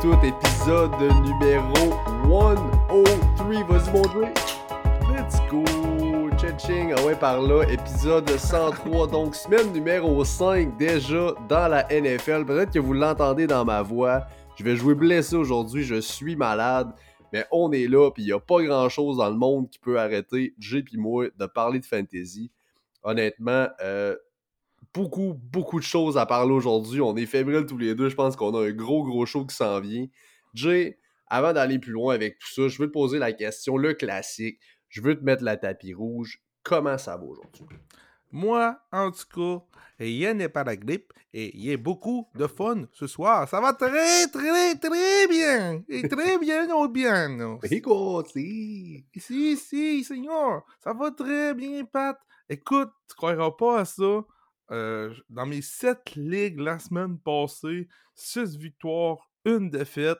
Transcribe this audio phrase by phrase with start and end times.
[0.00, 0.92] tout, épisode
[1.22, 1.90] numéro
[2.28, 2.54] 103.
[3.68, 4.24] Vas-y, mon Dieu.
[5.12, 5.64] Let's go.
[6.58, 9.06] Ching, ah ouais, par là, épisode 103.
[9.08, 12.44] Donc, semaine numéro 5 déjà dans la NFL.
[12.44, 14.26] Peut-être que vous l'entendez dans ma voix.
[14.56, 16.92] Je vais jouer blessé aujourd'hui, je suis malade.
[17.32, 19.98] Mais on est là, puis il n'y a pas grand-chose dans le monde qui peut
[19.98, 22.50] arrêter Jay et moi de parler de fantasy.
[23.02, 24.14] Honnêtement, euh,
[24.94, 27.00] beaucoup, beaucoup de choses à parler aujourd'hui.
[27.00, 28.08] On est fébriles tous les deux.
[28.08, 30.06] Je pense qu'on a un gros, gros show qui s'en vient.
[30.54, 33.94] Jay, avant d'aller plus loin avec tout ça, je veux te poser la question, le
[33.94, 34.58] classique.
[34.88, 36.42] Je veux te mettre la tapis rouge.
[36.62, 37.64] Comment ça va aujourd'hui?
[38.30, 39.64] Moi, en tout cas,
[39.98, 43.48] rien n'est pas la grippe et il y a beaucoup de fun ce soir.
[43.48, 45.82] Ça va très, très, très bien.
[45.88, 47.58] Et très bien au bien.
[47.70, 49.04] Écoute, si.
[49.16, 50.64] Si, si, Seigneur.
[50.82, 52.18] Ça va très bien, Pat.
[52.48, 54.24] Écoute, tu croiras pas à ça.
[54.72, 60.18] Euh, dans mes sept ligues la semaine passée, six victoires, une défaite.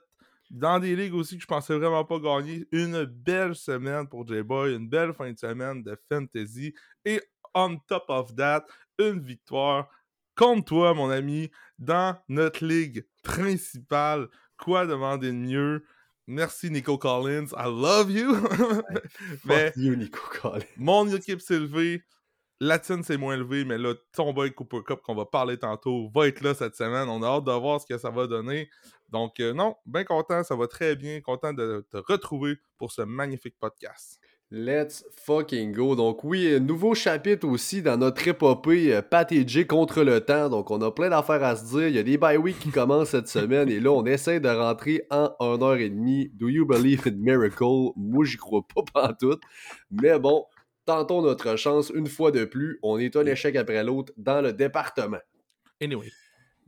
[0.51, 4.75] Dans des ligues aussi que je pensais vraiment pas gagner, une belle semaine pour J-Boy,
[4.75, 6.75] une belle fin de semaine de fantasy.
[7.07, 7.23] Et
[7.55, 8.67] on top of that,
[8.99, 9.89] une victoire
[10.37, 14.29] contre toi, mon ami, dans notre ligue principale.
[14.59, 15.85] Quoi demander de mieux?
[16.27, 18.37] Merci Nico Collins, I love you.
[19.45, 20.67] Mais you, Nico Collins.
[20.77, 22.03] Mon équipe s'est levée.
[22.65, 26.09] La tienne s'est moins élevée, mais là, ton boy Cooper Cup qu'on va parler tantôt
[26.15, 27.09] va être là cette semaine.
[27.09, 28.71] On a hâte de voir ce que ça va donner.
[29.11, 31.21] Donc, euh, non, bien content, ça va très bien.
[31.23, 34.21] Content de te retrouver pour ce magnifique podcast.
[34.55, 35.97] Let's fucking go.
[35.97, 40.51] Donc oui, nouveau chapitre aussi dans notre épopée euh, contre le temps.
[40.51, 41.89] Donc on a plein d'affaires à se dire.
[41.89, 44.51] Il y a des bye week qui commencent cette semaine et là on essaie de
[44.51, 46.37] rentrer en 1h30.
[46.37, 47.93] Do you believe in miracle?
[47.97, 49.41] Moi j'y crois pas pantoute.
[49.91, 50.45] Mais bon,
[50.87, 52.79] tentons notre chance une fois de plus.
[52.83, 55.21] On est un échec après l'autre dans le département.
[55.81, 56.11] Anyway.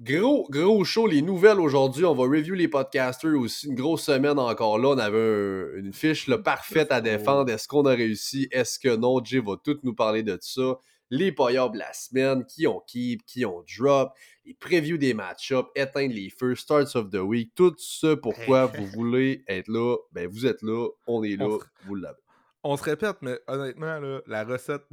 [0.01, 2.05] Gros, gros show, les nouvelles aujourd'hui.
[2.05, 3.69] On va review les podcasters aussi.
[3.69, 4.89] Une grosse semaine encore là.
[4.89, 7.53] On avait une fiche parfaite à défendre.
[7.53, 8.49] Est-ce qu'on a réussi?
[8.51, 9.23] Est-ce que non?
[9.25, 10.79] Jay va tout nous parler de ça.
[11.11, 15.69] Les payables de la semaine, qui ont keep, qui ont drop, les previews des match-ups,
[15.77, 17.53] éteindre les first starts of the week.
[17.55, 21.95] Tout ce pourquoi vous voulez être là, ben vous êtes là, on est là, vous
[21.95, 22.24] l'avez
[22.67, 24.87] on se répète, mais honnêtement, la recette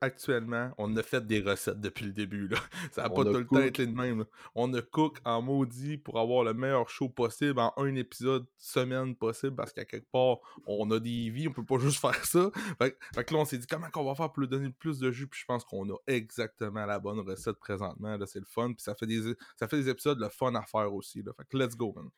[0.00, 2.46] actuellement, on a fait des recettes depuis le début.
[2.46, 2.56] Là.
[2.92, 4.24] Ça n'a pas tout le temps été le même.
[4.54, 9.16] On a cook en maudit pour avoir le meilleur show possible en un épisode semaine
[9.16, 10.38] possible parce qu'à quelque part,
[10.68, 12.50] on a des vies, on peut pas juste faire ça.
[12.80, 15.10] Fait, que là, on s'est dit comment on va faire pour lui donner plus de
[15.10, 18.16] jus, puis je pense qu'on a exactement la bonne recette présentement.
[18.26, 20.94] C'est le fun, puis ça fait des ça fait des épisodes le fun à faire
[20.94, 21.22] aussi.
[21.22, 21.32] Là.
[21.36, 22.08] Fait que let's go, man.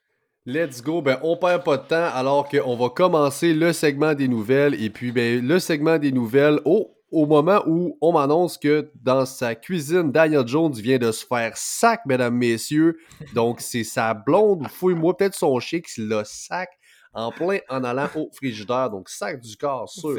[0.51, 1.03] Let's go.
[1.03, 4.83] Ben, on perd pas de temps alors qu'on va commencer le segment des nouvelles.
[4.83, 9.27] Et puis, ben, le segment des nouvelles, au, au moment où on m'annonce que dans
[9.27, 12.97] sa cuisine, Daniel Jones vient de se faire sac, mesdames, messieurs.
[13.35, 16.71] Donc, c'est sa blonde, fouille-moi peut-être son chic, il le sac
[17.13, 18.89] en plein en allant au frigidaire.
[18.89, 20.17] Donc, sac du corps sur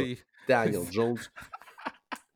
[0.47, 1.17] Daniel Jones.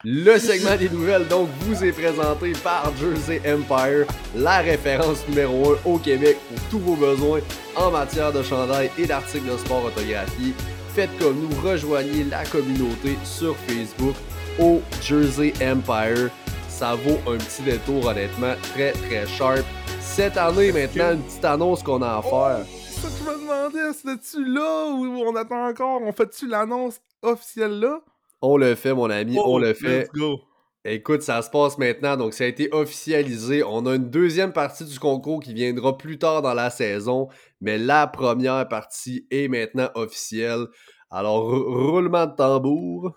[0.06, 4.06] Le segment des nouvelles, donc, vous est présenté par Jersey Empire,
[4.36, 7.40] la référence numéro 1 au Québec pour tous vos besoins
[7.78, 10.54] en matière de chandail et d'articles de sport autographiés.
[10.94, 14.16] Faites comme nous, rejoignez la communauté sur Facebook
[14.60, 16.30] au Jersey Empire.
[16.68, 19.64] Ça vaut un petit détour, honnêtement, très très sharp.
[20.02, 22.66] Cette année, maintenant, une petite annonce qu'on a à faire.
[22.66, 26.02] Oh, ça que je me demandais, c'était-tu là ou on attend encore?
[26.02, 28.02] On fait-tu l'annonce officielle là?
[28.46, 30.02] On le fait, mon ami, on oh, le fait.
[30.02, 30.42] Let's go.
[30.84, 33.64] Écoute, ça se passe maintenant, donc ça a été officialisé.
[33.64, 37.30] On a une deuxième partie du concours qui viendra plus tard dans la saison,
[37.62, 40.66] mais la première partie est maintenant officielle.
[41.10, 43.16] Alors, roulement de tambour.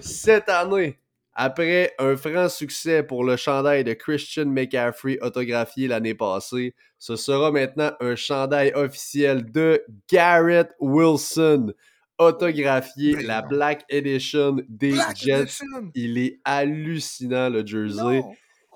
[0.00, 0.98] Cette année,
[1.32, 7.50] après un franc succès pour le chandail de Christian McCaffrey autographié l'année passée, ce sera
[7.50, 11.72] maintenant un chandail officiel de Garrett Wilson
[12.20, 15.64] autographié, ben la Black Edition des Jets.
[15.94, 18.22] Il est hallucinant, le jersey.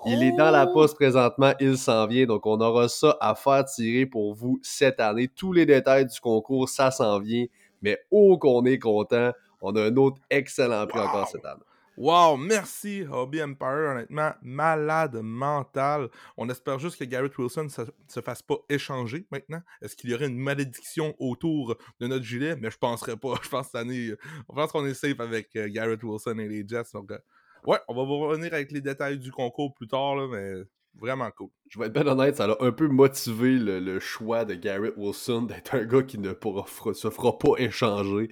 [0.07, 0.73] Il est dans la oh!
[0.73, 2.25] poste présentement, il s'en vient.
[2.25, 5.27] Donc, on aura ça à faire tirer pour vous cette année.
[5.27, 7.45] Tous les détails du concours, ça s'en vient.
[7.81, 9.31] Mais oh qu'on est content.
[9.61, 11.63] On a un autre excellent prix encore cette année.
[11.97, 16.09] Wow, merci Hobby Empire, honnêtement, malade mental.
[16.35, 19.61] On espère juste que Garrett Wilson ne se, fasse pas échanger maintenant.
[19.81, 22.57] Est-ce qu'il y aurait une malédiction autour de notre gilet?
[22.57, 23.35] Mais je penserais pas.
[23.43, 24.11] Je pense, année,
[24.47, 26.91] pense qu'on est safe avec euh, Garrett Wilson et les Jets.
[26.93, 27.17] Donc, euh,
[27.65, 30.63] ouais, on va vous revenir avec les détails du concours plus tard, là, mais
[30.99, 31.49] vraiment cool.
[31.69, 35.41] Je vais être bien honnête, ça a un peu motivé le, choix de Garrett Wilson
[35.49, 38.29] d'être un gars qui ne pourra, se fera pas échanger.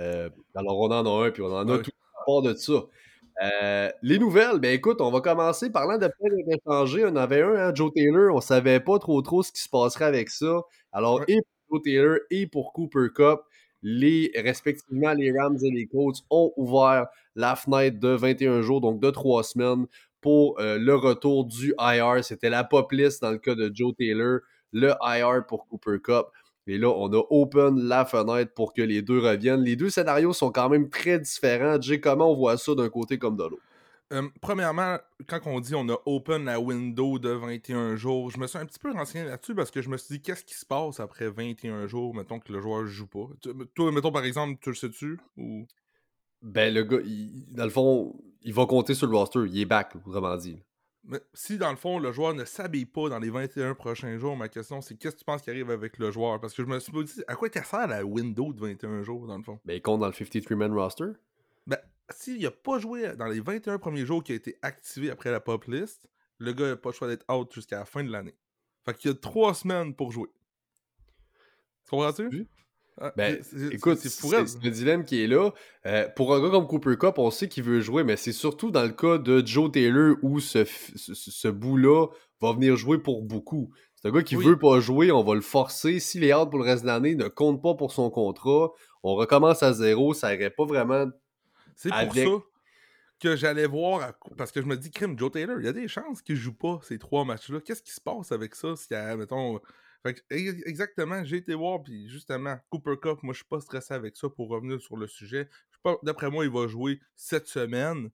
[0.00, 2.82] Euh, alors, on en a un, puis on en a tout à part de ça.
[3.42, 7.04] Euh, les nouvelles, ben écoute, on va commencer parlant de plein d'étrangers.
[7.06, 10.04] On avait un, hein, Joe Taylor, on savait pas trop trop ce qui se passerait
[10.04, 10.62] avec ça.
[10.92, 13.40] Alors, et pour Joe Taylor et pour Cooper Cup,
[13.82, 19.00] les, respectivement, les Rams et les Colts ont ouvert la fenêtre de 21 jours, donc
[19.00, 19.86] de 3 semaines,
[20.20, 22.24] pour euh, le retour du IR.
[22.24, 24.38] C'était la pop list dans le cas de Joe Taylor,
[24.72, 26.26] le IR pour Cooper Cup.
[26.66, 29.62] Et là, on a open la fenêtre pour que les deux reviennent.
[29.62, 31.80] Les deux scénarios sont quand même très différents.
[31.80, 33.62] Jay, comment on voit ça d'un côté comme de l'autre?
[34.12, 38.46] Euh, premièrement, quand on dit on a open la window de 21 jours, je me
[38.46, 40.66] suis un petit peu renseigné là-dessus parce que je me suis dit qu'est-ce qui se
[40.66, 43.28] passe après 21 jours, mettons que le joueur joue pas?
[43.74, 45.66] Toi, mettons par exemple, tu le sais-tu ou...
[46.42, 46.98] Ben, le gars,
[47.52, 49.40] dans le fond, il va compter sur le roster.
[49.46, 50.58] Il est back, vraiment dit.
[51.06, 54.36] Mais si dans le fond, le joueur ne s'habille pas dans les 21 prochains jours,
[54.36, 56.40] ma question c'est qu'est-ce que tu penses qui arrive avec le joueur?
[56.40, 59.36] Parce que je me suis dit, à quoi sert la window de 21 jours dans
[59.36, 59.60] le fond?
[59.64, 61.12] Ben, il compte dans le 53-man roster
[61.66, 61.78] Ben,
[62.10, 65.40] s'il n'a pas joué dans les 21 premiers jours qui a été activé après la
[65.40, 66.08] pop list,
[66.38, 68.34] le gars n'a pas le choix d'être out jusqu'à la fin de l'année.
[68.84, 70.28] Fait qu'il y a trois semaines pour jouer.
[71.84, 72.48] Tu comprends-tu?
[73.00, 73.40] Ah, ben,
[73.72, 74.22] écoute, c'est
[74.62, 75.50] le dilemme qui est là.
[75.84, 78.70] Euh, pour un gars comme Cooper Cup, on sait qu'il veut jouer, mais c'est surtout
[78.70, 82.06] dans le cas de Joe Taylor où ce, ce, bout-là
[82.40, 83.72] va venir jouer pour beaucoup.
[83.96, 85.98] C'est un gars qui veut pas jouer, on va le forcer.
[85.98, 88.70] S'il est hâte pour le reste de l'année, ne compte pas pour son contrat,
[89.02, 91.06] on recommence à zéro, ça irait pas vraiment.
[91.74, 92.44] C'est pour ça
[93.20, 95.88] que j'allais voir, parce que je me dis, crime, Joe Taylor, il y a des
[95.88, 97.60] chances qu'il joue pas ces trois matchs-là.
[97.60, 98.76] Qu'est-ce qui se passe avec ça?
[98.76, 99.60] Si, mettons,
[100.30, 104.28] exactement, j'ai été voir, puis justement, Cooper Cup, moi je suis pas stressé avec ça
[104.28, 105.48] pour revenir sur le sujet.
[106.02, 108.10] D'après moi, il va jouer cette semaine,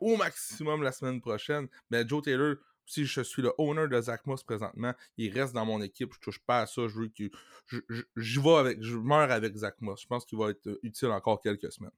[0.00, 1.68] au maximum la semaine prochaine.
[1.90, 5.66] Mais Joe Taylor, si je suis le owner de Zach Moss présentement, il reste dans
[5.66, 7.30] mon équipe, je touche pas à ça, je veux que
[7.66, 10.02] je, avec, je meurs avec Zach Moss.
[10.02, 11.90] Je pense qu'il va être utile encore quelques semaines.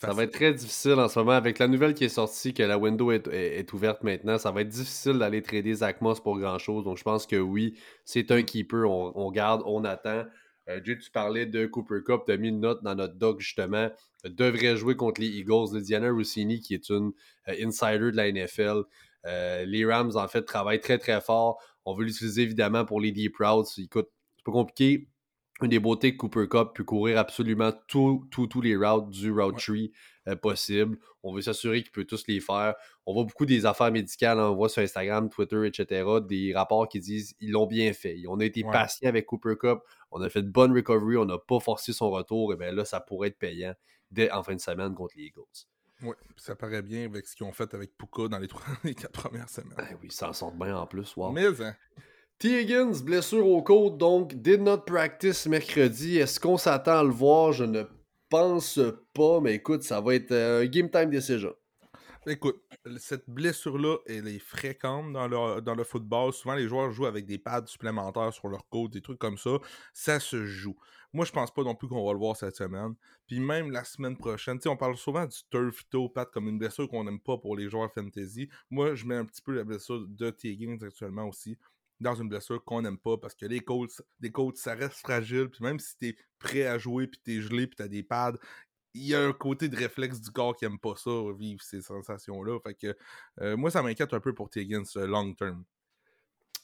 [0.00, 1.32] Ça va être très difficile en ce moment.
[1.32, 4.68] Avec la nouvelle qui est sortie, que la window est, ouverte maintenant, ça va être
[4.68, 6.84] difficile d'aller trader Zach Moss pour grand-chose.
[6.84, 8.90] Donc, je pense que oui, c'est un keeper.
[8.90, 10.24] On, garde, on attend.
[10.70, 12.22] Euh, Jay, tu parlais de Cooper Cup.
[12.24, 13.90] Tu as mis une note dans notre doc, justement.
[14.24, 17.12] Devrait jouer contre les Eagles de Diana Rossini, qui est une
[17.48, 18.84] euh, insider de la NFL.
[19.26, 21.62] Euh, les Rams, en fait, travaillent très, très fort.
[21.84, 23.68] On veut l'utiliser, évidemment, pour les deep routes.
[23.76, 25.09] Écoute, c'est pas compliqué
[25.62, 28.28] une des beautés que Cooper Cup peut courir absolument tous
[28.62, 29.92] les routes du route tree
[30.28, 30.98] euh, possible.
[31.22, 32.74] On veut s'assurer qu'il peut tous les faire.
[33.06, 34.50] On voit beaucoup des affaires médicales, hein.
[34.50, 38.22] on voit sur Instagram, Twitter, etc., des rapports qui disent ils l'ont bien fait.
[38.28, 39.80] On a été patient avec Cooper Cup,
[40.10, 42.84] on a fait de bonnes recovery, on n'a pas forcé son retour, et bien là,
[42.84, 43.74] ça pourrait être payant
[44.10, 45.42] dès en fin de semaine contre les Eagles.
[46.02, 48.94] Oui, ça paraît bien avec ce qu'ils ont fait avec Puka dans les, trois, les
[48.94, 49.74] quatre premières semaines.
[49.76, 51.14] Ben oui, ça en sort bien en plus.
[51.16, 51.32] Wow.
[51.32, 51.76] Mais, hein.
[52.40, 52.64] T.
[53.04, 56.16] Blessure au côte, donc did not practice mercredi.
[56.16, 57.52] Est-ce qu'on s'attend à le voir?
[57.52, 57.82] Je ne
[58.30, 58.80] pense
[59.12, 61.54] pas, mais écoute, ça va être euh, game time decision.
[62.26, 62.62] Écoute,
[62.96, 66.32] cette blessure-là, elle est fréquente dans le, dans le football.
[66.32, 69.58] Souvent, les joueurs jouent avec des pads supplémentaires sur leur côte, des trucs comme ça.
[69.92, 70.76] Ça se joue.
[71.12, 72.94] Moi, je pense pas non plus qu'on va le voir cette semaine.
[73.26, 76.88] Puis même la semaine prochaine, on parle souvent du turf toe pad comme une blessure
[76.88, 78.48] qu'on n'aime pas pour les joueurs fantasy.
[78.70, 80.56] Moi, je mets un petit peu la blessure de T.
[80.82, 81.58] Actuellement aussi
[82.00, 85.48] dans une blessure qu'on n'aime pas parce que les coachs, des coachs, ça reste fragile.
[85.50, 88.38] Puis même si t'es prêt à jouer, puis t'es gelé, puis t'as des pads,
[88.94, 91.80] il y a un côté de réflexe du corps qui aime pas ça, vivre ces
[91.80, 92.58] sensations-là.
[92.60, 92.96] Fait que
[93.40, 95.64] euh, moi, ça m'inquiète un peu pour Tiggins long term.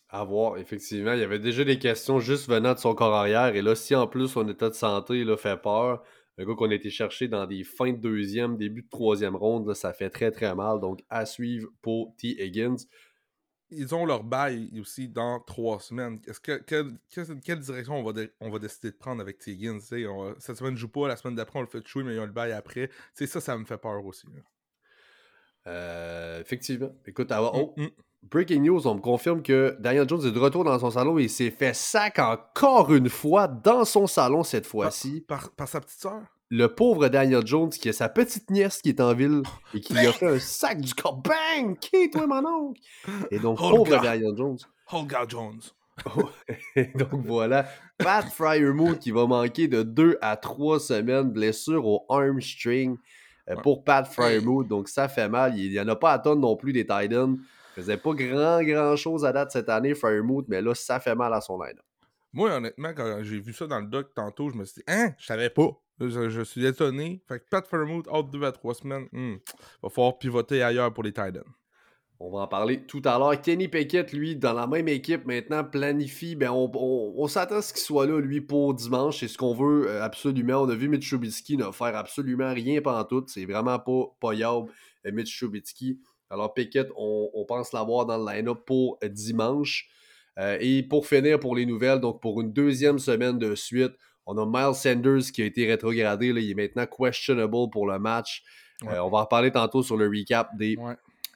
[0.09, 1.13] À voir, effectivement.
[1.13, 3.55] Il y avait déjà des questions juste venant de son corps arrière.
[3.55, 6.03] Et là, si en plus son état de santé là, fait peur,
[6.39, 9.73] un gars qu'on a été chercher dans des fins de deuxième, début de troisième ronde,
[9.75, 10.81] ça fait très très mal.
[10.81, 12.41] Donc à suivre pour T.
[12.43, 12.77] Higgins
[13.71, 16.21] ils ont leur bail aussi dans trois semaines.
[16.27, 19.81] Est-ce que, quelle, direction on va, on va décider de prendre avec Tiggins?
[19.81, 22.27] cette semaine, ne joue pas, la semaine d'après, on le fait jouer, mais ils ont
[22.27, 22.91] le bail après.
[23.15, 24.27] c'est ça, ça me fait peur aussi.
[25.67, 26.95] Euh, effectivement.
[27.07, 27.91] Écoute, ah, oh, mm, mm.
[28.23, 31.25] breaking news, on me confirme que Daniel Jones est de retour dans son salon et
[31.25, 35.25] il s'est fait sac encore une fois dans son salon cette fois-ci.
[35.27, 36.23] Par, par sa petite soeur?
[36.51, 39.43] Le pauvre Daniel Jones qui a sa petite nièce qui est en ville
[39.75, 41.21] et qui lui a fait un sac du corps.
[41.21, 41.79] Bang!
[41.79, 42.81] Qui toi, mon oncle?
[43.31, 44.59] Et donc, pauvre Daniel Jones.
[44.91, 45.61] Holga Jones.
[46.77, 52.05] et donc voilà, Pat Fryermuth qui va manquer de 2 à 3 semaines, blessure au
[52.11, 52.99] arm string
[53.49, 54.69] euh, pour Pat Fryermuth.
[54.69, 55.59] Donc ça fait mal.
[55.59, 57.39] Il n'y en a pas à tonne non plus des Titans.
[57.77, 61.15] Il faisait pas grand grand chose à date cette année, Fryermuth, mais là, ça fait
[61.15, 61.79] mal à son line
[62.33, 65.13] Moi, honnêtement, quand j'ai vu ça dans le doc tantôt, je me suis dit, hein,
[65.19, 65.71] je savais pas.
[65.99, 67.23] Je, suis étonné.
[67.27, 69.37] Fait que Pat Fairmouth, out 2 à 3 semaines, hmm,
[69.83, 71.45] va falloir pivoter ailleurs pour les Titans.
[72.19, 73.41] On va en parler tout à l'heure.
[73.41, 76.35] Kenny Pickett, lui, dans la même équipe, maintenant planifie.
[76.35, 79.21] Ben, on, s'attend à ce qu'il soit là, lui, pour dimanche.
[79.21, 80.63] C'est ce qu'on veut euh, absolument.
[80.63, 83.25] On a vu Mitch Trubisky ne faire absolument rien pendant tout.
[83.27, 84.71] C'est vraiment pas payable,
[85.07, 86.01] euh, Mitch Trubisky.
[86.31, 88.99] Alors, Pickett, on, pense l'avoir dans le line-up pour
[90.39, 93.93] euh, et pour finir, pour les nouvelles, donc pour une deuxième semaine de suite,
[94.27, 96.29] on a Miles Sanders qui a été rétrogradé.
[96.29, 98.43] il est maintenant questionable pour le match.
[98.83, 100.77] on va en parler tantôt sur le recap des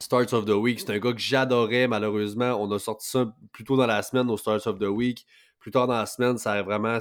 [0.01, 0.81] Starts of the Week.
[0.81, 2.57] C'est un gars que j'adorais, malheureusement.
[2.61, 5.27] On a sorti ça plus tôt dans la semaine, au Starts of the Week.
[5.61, 6.99] Plus tard dans la semaine, ça a vraiment.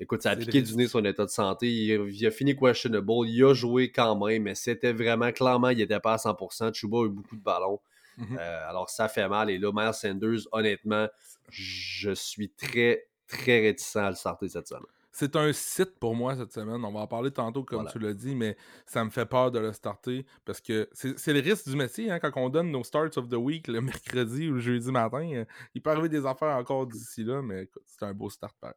[0.00, 1.70] Écoute, ça a piqué du nez son état de santé.
[1.70, 3.12] Il a, fini questionable.
[3.26, 6.74] Il a joué quand même, mais c'était vraiment clairement, il n'était pas à 100%.
[6.74, 7.80] Chuba a eu beaucoup de ballons.
[8.18, 8.38] Mm-hmm.
[8.38, 9.50] Euh, alors, ça fait mal.
[9.50, 11.08] Et là, Miles Sanders, honnêtement,
[11.50, 14.82] je suis très, très réticent à le starter cette semaine.
[15.18, 16.84] C'est un site pour moi cette semaine.
[16.84, 18.54] On va en parler tantôt, comme tu l'as dit, mais
[18.84, 22.10] ça me fait peur de le starter parce que c'est le risque du métier.
[22.10, 25.44] Hein, quand on donne nos starts of the week le mercredi ou le jeudi matin,
[25.74, 28.76] il peut arriver des affaires encore d'ici là, mais c'est un beau start pareil.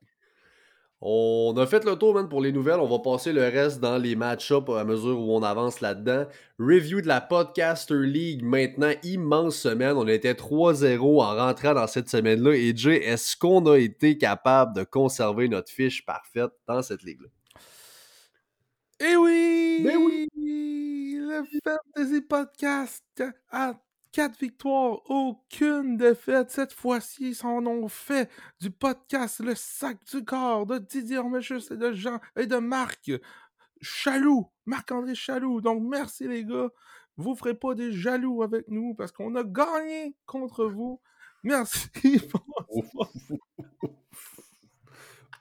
[1.01, 2.82] On a fait le tour, man, pour les nouvelles.
[2.82, 6.25] On va passer le reste dans les match-ups à mesure où on avance là-dedans.
[6.60, 8.91] Review de la Podcaster League maintenant.
[9.03, 9.96] Immense semaine.
[9.96, 12.53] On était 3-0 en rentrant dans cette semaine-là.
[12.53, 17.29] Et Jay, est-ce qu'on a été capable de conserver notre fiche parfaite dans cette ligue-là?
[19.00, 19.79] Eh oui!
[19.82, 20.27] Mais oui!
[20.36, 23.74] Le Fantasy Podcast a
[24.12, 26.50] Quatre victoires, aucune défaite.
[26.50, 28.28] Cette fois-ci, ils en ont fait
[28.60, 33.12] du podcast Le Sac du Corps de Didier Ormechus et de Jean et de Marc
[33.82, 35.62] Chaloux, Marc-André Chaloux.
[35.62, 36.70] Donc, merci les gars.
[37.18, 41.00] Vous ferez pas des jaloux avec nous parce qu'on a gagné contre vous.
[41.44, 41.88] Merci.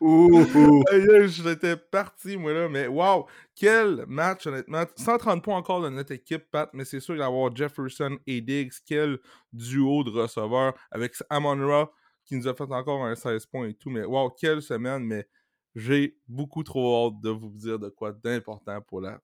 [0.01, 3.27] J'étais parti, moi, là, mais wow!
[3.55, 4.85] Quel match, honnêtement.
[4.97, 8.73] 130 points encore de notre équipe, Pat, mais c'est sûr d'avoir Jefferson et Diggs.
[8.87, 9.19] Quel
[9.53, 11.91] duo de receveurs avec Amon Ra
[12.29, 13.91] qui nous a fait encore un 16 points et tout.
[13.91, 15.27] Mais wow, quelle semaine, mais
[15.75, 19.19] j'ai beaucoup trop hâte de vous dire de quoi d'important pour la,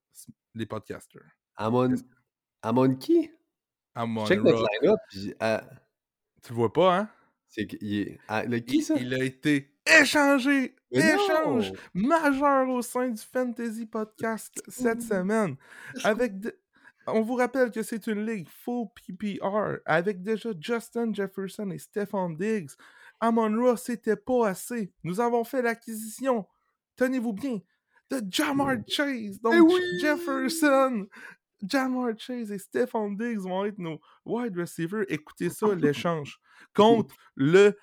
[0.55, 1.23] les podcasters.
[1.57, 1.95] Amon.
[2.63, 3.31] Amon qui?
[3.95, 4.99] Amon Check notre line-up.
[5.43, 5.61] Euh,
[6.43, 7.09] tu le vois pas, hein?
[7.47, 7.69] C'est
[8.27, 8.95] ah, le qui ça?
[8.99, 15.57] Il a été échangé, échange majeur au sein du Fantasy Podcast cette semaine.
[16.03, 16.33] Avec
[17.07, 22.37] On vous rappelle que c'est une ligue full PPR avec déjà Justin Jefferson et Stefan
[22.37, 22.71] Diggs.
[23.21, 24.93] Amon Ross, c'était pas assez.
[25.03, 26.47] Nous avons fait l'acquisition,
[26.97, 27.61] tenez-vous bien,
[28.11, 29.41] de Jamar Chase.
[29.41, 31.07] Donc, eh Jefferson,
[31.67, 35.05] Jamar Chase et Stefan Diggs vont être nos wide receivers.
[35.09, 36.41] Écoutez ça, l'échange
[36.75, 37.77] contre le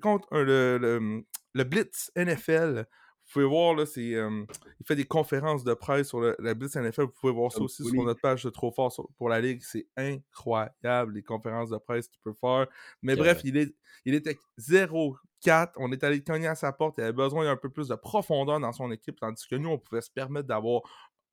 [0.00, 2.86] contre le, le, Blitz NFL.
[3.26, 6.76] Vous pouvez voir, là, c'est, il fait des conférences de presse sur le, la Blitz
[6.76, 7.02] NFL.
[7.02, 9.62] Vous pouvez voir ça aussi sur notre page de Trop Fort pour la Ligue.
[9.62, 12.66] C'est incroyable, les conférences de presse qu'il peut faire.
[13.02, 15.72] Mais bref, il, est, il était 0-4.
[15.76, 16.98] On est allé cogner à sa porte.
[16.98, 19.78] Il avait besoin d'un peu plus de profondeur dans son équipe, tandis que nous, on
[19.78, 20.82] pouvait se permettre d'avoir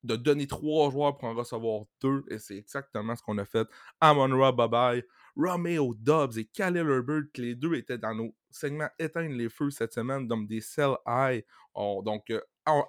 [0.04, 2.24] de donner trois joueurs pour en recevoir deux.
[2.28, 3.66] Et c'est exactement ce qu'on a fait.
[4.00, 5.04] Amon Ra, bye bye.
[5.36, 9.94] Romeo Dobbs et Khalil Herbert, les deux étaient dans nos segments éteindre les feux cette
[9.94, 11.44] semaine, donc des sell high.
[11.74, 12.40] donc, euh,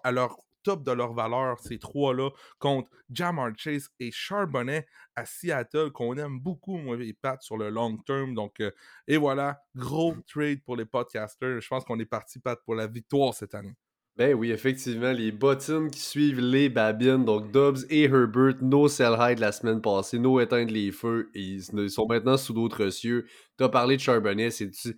[0.04, 5.92] à leur top de leur valeur, ces trois-là, contre Jamar Chase et Charbonnet à Seattle,
[5.92, 8.34] qu'on aime beaucoup, moi et Pat, sur le long term.
[8.34, 8.72] Donc, euh,
[9.08, 11.62] et voilà, gros trade pour les podcasters.
[11.62, 13.76] Je pense qu'on est parti, Pat, pour la victoire cette année.
[14.18, 19.14] Ben oui, effectivement, les bottines qui suivent les babines, donc Dobbs et Herbert, nos sell
[19.20, 22.90] high de la semaine passée, nos éteindre les feux, et ils sont maintenant sous d'autres
[22.92, 23.26] cieux.
[23.58, 24.96] T'as parlé de Charbonnet, c'est du,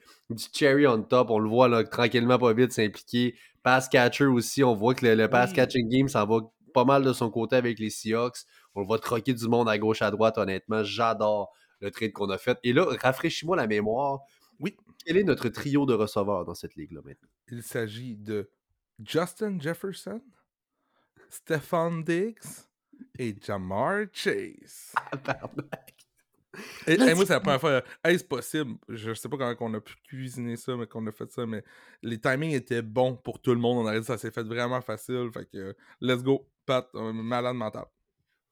[0.54, 3.36] cherry on top, on le voit là, tranquillement pas vite s'impliquer.
[3.64, 6.38] Pass catcher aussi, on voit que le, pass catching game ça va
[6.76, 8.38] pas mal de son côté avec les Seahawks.
[8.76, 12.30] On le voit troquer du monde à gauche à droite, honnêtement, j'adore le trade qu'on
[12.30, 12.60] a fait.
[12.64, 14.20] Et là, rafraîchis-moi la mémoire.
[14.60, 14.78] Oui.
[15.04, 17.30] Quel est notre trio de receveurs dans cette ligue-là maintenant?
[17.50, 18.50] Il s'agit de
[19.04, 20.22] Justin Jefferson,
[21.30, 22.68] Stefan Diggs
[23.18, 24.94] et Jamar Chase.
[26.88, 27.84] et, moi, c'est la première fois.
[28.04, 28.75] Est-ce possible?
[28.89, 31.63] Je sais pas comment on a pu cuisiner ça, mais qu'on a fait ça, mais
[32.01, 33.86] les timings étaient bons pour tout le monde.
[33.86, 35.30] On a dit ça s'est fait vraiment facile.
[35.34, 37.86] Fait que, let's go, Pat, malade mental.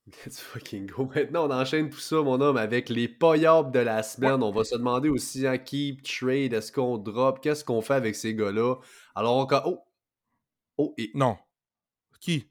[0.25, 1.09] Let's fucking go.
[1.15, 4.43] Maintenant, on enchaîne tout ça, mon homme, avec les payables de la semaine.
[4.43, 8.15] On va se demander aussi, hein, keep, trade, est-ce qu'on drop, qu'est-ce qu'on fait avec
[8.15, 8.75] ces gars-là?
[9.15, 9.47] Alors, on...
[9.65, 9.83] Oh,
[10.77, 11.37] Oh, et non.
[12.19, 12.49] Qui?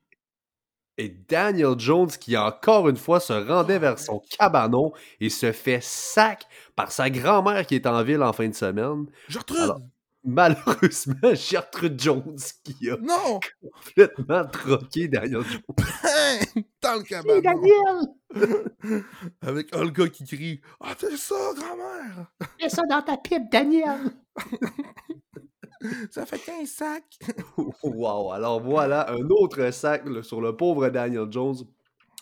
[0.97, 5.83] Et Daniel Jones qui encore une fois se rendait vers son cabanon et se fait
[5.83, 9.07] sac par sa grand-mère qui est en ville en fin de semaine.
[9.29, 9.75] Gertrude!
[10.25, 13.41] malheureusement, Gertrude Jones qui a non!
[13.61, 15.61] complètement troqué Daniel Jones.
[16.83, 17.41] Dans le cabanon.
[17.41, 19.05] Daniel!
[19.43, 24.11] Avec Olga qui crie Ah, t'es ça, grand-mère Mets ça dans ta pipe, Daniel
[26.11, 27.19] Ça fait 15 sacs
[27.83, 28.33] wow!
[28.33, 31.57] Alors voilà, un autre sac là, sur le pauvre Daniel Jones.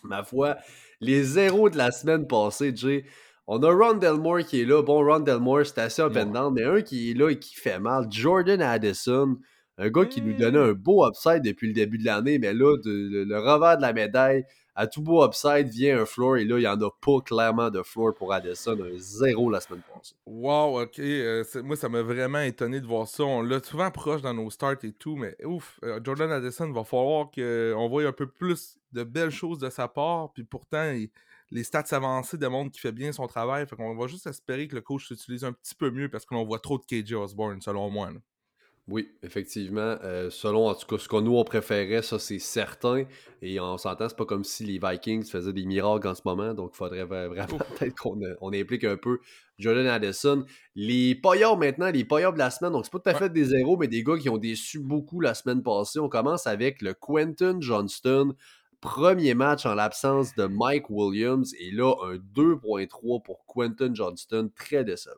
[0.03, 0.57] Ma foi,
[0.99, 3.05] les zéros de la semaine passée, Jay.
[3.47, 4.81] On a Ron Delmore qui est là.
[4.81, 7.55] Bon, Ron Delmore, c'est assez up and down, mais un qui est là et qui
[7.55, 8.07] fait mal.
[8.09, 9.37] Jordan Addison,
[9.77, 12.77] un gars qui nous donnait un beau upside depuis le début de l'année, mais là,
[12.83, 14.43] de- le, le revers de la médaille,
[14.75, 17.69] à tout beau upside vient un floor, et là, il n'y en a pas clairement
[17.69, 18.77] de floor pour Addison.
[18.81, 20.15] Un zéro la semaine passée.
[20.25, 20.99] Wow, ok.
[20.99, 23.23] euh, moi, ça m'a vraiment étonné de voir ça.
[23.23, 26.83] On l'a souvent proche dans nos starts et tout, mais ouf, euh, Jordan Addison, va
[26.83, 30.33] falloir qu'on voit un peu plus de belles choses de sa part.
[30.33, 30.91] Puis pourtant,
[31.51, 33.67] les stats avancées démontrent qu'il fait bien son travail.
[33.67, 36.43] Fait qu'on va juste espérer que le coach s'utilise un petit peu mieux parce qu'on
[36.43, 38.09] voit trop de KJ Osborne, selon moi.
[38.89, 39.95] Oui, effectivement.
[40.03, 43.05] euh, selon en tout cas ce que nous on préférait, ça c'est certain.
[43.41, 46.53] Et on s'entend, c'est pas comme si les Vikings faisaient des miracles en ce moment.
[46.53, 49.19] Donc il faudrait vra- vraiment peut-être qu'on euh, on implique un peu
[49.57, 50.43] Jordan Addison.
[50.75, 53.45] Les paillards maintenant, les paillards de la semaine, donc c'est pas tout à fait des
[53.45, 55.99] zéros, mais des gars qui ont déçu beaucoup la semaine passée.
[55.99, 58.33] On commence avec le Quentin Johnston.
[58.81, 61.53] Premier match en l'absence de Mike Williams.
[61.57, 64.49] Et là, un 2.3 pour Quentin Johnston.
[64.53, 65.15] Très décevant.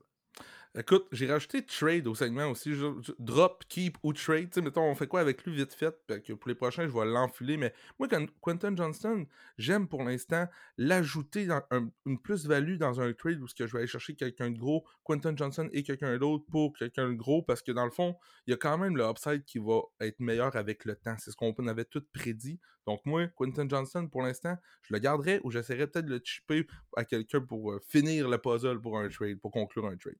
[0.78, 2.74] Écoute, j'ai rajouté trade au segment aussi.
[3.18, 4.50] drop, keep ou trade.
[4.50, 5.96] Tu sais, mettons, on fait quoi avec lui vite fait?
[6.26, 7.56] Que pour les prochains, je vais l'enfiler.
[7.56, 8.10] Mais moi,
[8.42, 9.26] Quentin Johnston,
[9.58, 13.88] j'aime pour l'instant l'ajouter dans un- une plus-value dans un trade où je vais aller
[13.88, 17.42] chercher quelqu'un de gros, Quentin Johnson et quelqu'un d'autre pour quelqu'un de gros.
[17.42, 20.20] Parce que dans le fond, il y a quand même le upside qui va être
[20.20, 21.16] meilleur avec le temps.
[21.20, 22.60] C'est ce qu'on avait tout prédit.
[22.86, 26.68] Donc moi, Quentin Johnson, pour l'instant, je le garderai ou j'essaierai peut-être de le chipper
[26.98, 30.18] à quelqu'un pour euh, finir le puzzle pour un trade, pour conclure un trade.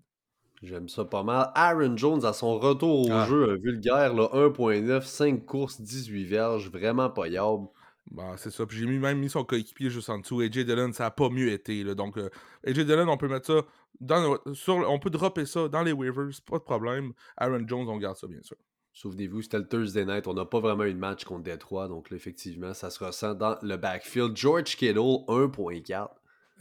[0.66, 1.52] J'aime ça pas mal.
[1.56, 3.26] Aaron Jones, à son retour au Ah.
[3.26, 7.68] jeu, un vulgaire, là, 1.9, 5 courses, 18 verges, vraiment payable.
[8.12, 8.66] Bah, c'est ça.
[8.66, 10.42] Puis j'ai même mis son coéquipier juste en dessous.
[10.42, 11.84] AJ Dillon, ça a pas mieux été.
[11.84, 11.96] Là.
[11.96, 12.30] Donc, euh,
[12.66, 13.62] AJ Dillon, on peut mettre ça
[14.00, 17.14] dans sur, on peut dropper ça dans les waivers, pas de problème.
[17.38, 18.58] Aaron Jones, on garde ça, bien sûr.
[18.94, 20.28] Souvenez-vous, c'était le Thursday night.
[20.28, 21.88] On n'a pas vraiment eu de match contre Détroit.
[21.88, 24.38] Donc, là, effectivement, ça se ressent dans le backfield.
[24.38, 26.10] George Kittle, 1.4.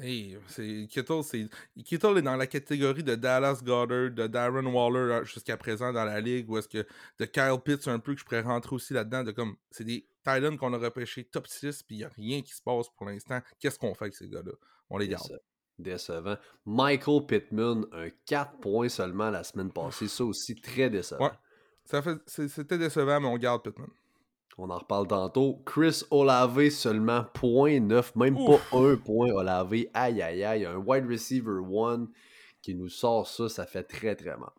[0.00, 1.46] Hey, c'est Kittle, c'est
[1.84, 6.04] Kittle est dans la catégorie de Dallas Goddard, de Darren Waller euh, jusqu'à présent dans
[6.04, 6.84] la ligue, ou est-ce que
[7.20, 10.04] de Kyle Pitts un peu que je pourrais rentrer aussi là-dedans, de comme c'est des
[10.24, 13.06] Titans qu'on a repêché top 6, puis il n'y a rien qui se passe pour
[13.06, 13.40] l'instant.
[13.60, 14.52] Qu'est-ce qu'on fait avec ces gars-là?
[14.90, 15.28] On les garde.
[15.28, 15.38] Déce-
[15.78, 16.36] Décevant.
[16.66, 20.08] Michael Pittman, un 4 points seulement la semaine passée.
[20.08, 21.24] Ça aussi, très décevant.
[21.26, 21.32] Ouais.
[21.84, 23.88] Ça fait, c'était décevant, mais on garde Pittman.
[24.58, 25.62] On en reparle tantôt.
[25.66, 28.70] Chris Olave seulement 0.9, même Ouf.
[28.70, 29.72] pas un point Olave.
[29.94, 32.08] Aïe aïe aïe, un wide receiver one
[32.62, 34.50] qui nous sort ça, ça fait très très mal.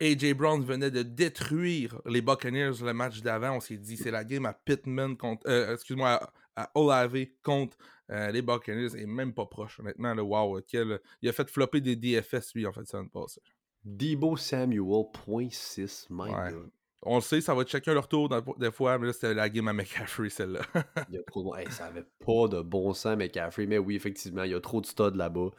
[0.00, 3.56] AJ Brown venait de détruire les Buccaneers le match d'avant.
[3.56, 5.48] On s'est dit, c'est la game à Pittman contre.
[5.48, 6.20] euh, excuse-moi,
[6.56, 7.76] à, à Olave contre
[8.10, 8.94] euh, les Buccaneers.
[9.00, 10.12] Et même pas proche, honnêtement.
[10.12, 13.38] Le wow, quel, il a fait flopper des DFS, lui, en fait, ça ne passe.
[13.84, 16.52] Debo Samuel, 0.6, my Ouais.
[16.52, 16.70] God.
[17.06, 19.48] On le sait, ça va être chacun leur tour des fois, mais là, c'était la
[19.48, 20.60] game à McCaffrey, celle-là.
[21.08, 21.60] Il y a trop de...
[21.60, 24.80] Hey, ça avait pas de bon sens, McCaffrey, mais oui, effectivement, il y a trop
[24.80, 25.50] de studs là-bas.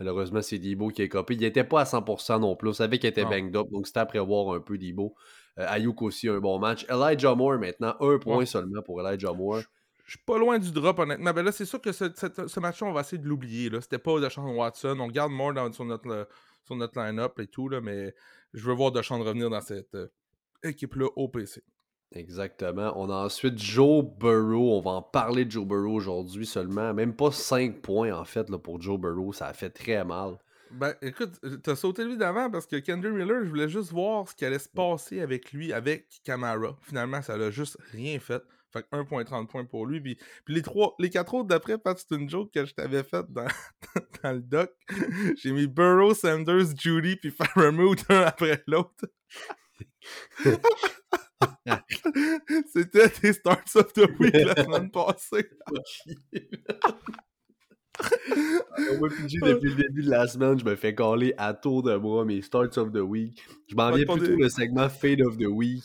[0.00, 1.34] Malheureusement, c'est Debo qui est copé.
[1.34, 2.70] Il n'était pas à 100% non plus.
[2.70, 3.30] On savait qu'il était Non.
[3.30, 5.14] banged up, donc c'était à prévoir un peu Debo.
[5.58, 6.84] Euh, Ayuk aussi, un bon match.
[6.88, 8.46] Elijah Moore, maintenant, un point Ouais.
[8.46, 9.60] seulement pour Elijah Moore.
[10.06, 11.32] Je suis pas loin du drop, honnêtement.
[11.32, 13.70] Ben là, c'est sûr que ce, match-là, on va essayer de l'oublier.
[13.80, 14.96] C'était pas Deshaun Watson.
[15.00, 16.28] On garde Moore dans, sur notre,
[16.64, 18.14] sur notre line-up et tout, là, mais
[18.52, 20.08] je veux voir Deshaun revenir dans cette euh,
[20.64, 21.62] équipe-là au PC.
[22.12, 22.92] Exactement.
[22.96, 24.76] On a ensuite Joe Burrow.
[24.76, 26.94] On va en parler de Joe Burrow aujourd'hui seulement.
[26.94, 29.32] Même pas 5 points en fait là, pour Joe Burrow.
[29.32, 30.38] Ça a fait très mal.
[30.70, 34.34] Ben, écoute, t'as sauté lui d'avant parce que Kendrick Miller, je voulais juste voir ce
[34.34, 36.76] qui allait se passer avec lui, avec Camara.
[36.82, 38.42] Finalement, ça l'a juste rien fait.
[38.72, 40.00] Fait que 1.30 points pour lui.
[40.00, 43.04] Puis, puis les trois, les quatre autres d'après, Pat, c'est une joke que je t'avais
[43.04, 43.46] faite dans,
[44.22, 44.72] dans le doc.
[45.36, 49.04] J'ai mis Burrow, Sanders, Judy, puis Faramouth un après l'autre.
[52.72, 55.48] C'était tes starts of the week la semaine passée.
[58.98, 61.96] Moi, PG, depuis le début de la semaine, je me fais caler à tour de
[61.96, 63.40] bras mes starts of the week.
[63.68, 65.84] Je m'en viens plutôt le segment Fade of the Week.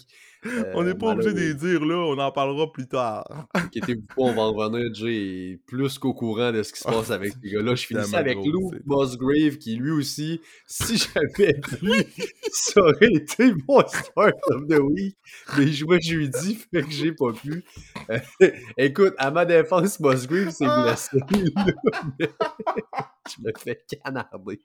[0.74, 3.48] On n'est Euh, pas obligé de les dire là, on en parlera plus tard.
[3.54, 4.94] Inquiétez-vous pas, on va en revenir.
[4.94, 7.76] Jay est plus qu'au courant de ce qui se Ah, passe avec ces gars-là.
[7.76, 11.92] Je tellement avec Lou Musgrave, qui lui aussi, si j'avais lui,
[12.52, 15.18] ça aurait été mon start of the week.
[15.58, 17.64] Mais il jouait jeudi, fait que j'ai pas pu.
[18.10, 18.20] Euh,
[18.78, 20.84] écoute, à ma défense, Musgrave s'est Ah!
[20.86, 21.20] blessé.
[22.20, 24.60] je me fais canarder.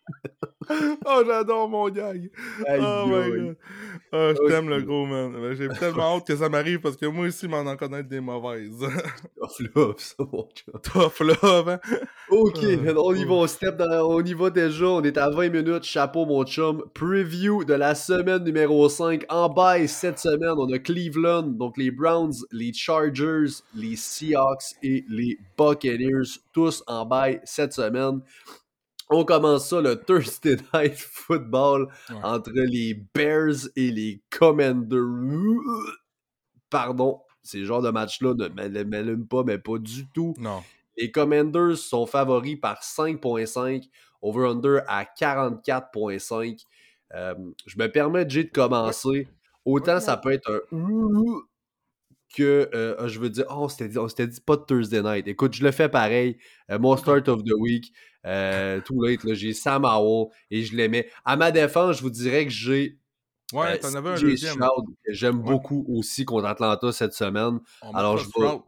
[1.07, 2.31] oh, j'adore mon gag.
[2.67, 3.31] Aïe, oh my aïe.
[3.33, 3.57] god.
[4.13, 5.35] Oh, je t'aime le gros, man.
[5.73, 8.81] J'ai tellement hâte que ça m'arrive parce que moi aussi, m'en en connaître des mauvaises.
[9.41, 10.81] Tough love, ça, mon chum.
[10.83, 11.81] Tough love, hein?
[12.31, 13.27] Ok, Euh, on y euh.
[13.27, 16.45] va, on step dans, on y va déjà, on est à 20 minutes, chapeau mon
[16.45, 16.85] chum.
[16.95, 19.25] Preview de la semaine numéro 5.
[19.29, 25.05] En bail cette semaine, on a Cleveland, donc les Browns, les Chargers, les Seahawks et
[25.09, 28.21] les Buccaneers, tous en bail cette semaine.
[29.11, 32.17] On commence ça le Thursday Night Football Ouais.
[32.23, 35.01] entre les Bears et les Commanders.
[36.71, 40.35] Pardon, ces genres de matchs-là ne m'allument pas, mais pas du tout.
[40.39, 40.63] Non.
[40.97, 43.89] Les Commanders sont favoris par 5.5,
[44.23, 46.65] over-under à 44.5.
[47.15, 47.35] Euh,
[47.67, 49.29] je me permets, Jay, de commencer.
[49.65, 51.41] Autant ça peut être un
[52.37, 55.03] que euh, je veux dire, oh, on s'était dit, on s'était dit pas de Thursday
[55.03, 55.29] night.
[55.29, 56.37] Écoute, je le fais pareil.
[56.71, 57.93] Euh, mon start of the week,
[58.27, 61.09] euh, tout late, j'ai Sam Howell et je l'aimais.
[61.25, 62.99] À ma défense, je vous dirais que j'ai
[63.53, 64.57] Ouais, euh, t'en avais un deuxième.
[65.09, 65.45] J'aime Ouais.
[65.53, 67.61] beaucoup aussi contre Atlanta cette semaine.
[67.83, 68.59] On Alors, je vais-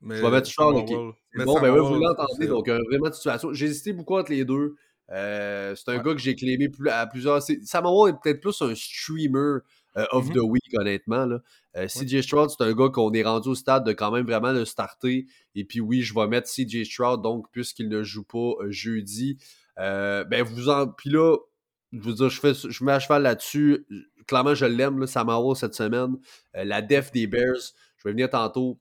[0.00, 0.90] mais je vais mettre Stroud, ok.
[0.90, 1.12] Howell.
[1.32, 3.52] C'est Mais bon, ben ouais, vous l'entendez, donc un vraiment de situation.
[3.52, 4.74] J'ai hésité beaucoup entre les deux.
[5.10, 6.02] Euh, c'est un Ouais.
[6.02, 7.42] gars que j'ai clémé plus, à plusieurs.
[7.42, 9.58] c'est- Sam Howell est peut-être plus un streamer
[9.96, 10.34] euh, of Mhm.
[10.34, 11.26] the week, honnêtement.
[11.26, 11.40] Là.
[11.76, 14.52] Euh, CJ Stroud, c'est un gars qu'on est rendu au stade de quand même vraiment
[14.52, 15.26] le starter.
[15.54, 19.38] Et puis oui, je vais mettre CJ Stroud, donc puisqu'il ne joue pas euh, jeudi.
[19.78, 20.86] Euh, ben vous en.
[20.88, 21.36] Puis là,
[21.92, 23.86] je veux dire, je, fais, je mets à cheval là-dessus.
[24.26, 26.16] Clairement, je l'aime, là, Sam Howell, cette semaine.
[26.54, 27.56] La def des Bears,
[27.98, 28.78] je vais venir tantôt.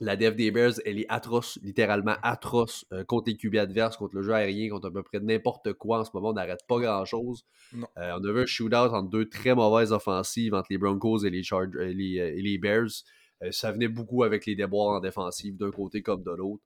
[0.00, 4.14] La def des Bears, elle est atroce, littéralement atroce euh, contre les QB adverses, contre
[4.14, 6.00] le jeu aérien, contre à peu près n'importe quoi.
[6.00, 7.44] En ce moment, on n'arrête pas grand-chose.
[7.74, 11.42] Euh, on avait un shootout entre deux très mauvaises offensives, entre les Broncos et les,
[11.52, 12.90] euh, les, et les Bears.
[13.42, 16.62] Euh, ça venait beaucoup avec les déboires en défensive, d'un côté comme de l'autre.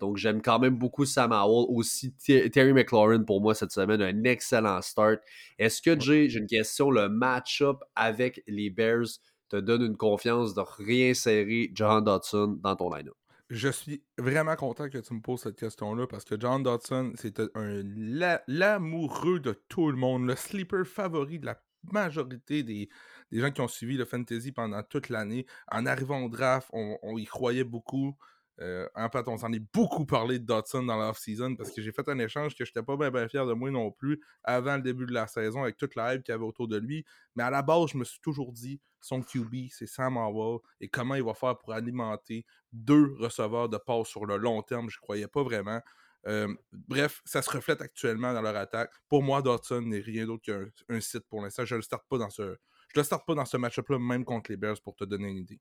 [0.00, 1.66] Donc, j'aime quand même beaucoup Sam Howell.
[1.68, 5.20] Aussi, Terry McLaurin, pour moi, cette semaine, un excellent start.
[5.58, 9.04] Est-ce que, Jay, j'ai une question, le match-up avec les Bears
[9.48, 13.14] te donne une confiance de réinsérer John Dodson dans ton line-up?
[13.48, 17.46] Je suis vraiment content que tu me poses cette question-là parce que John Dodson, c'était
[17.54, 22.88] un la- l'amoureux de tout le monde, le sleeper favori de la majorité des,
[23.30, 25.46] gens qui ont suivi le fantasy pendant toute l'année.
[25.70, 28.16] En arrivant au draft, on y croyait beaucoup.
[28.60, 31.92] Euh, en fait, on s'en est beaucoup parlé de Dodson dans l'off-season parce que j'ai
[31.92, 34.82] fait un échange que je n'étais pas bien fier de moi non plus avant le
[34.82, 37.04] début de la saison avec toute la hype qu'il y avait autour de lui.
[37.34, 40.88] Mais à la base, je me suis toujours dit son QB, c'est Sam Howell et
[40.88, 44.88] comment il va faire pour alimenter deux receveurs de passe sur le long terme.
[44.88, 45.80] Je ne croyais pas vraiment.
[46.26, 48.90] Euh, bref, ça se reflète actuellement dans leur attaque.
[49.08, 51.64] Pour moi, Dodson n'est rien d'autre qu'un un site pour l'instant.
[51.64, 52.56] Je ne le starte pas dans ce.
[52.88, 55.38] Je le starte pas dans ce match-up-là, même contre les Bears, pour te donner une
[55.38, 55.60] idée.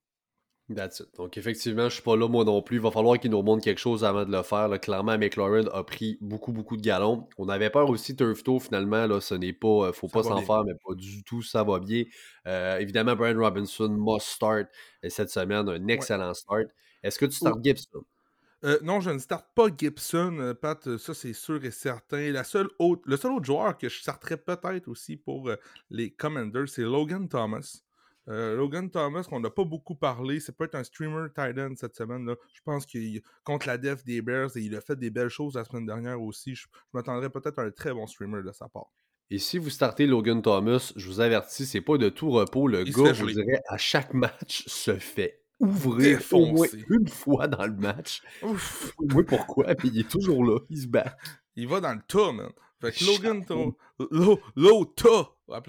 [0.73, 1.15] That's it.
[1.15, 2.77] Donc, effectivement, je suis pas là, moi non plus.
[2.77, 4.67] Il va falloir qu'il nous remonte quelque chose avant de le faire.
[4.67, 4.79] là.
[4.79, 7.27] Clairement, McLaurin a pris beaucoup, beaucoup de galons.
[7.37, 9.05] On avait peur aussi Turfto, finalement.
[9.05, 9.67] Là, ce n'est pas.
[9.89, 11.43] euh, faut Ça pas s'en faire, mais pas du tout.
[11.43, 12.05] Ça va bien.
[12.47, 14.67] Euh, évidemment, Brian Robinson must start
[15.03, 15.69] euh, cette semaine.
[15.69, 16.65] Un excellent start.
[17.03, 18.03] Est-ce que tu starts Gibson?
[18.63, 22.31] Euh, non, je ne starte pas Gibson, Pat, ça c'est sûr et certain.
[22.31, 25.57] La seule autre, le seul autre joueur que je starterais peut-être aussi pour euh,
[25.91, 27.81] les Commanders, c'est Logan Thomas.
[28.27, 31.95] Euh, Logan Thomas, qu'on n'a pas beaucoup parlé, c'est peut-être un streamer tight end cette
[31.95, 32.25] semaine.
[32.25, 35.29] là Je pense qu'il contre la def des Bears et il a fait des belles
[35.29, 36.55] choses la semaine dernière aussi.
[36.55, 38.87] Je, je m'attendrais peut-être à un très bon streamer de sa part.
[39.31, 42.67] Et si vous startez Logan Thomas, je vous avertis, c'est pas de tout repos.
[42.67, 46.85] Le Il gars, je vous dirais, à chaque match, se fait ouvrir au moins Défoncer.
[46.89, 48.21] une fois dans le match.
[48.43, 49.73] Ouf, Oui, pourquoi?
[49.75, 50.59] Puis il est toujours là.
[50.69, 51.15] Il se bat.
[51.55, 52.51] il va dans le tas, man.
[52.81, 53.77] Fait que Logan Chapeau.
[53.97, 54.07] Thomas.
[54.11, 55.31] Low, low tas.
[55.47, 55.61] On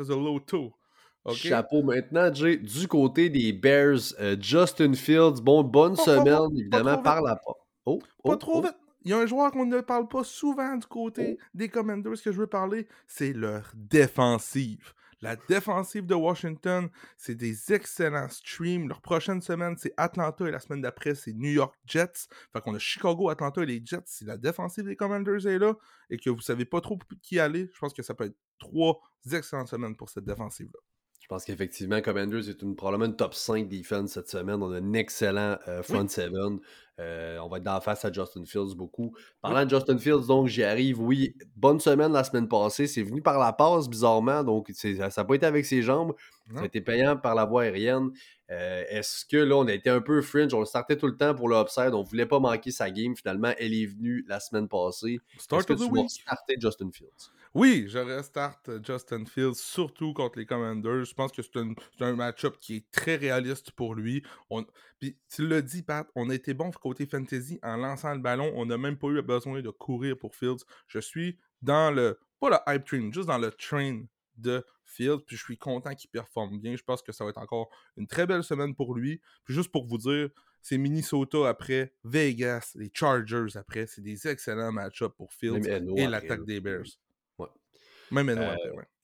[1.35, 2.57] Chapeau maintenant, Jay.
[2.57, 7.23] Du côté des Bears, euh, Justin Fields, bon, bonne Oh, oh, oh, semaine, évidemment, par
[7.23, 7.61] la porte.
[7.85, 8.63] Oh, Pas oh, trop oh.
[8.63, 8.77] vite.
[9.05, 12.33] Il y a un joueur qu'on ne parle pas souvent du côté des Commanders que
[12.33, 14.93] je veux parler, c'est leur défensive.
[15.23, 18.89] La défensive de Washington, c'est des excellents streams.
[18.89, 22.27] Leur prochaine semaine, c'est Atlanta et la semaine d'après, c'est New York Jets.
[22.53, 24.03] Fait qu'on a Chicago, Atlanta et les Jets.
[24.07, 25.75] Si la défensive des Commanders est là
[26.11, 29.01] et que vous savez pas trop qui aller, je pense que ça peut être trois
[29.33, 30.81] excellentes semaines pour cette défensive-là.
[31.27, 34.63] Je pense qu'effectivement, Commanders est une, probablement une top 5 defense cette semaine.
[34.63, 36.61] On a un excellent euh, front seven.
[37.01, 39.13] Euh, on va être d'en face à Justin Fields beaucoup.
[39.43, 41.01] Parlant de Justin Fields, donc j'y arrive.
[41.01, 42.87] Oui, bonne semaine la semaine passée.
[42.87, 44.45] C'est venu par la passe, bizarrement.
[44.45, 46.15] Donc ça n'a pas été avec ses jambes.
[46.55, 48.13] Ça a été payant par la voie aérienne.
[48.51, 50.55] Euh, Est-ce que là, on a été un peu fringe?
[50.55, 51.95] On le startait tout le temps pour le upside.
[51.95, 53.17] On ne voulait pas manquer sa game.
[53.17, 55.19] Finalement, elle est venue la semaine passée.
[55.35, 57.33] Est-ce que tu vas starter Justin Fields?
[57.55, 61.07] Oui, je restarte Justin Fields, surtout contre les Commanders.
[61.07, 64.23] Je pense que c'est un, match-up qui est très réaliste pour lui.
[64.51, 64.67] On-
[65.01, 68.53] Puis tu l'as dit, Pat, on a été bon côté fantasy en lançant le ballon.
[68.57, 70.65] On n'a même pas eu besoin de courir pour Fields.
[70.87, 74.03] Je suis dans le, pas le hype train, juste dans le train
[74.39, 75.25] de Fields.
[75.27, 76.77] Puis je suis content qu'il performe bien.
[76.77, 79.21] Je pense que ça va être encore une très belle semaine pour lui.
[79.45, 80.31] Puis juste pour vous dire,
[80.63, 83.87] c'est Minnesota après, Vegas, les Chargers après.
[83.87, 86.99] C'est des excellents match-ups pour Fields et l'attaque des Bears.
[88.11, 88.55] Même euh,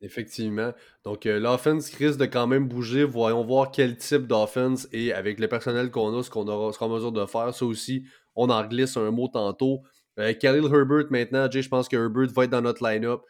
[0.01, 0.73] Effectivement.
[1.05, 3.05] Donc, euh, l'offense risque de quand même bouger.
[3.05, 6.89] Voyons voir quel type d'offense et avec le personnel qu'on a, ce qu'on sera en
[6.89, 7.55] mesure de faire.
[7.55, 9.83] Ça aussi, on en glisse un mot tantôt.
[10.19, 13.23] Euh, Khalil Herbert maintenant, Jay, je pense que Herbert va être dans notre line-up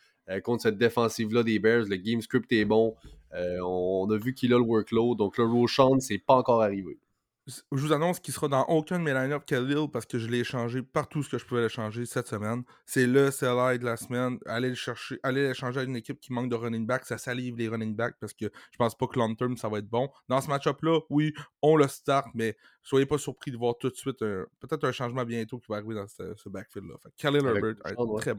[0.45, 1.85] contre cette défensive-là des Bears.
[1.89, 2.95] Le game script est bon.
[3.33, 5.19] on, a vu qu'il a le workload.
[5.19, 6.99] Donc, le Roshan, c'est pas encore arrivé
[7.47, 10.41] je vous annonce qu'il sera dans aucun de mes line-up Khalil parce que je l'ai
[10.41, 12.63] échangé partout ce que je pouvais l'échanger cette semaine.
[12.87, 14.39] C'est le sell de la semaine.
[14.47, 17.05] Allez le chercher, allez l'échanger à une équipe qui manque de running back.
[17.05, 19.79] Ça salive les running back parce que je pense pas que long term ça va
[19.79, 20.09] être bon.
[20.29, 21.33] Dans ce match-up-là, oui,
[21.63, 25.25] on le start, mais soyez pas surpris de voir tout de suite peut-être un changement
[25.25, 26.95] bientôt qui va arriver dans ce, backfield-là.
[27.17, 28.35] Khalil Herbert a un très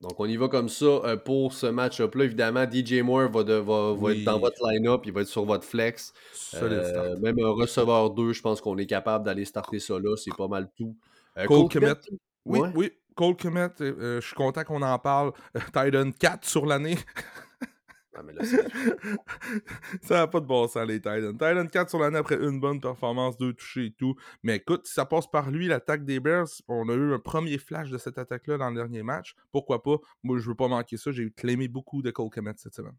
[0.00, 2.24] Donc, on y va comme ça euh, pour ce match-up-là.
[2.24, 6.12] Évidemment, DJ Moore va, être dans votre line-up, il va être sur votre flex.
[6.54, 10.16] Euh, même un receveur 2, je pense qu'on est capable d'aller starter ça là.
[10.16, 10.96] C'est pas mal tout.
[11.38, 11.96] Euh, Cole, Cole
[12.44, 12.92] Oui, oui.
[13.14, 15.32] Cole Kemet, je suis content qu'on en parle.
[15.72, 16.98] Titan 4 sur l'année.
[20.02, 21.32] ça n'a pas de bon sens, les Titans.
[21.32, 24.14] Titan 4 sur l'année après une bonne performance, deux touchés et tout.
[24.42, 27.58] Mais écoute, si ça passe par lui, l'attaque des Bears, on a eu un premier
[27.58, 29.34] flash de cette attaque-là dans le dernier match.
[29.52, 29.96] Pourquoi pas?
[30.22, 31.12] Moi, je veux pas manquer ça.
[31.12, 32.96] J'ai claimé beaucoup de Cole Kemet cette semaine.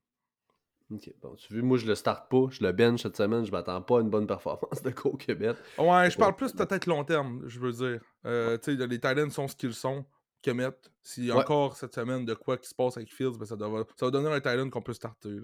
[0.92, 3.52] Ok, bon, tu vois, moi je le starte pas, je le bench cette semaine, je
[3.52, 5.56] m'attends pas à une bonne performance de Cole Kemet.
[5.80, 8.02] Ouais, je parle plus peut-être long terme, je veux dire.
[8.26, 10.06] Euh, tu sais, les Titans sont ce qu'ils sont.
[10.46, 10.70] Kemet.
[11.02, 13.56] S'il y a encore cette semaine de quoi qui se passe avec Fields, ben ça,
[13.58, 15.38] ça va donner un Titan qu'on peut starter.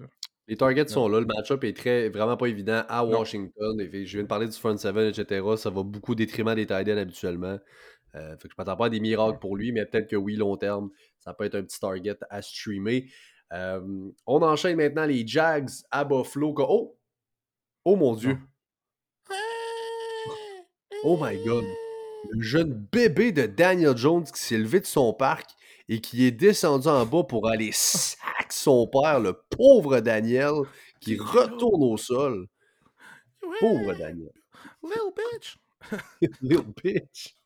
[0.46, 1.20] Les targets sont là.
[1.20, 3.80] Le match-up est très, vraiment pas évident à Washington.
[3.80, 5.44] Et je viens de parler du front 7, etc.
[5.56, 7.58] Ça va beaucoup détriment des Titans habituellement.
[8.14, 10.36] Euh, fait que je m'attends pas à des miracles pour lui, mais peut-être que oui,
[10.36, 13.10] long terme, ça peut être un petit target à streamer.
[13.52, 16.54] Euh, on enchaîne maintenant les Jags à Buffalo.
[16.58, 16.96] Oh!
[17.84, 18.38] Oh mon Dieu!
[21.04, 21.64] Oh my god!
[22.30, 25.50] Le jeune bébé de Daniel Jones qui s'est levé de son parc
[25.88, 28.18] et qui est descendu en bas pour aller sac
[28.50, 30.54] son père, le pauvre Daniel,
[31.00, 32.46] qui retourne au sol.
[33.60, 34.32] Pauvre Daniel.
[34.82, 35.58] Little bitch.
[36.42, 37.36] Little bitch.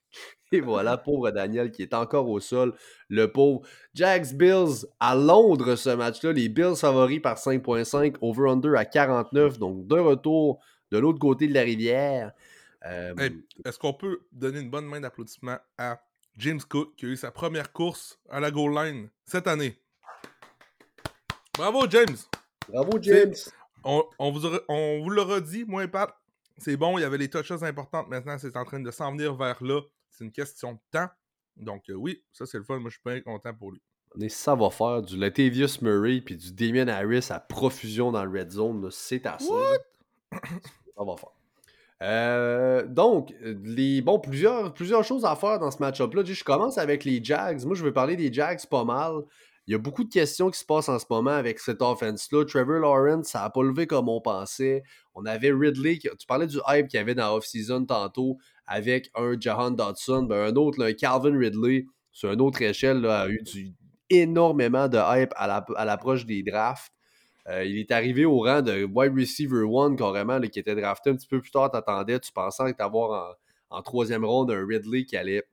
[0.53, 2.75] Et voilà, pauvre Daniel qui est encore au sol.
[3.09, 3.63] Le pauvre.
[3.95, 6.33] Jags Bills à Londres ce match-là.
[6.33, 9.59] Les Bills favoris par 5.5, over-under à 49.
[9.59, 10.61] Donc de retour
[10.93, 12.33] de l'autre côté de la rivière.
[12.87, 13.15] Euh,
[13.65, 16.01] est-ce qu'on peut donner une bonne main d'applaudissement à
[16.37, 19.81] James Cook qui a eu sa première course à la goal line cette année?
[21.55, 22.17] Bravo, James!
[22.69, 23.35] Bravo, James!
[23.83, 26.15] On, vous on, vous l'aura dit, moi et Pat.
[26.59, 28.09] C'est bon, il y avait les touches importantes.
[28.09, 29.81] Maintenant, c'est en train de s'en venir vers là.
[30.11, 31.09] C'est une question de temps.
[31.57, 32.79] Donc, euh, oui, ça, c'est le fun.
[32.79, 34.31] Moi, je suis bien content pour lui.
[34.31, 38.51] ça va faire du Latavius Murray puis du Damien Harris à profusion dans le red
[38.51, 38.89] zone.
[38.91, 39.47] C'est assez.
[39.47, 41.36] Ça va faire.
[42.03, 43.33] Euh, donc,
[44.03, 46.23] bon, plusieurs, plusieurs choses à faire dans ce match-up-là.
[46.25, 47.65] Je commence avec les Jags.
[47.65, 49.23] Moi, je veux parler des Jags pas mal.
[49.69, 52.45] Il y a beaucoup de questions qui se passent en ce moment avec cette offense-là.
[52.45, 54.85] Trevor Lawrence, ça n'a pas levé comme on pensait.
[55.15, 59.35] On avait Ridley, tu parlais du hype qu'il y avait dans off-season tantôt avec un
[59.39, 63.43] Jahan Dodson, ben un autre, Calvin Ridley, sur une autre échelle, a eu
[64.09, 66.93] énormément de hype à l'approche des drafts.
[67.49, 71.17] Euh, il est arrivé au rang de wide receiver one carrément, qui était drafté un
[71.17, 71.71] petit peu plus tard.
[71.71, 73.37] T'attendais, tu pensais t'avoir
[73.71, 75.45] en, en troisième ronde un Ridley qui allait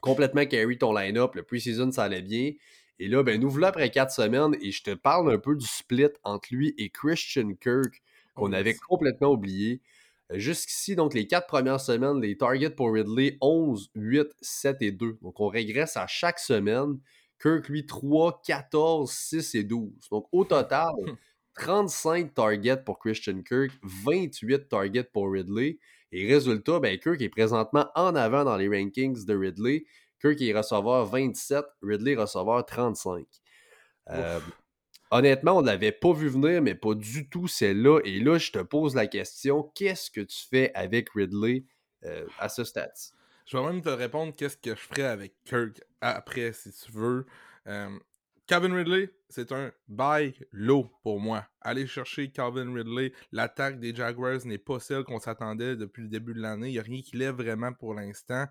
[0.00, 1.34] complètement carry ton line-up.
[1.34, 2.52] Le pre-season, ça allait bien.
[2.98, 5.66] Et là, ben, nous voilà après quatre semaines et je te parle un peu du
[5.66, 8.02] split entre lui et Christian Kirk
[8.34, 9.80] qu'on oh, avait complètement oublié.
[10.32, 14.92] Euh, jusqu'ici, donc les quatre premières semaines, les targets pour Ridley 11, 8, 7 et
[14.92, 15.18] 2.
[15.22, 16.98] Donc on régresse à chaque semaine.
[17.40, 19.92] Kirk, lui, 3, 14, 6 et 12.
[20.10, 20.90] Donc au total,
[21.58, 25.78] 35 targets pour Christian Kirk, 28 targets pour Ridley.
[26.12, 29.84] Et résultat, ben, Kirk est présentement en avant dans les rankings de Ridley.
[30.20, 33.26] Kirk est receveur 27, Ridley receveur 35.
[34.10, 34.40] Euh,
[35.10, 38.00] honnêtement, on ne l'avait pas vu venir, mais pas du tout, c'est là.
[38.04, 41.64] Et là, je te pose la question, qu'est-ce que tu fais avec Ridley
[42.04, 42.92] euh, à ce stade?
[43.46, 47.26] Je vais même te répondre qu'est-ce que je ferais avec Kirk après, si tu veux.
[47.66, 47.90] Euh,
[48.48, 51.46] Calvin Ridley, c'est un buy low pour moi.
[51.60, 53.12] Allez chercher Calvin Ridley.
[53.30, 56.68] L'attaque des Jaguars n'est pas celle qu'on s'attendait depuis le début de l'année.
[56.68, 58.46] Il n'y a rien qui lève vraiment pour l'instant.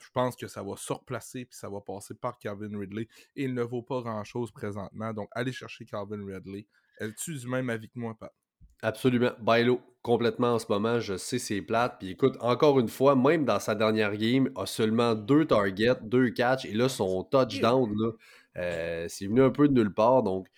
[0.00, 3.06] Je pense que ça va se replacer puis ça va passer par Calvin Ridley.
[3.36, 5.12] Et il ne vaut pas grand-chose présentement.
[5.12, 6.66] Donc, allez chercher Calvin Ridley.
[6.98, 8.32] Es-tu du même avis que moi, Pat?
[8.80, 9.32] Absolument.
[9.40, 11.96] Bailo, complètement en ce moment, je sais c'est plate.
[11.98, 16.30] Puis écoute, encore une fois, même dans sa dernière game, a seulement deux targets, deux
[16.30, 18.10] catchs, et là, son touchdown, là,
[18.56, 20.22] euh, c'est venu un peu de nulle part.
[20.22, 20.48] Donc,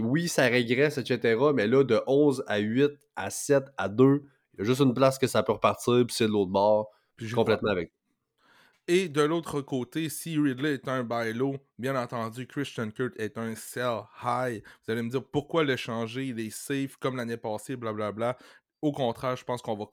[0.00, 1.38] oui, ça régresse, etc.
[1.54, 4.94] Mais là, de 11 à 8, à 7, à 2, il y a juste une
[4.94, 6.90] place que ça peut repartir, puis c'est de l'autre bord.
[7.16, 7.92] Puis je suis complètement avec.
[8.88, 13.36] Et de l'autre côté, si Ridley est un buy low, bien entendu, Christian Kurt est
[13.36, 14.62] un sell high.
[14.62, 18.38] Vous allez me dire pourquoi le changer, il est safe comme l'année passée, blablabla.
[18.82, 19.86] Au contraire, je pense qu'on va,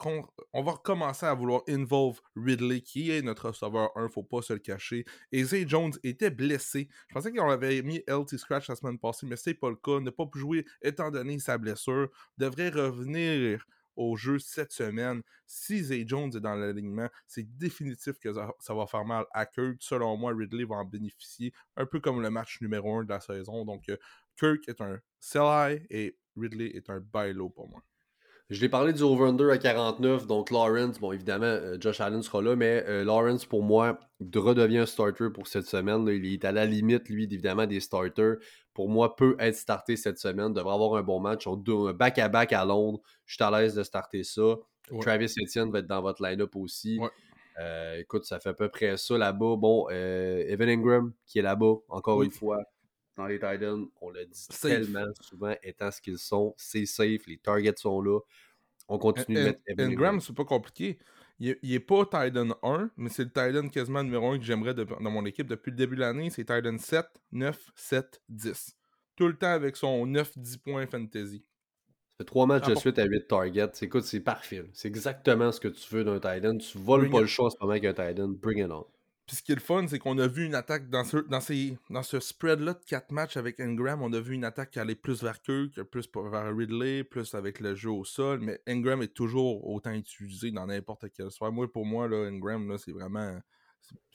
[0.52, 4.54] on va recommencer à vouloir involve Ridley, qui est notre receveur 1, faut pas se
[4.54, 5.06] le cacher.
[5.32, 6.90] Et Zay Jones était blessé.
[7.08, 10.00] Je pensais qu'on avait mis LT Scratch la semaine passée, mais c'est pas le cas.
[10.00, 12.10] Ne pas jouer étant donné sa blessure.
[12.38, 13.66] Devrait revenir
[13.96, 15.22] au jeu cette semaine.
[15.46, 19.78] Si Zay Jones est dans l'alignement, c'est définitif que ça, va faire mal à Kirk.
[19.80, 23.20] Selon moi, Ridley va en bénéficier, un peu comme le match numéro 1 de la
[23.20, 23.66] saison.
[23.66, 23.98] Donc, euh,
[24.38, 27.84] Kirk est un sell high et Ridley est un buy low pour moi.
[28.50, 32.42] Je l'ai parlé du over-under à 49, donc Lawrence, bon évidemment, euh, Josh Allen sera
[32.42, 34.00] là, mais euh, Lawrence, pour moi,
[34.36, 36.08] redevient un starter pour cette semaine.
[36.08, 38.36] Il est à la limite, lui, évidemment, des starters.
[38.74, 41.48] Pour moi, peut être starté cette semaine, devrait avoir un bon match.
[41.48, 41.54] On
[41.88, 43.00] un back-à-back à Londres.
[43.26, 44.56] Je suis à l'aise de starter ça.
[45.00, 47.00] Travis Etienne va être dans votre line-up aussi.
[47.60, 49.56] Euh, écoute, ça fait à peu près ça là-bas.
[49.56, 52.64] Bon, Evan Ingram, qui est là-bas, encore une fois
[53.16, 57.38] dans les Titans, on l'a dit tellement souvent, étant ce qu'ils sont, c'est safe, les
[57.38, 58.20] targets sont là.
[58.88, 61.00] On continue de mettre Ingram, c'est pas compliqué.
[61.40, 65.12] Il est, pas Titan 1, mais c'est le Titan quasiment numéro 1 que j'aimerais dans
[65.12, 66.30] mon équipe depuis le début de l'année.
[66.30, 68.78] C'est Titan 7, 9, 7, 10.
[69.16, 71.40] Tout le temps avec son 9-10 points fantasy.
[71.40, 73.72] Ça fait trois matchs de suite à 8 targets.
[73.82, 74.64] Écoute, c'est parfait.
[74.74, 76.58] C'est exactement ce que tu veux d'un Titan.
[76.58, 78.30] Tu voles pas le choix en ce moment avec un Titan.
[78.30, 78.86] Bring it on.
[79.34, 81.42] Puis ce qui est le fun, c'est qu'on a vu une attaque dans ce, dans
[81.42, 84.78] ces, dans ce spread-là de 4 matchs avec Ingram, on a vu une attaque qui
[84.78, 89.02] allait plus vers Kirk, plus vers Ridley, plus avec le jeu au sol, mais Ingram
[89.02, 91.52] est toujours autant utilisé dans n'importe quel soir.
[91.52, 93.40] Moi, pour moi, là, Ingram, là, c'est vraiment.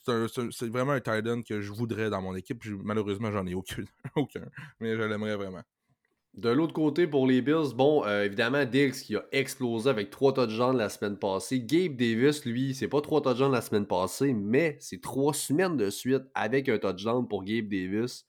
[0.04, 2.64] C'est vraiment un tight end que je voudrais dans mon équipe.
[2.84, 3.82] Malheureusement, j'en ai aucun,
[4.14, 4.48] aucun.
[4.78, 5.64] Mais je l'aimerais vraiment.
[6.38, 10.32] De l'autre côté, pour les Bills, bon, euh, évidemment, Diggs qui a explosé avec trois
[10.32, 11.58] touchdowns la semaine passée.
[11.58, 15.90] Gabe Davis, lui, c'est pas trois touchdowns la semaine passée, mais c'est trois semaines de
[15.90, 18.24] suite avec un touchdown pour Gabe Davis.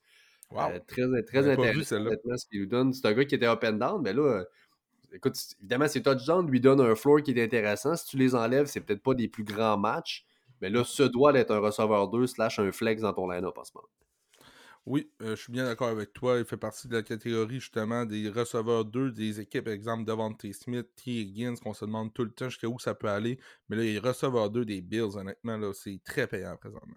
[0.56, 1.98] Euh, très très intéressant,
[2.36, 2.92] ce qu'il nous donne.
[2.92, 4.44] C'est un gars qui était up and down, mais là, euh,
[5.12, 7.94] écoute, évidemment, ces touchdowns lui donnent un floor qui est intéressant.
[7.94, 10.26] Si tu les enlèves, c'est peut-être pas des plus grands matchs,
[10.60, 13.62] mais là, ce doit être un receveur 2 slash un flex dans ton line-up en
[13.62, 13.86] ce moment.
[14.90, 16.40] Oui, euh, je suis bien d'accord avec toi.
[16.40, 20.44] Il fait partie de la catégorie justement des receveurs 2 des équipes, par exemple Devante
[20.50, 21.12] Smith, T.
[21.12, 23.38] Higgins, qu'on se demande tout le temps jusqu'à où ça peut aller.
[23.68, 26.96] Mais là, les receveurs 2 des Bills, honnêtement, là, c'est très payant présentement.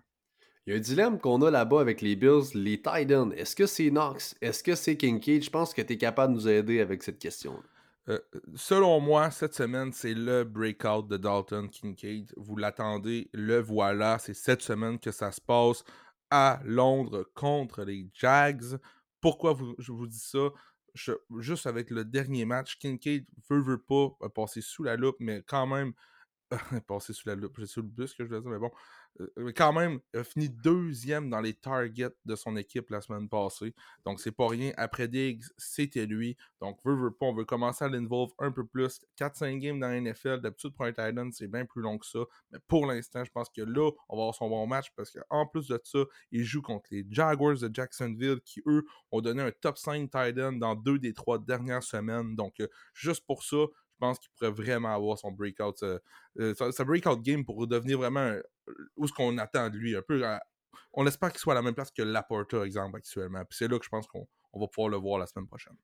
[0.65, 3.31] Il y a un dilemme qu'on a là-bas avec les Bills, les Titans.
[3.37, 4.33] Est-ce que c'est Knox?
[4.41, 5.43] Est-ce que c'est Kincaid?
[5.43, 7.61] Je pense que tu es capable de nous aider avec cette question.
[8.09, 8.17] Euh,
[8.55, 12.33] selon moi, cette semaine, c'est le breakout de Dalton Kincaid.
[12.37, 14.17] Vous l'attendez, le voilà.
[14.17, 15.83] C'est cette semaine que ça se passe
[16.35, 18.79] à Londres contre les Jags.
[19.21, 20.49] Pourquoi je vous dis ça?
[21.39, 25.67] juste avec le dernier match, Kincaid veut, veut pas passer sous la loupe, mais quand
[25.67, 25.93] même,
[26.87, 28.71] passer sous la loupe, j'ai sous le bus que je veux dire, mais bon,
[29.19, 33.73] euh, quand même, a fini deuxième dans les targets de son équipe la semaine passée.
[34.05, 34.71] Donc, c'est pas rien.
[34.77, 36.35] Après Diggs, c'était lui.
[36.61, 38.99] Donc, veut, veut pas, on veut commencer à l'involve un peu plus.
[39.17, 42.19] 4-5 games dans la NFL, d'habitude pour un Titan, c'est bien plus long que ça.
[42.51, 45.45] Mais pour l'instant, je pense que là, on va avoir son bon match parce qu'en
[45.45, 45.99] plus de ça,
[46.31, 50.53] il joue contre les Jaguars de Jacksonville qui, eux, ont donné un top 5 Titan
[50.53, 52.35] dans deux des trois dernières semaines.
[52.35, 53.57] Donc, euh, juste pour ça,
[54.03, 58.35] pense qu'il pourrait vraiment avoir son breakout, euh, sa, breakout game pour devenir vraiment
[58.97, 59.95] où ce qu'on attend de lui.
[59.95, 60.21] Un peu,
[60.93, 63.43] on espère qu'il soit à la même place que Laporta, exemple, actuellement.
[63.45, 65.75] Puis c'est là que je pense qu'on va pouvoir le voir la semaine prochaine.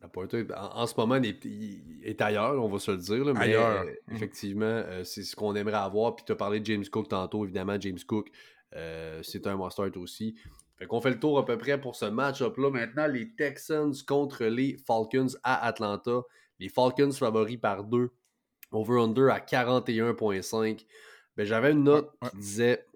[0.00, 3.24] Laporta, en, ce moment, il est, ailleurs, on va se le dire.
[3.34, 3.82] mais ailleurs.
[3.82, 4.14] Euh, mmh.
[4.14, 6.14] effectivement, euh, c'est ce qu'on aimerait avoir.
[6.14, 7.76] Puis tu as parlé de James Cook tantôt, évidemment.
[7.80, 8.30] James Cook,
[8.72, 10.36] c'est un must aussi.
[10.76, 12.70] Fait qu'on fait le tour à peu près pour ce match-up-là.
[12.70, 16.22] Maintenant, les Texans contre les Falcons à Atlanta.
[16.58, 18.10] Les Falcons favoris par 2.
[18.72, 20.84] Over-under à 41,5.
[21.36, 22.86] Ben, j'avais une note qui disait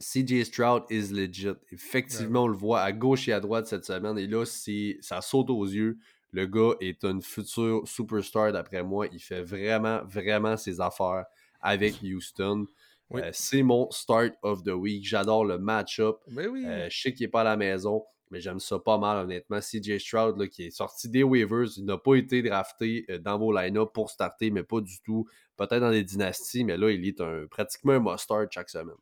[0.00, 1.52] CJ Stroud is legit.
[1.70, 4.18] Effectivement, on le voit à gauche et à droite cette semaine.
[4.18, 5.98] Et là, ça saute aux yeux.
[6.30, 9.06] Le gars est un futur superstar d'après moi.
[9.12, 11.24] Il fait vraiment, vraiment ses affaires
[11.60, 12.66] avec Houston.
[13.14, 15.06] Euh, c'est mon start of the week.
[15.06, 16.16] J'adore le match-up.
[16.28, 19.24] Ben euh, je sais qu'il n'est pas à la maison, mais j'aime ça pas mal,
[19.24, 19.60] honnêtement.
[19.60, 23.38] CJ Stroud, là, qui est sorti des waivers, il n'a pas été drafté euh, dans
[23.38, 25.26] vos line-up pour starter, mais pas du tout.
[25.56, 28.96] Peut-être dans des dynasties, mais là, il est un, pratiquement un must-start chaque semaine.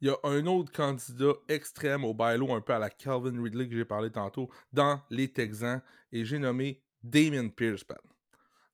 [0.00, 3.68] Il y a un autre candidat extrême au bailo, un peu à la Calvin Ridley
[3.68, 5.82] que j'ai parlé tantôt, dans les Texans,
[6.12, 7.84] et j'ai nommé Damien Pierce.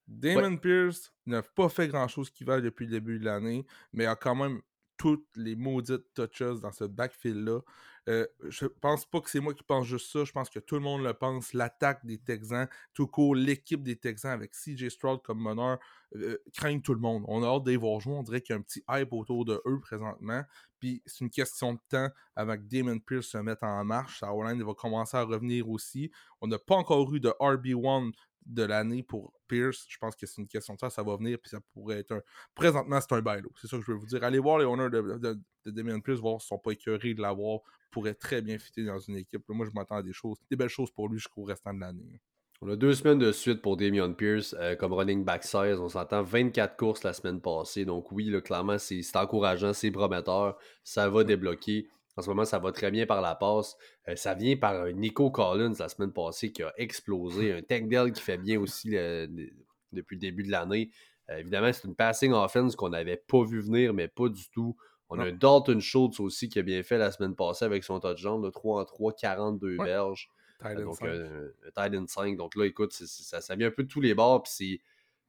[0.07, 4.17] Damon Pierce n'a pas fait grand-chose qui va depuis le début de l'année, mais a
[4.17, 4.61] quand même
[4.97, 7.61] toutes les maudites touches dans ce backfield-là.
[8.09, 10.25] Euh, je pense pas que c'est moi qui pense juste ça.
[10.25, 11.53] Je pense que tout le monde le pense.
[11.55, 15.79] L'attaque des Texans, tout court, l'équipe des Texans avec CJ Stroud comme meneur,
[16.17, 17.25] euh, craignent tout le monde.
[17.29, 18.15] On a hâte d'y voir jouer.
[18.15, 20.43] On dirait qu'il y a un petit hype autour de eux présentement.
[20.79, 24.21] Puis c'est une question de temps que Damon Pierce se mette en marche.
[24.21, 26.11] Sa va commencer à revenir aussi.
[26.43, 28.13] On n'a pas encore eu de RB1
[28.47, 29.87] de l'année pour Pierce.
[29.89, 32.13] Je pense que c'est une question de ça, ça va venir, puis ça pourrait être
[32.13, 32.21] un.
[32.55, 33.51] Présentement, c'est un bailo.
[33.61, 34.23] C'est ça que je veux vous dire.
[34.23, 37.23] Allez voir les honneurs de, de, de Damien Pierce, voir s'ils sont pas écœurés de
[37.23, 37.61] l'avoir.
[37.91, 39.43] Pourrait très bien fitter dans une équipe.
[39.49, 42.21] moi, je m'attends à des choses, des belles choses pour lui jusqu'au restant de l'année.
[42.61, 45.81] On a deux semaines de suite pour Damien Pierce euh, comme running back 16.
[45.81, 47.85] On s'entend 24 courses la semaine passée.
[47.85, 50.57] Donc oui, là, clairement, c'est encourageant, c'est prometteur.
[50.83, 51.89] Ça va débloquer.
[52.17, 53.77] En ce moment, ça va très bien par la passe.
[54.09, 57.53] Euh, ça vient par Nico Collins la semaine passée qui a explosé.
[57.53, 60.91] Un Tech Dell qui fait bien aussi depuis le début de l'année.
[61.31, 64.77] Euh, évidemment, c'est une passing offense qu'on n'avait pas vu venir, mais pas du tout.
[65.11, 68.43] On a Dalton Schultz aussi qui a bien fait la semaine passée avec son touchdown
[68.43, 69.85] de 3 en 3, 42 ouais.
[69.85, 70.29] berges.
[70.77, 71.07] donc, 5.
[71.07, 72.37] Euh, Titan 5.
[72.37, 74.43] Donc là, écoute, ça, ça, vient un peu de tous les bords.
[74.43, 74.83] Puis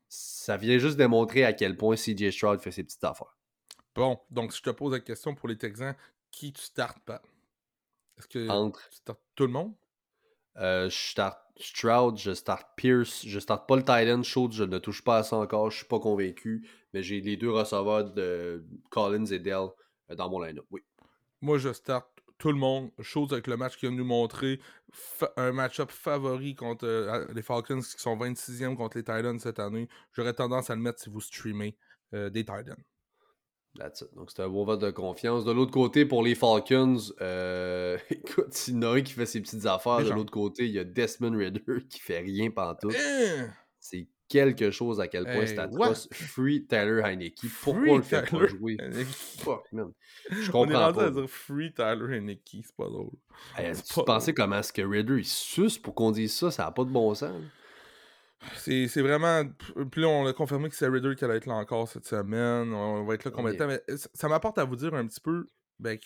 [0.07, 3.37] ça vient juste démontrer à quel point CJ Stroud fait ses petites affaires.
[3.93, 5.95] Bon, donc si je te pose la question pour les Texans,
[6.35, 7.21] qui tu startes pas?
[8.17, 8.87] Est-ce que Entre.
[8.89, 9.73] tu startes tout le monde?
[10.57, 14.77] Euh, je starte Stroud, je starte Pierce, je starte pas le Titan Schultz, je ne
[14.77, 18.65] touche pas à ça encore, je suis pas convaincu, mais j'ai les deux receveurs de
[18.89, 19.69] Collins et Dell
[20.11, 20.81] euh, dans mon line-up, oui.
[21.41, 24.59] Moi, je starte tout le monde, chose avec le match qu'il a nous montrer,
[25.37, 29.87] un match-up favori contre euh, les Falcons qui sont 26e contre les Titans cette année.
[30.11, 31.77] J'aurais tendance à le mettre si vous streamez
[32.11, 32.81] des Titans.
[34.15, 35.43] Donc, c'est un bon vote de confiance.
[35.43, 39.41] De l'autre côté, pour les Falcons, euh, écoute, il y en a qui fait ses
[39.41, 40.03] petites affaires.
[40.03, 42.95] De l'autre côté, il y a Desmond Ritter qui fait rien pantoute.
[42.95, 43.49] Hein?
[43.79, 46.07] C'est quelque chose à quel point c'est atroce.
[46.11, 47.41] Free Tyler Heineke.
[47.61, 48.77] Pourquoi le faire pas jouer?
[49.05, 49.91] Fuck, man.
[50.31, 51.05] Je comprends On est pas.
[51.05, 53.11] à dire Free Tyler Heineke, c'est pas drôle.
[53.57, 56.49] tu pensais comment est-ce que Ritter il suce pour qu'on dise ça?
[56.49, 57.33] Ça n'a pas de bon sens.
[58.57, 59.43] C'est vraiment.
[59.91, 62.73] Puis là, on a confirmé que c'est Riddler qui allait être là encore cette semaine.
[62.73, 63.67] On va être là combien de temps?
[63.67, 65.49] Mais ça, m'apporte à vous dire un petit peu.
[65.79, 65.97] Ben.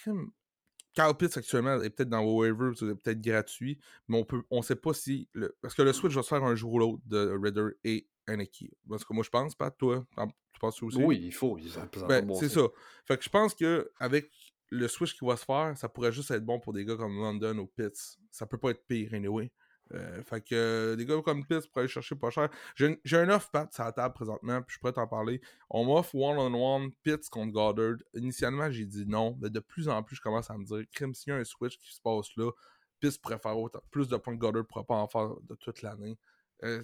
[0.95, 4.61] Carl Pitts actuellement est peut-être dans vos waivers, c'est peut-être gratuit, mais on peut, on
[4.61, 5.29] sait pas si.
[5.33, 5.55] Le...
[5.61, 8.71] Parce que le switch va se faire un jour ou l'autre de Riddler et Aniki.
[8.89, 10.05] Parce que moi, je pense, pas toi.
[10.51, 11.01] Tu penses aussi?
[11.01, 11.57] Oui, il faut.
[12.07, 12.67] Ben, c'est ça.
[13.05, 14.31] Fait que je pense que avec
[14.71, 17.15] le switch qui va se faire, ça pourrait juste être bon pour des gars comme
[17.15, 18.17] London ou Pitts.
[18.31, 19.51] Ça peut pas être pire, anyway.
[19.93, 22.49] Euh, fait que euh, des gars comme Pitts pour aller chercher pas cher.
[22.75, 25.41] J'ai un off pat sur la table présentement, puis je pourrais t'en parler.
[25.69, 27.97] On m'offre one-on-one Pitts contre Goddard.
[28.13, 31.13] Initialement, j'ai dit non, mais de plus en plus, je commence à me dire, crime,
[31.13, 32.51] s'il y a un switch qui se passe là,
[32.99, 35.81] Pitts pourrait faire autant, plus de points que Goddard pourrait pas en faire de toute
[35.81, 36.17] l'année.
[36.63, 36.83] Euh,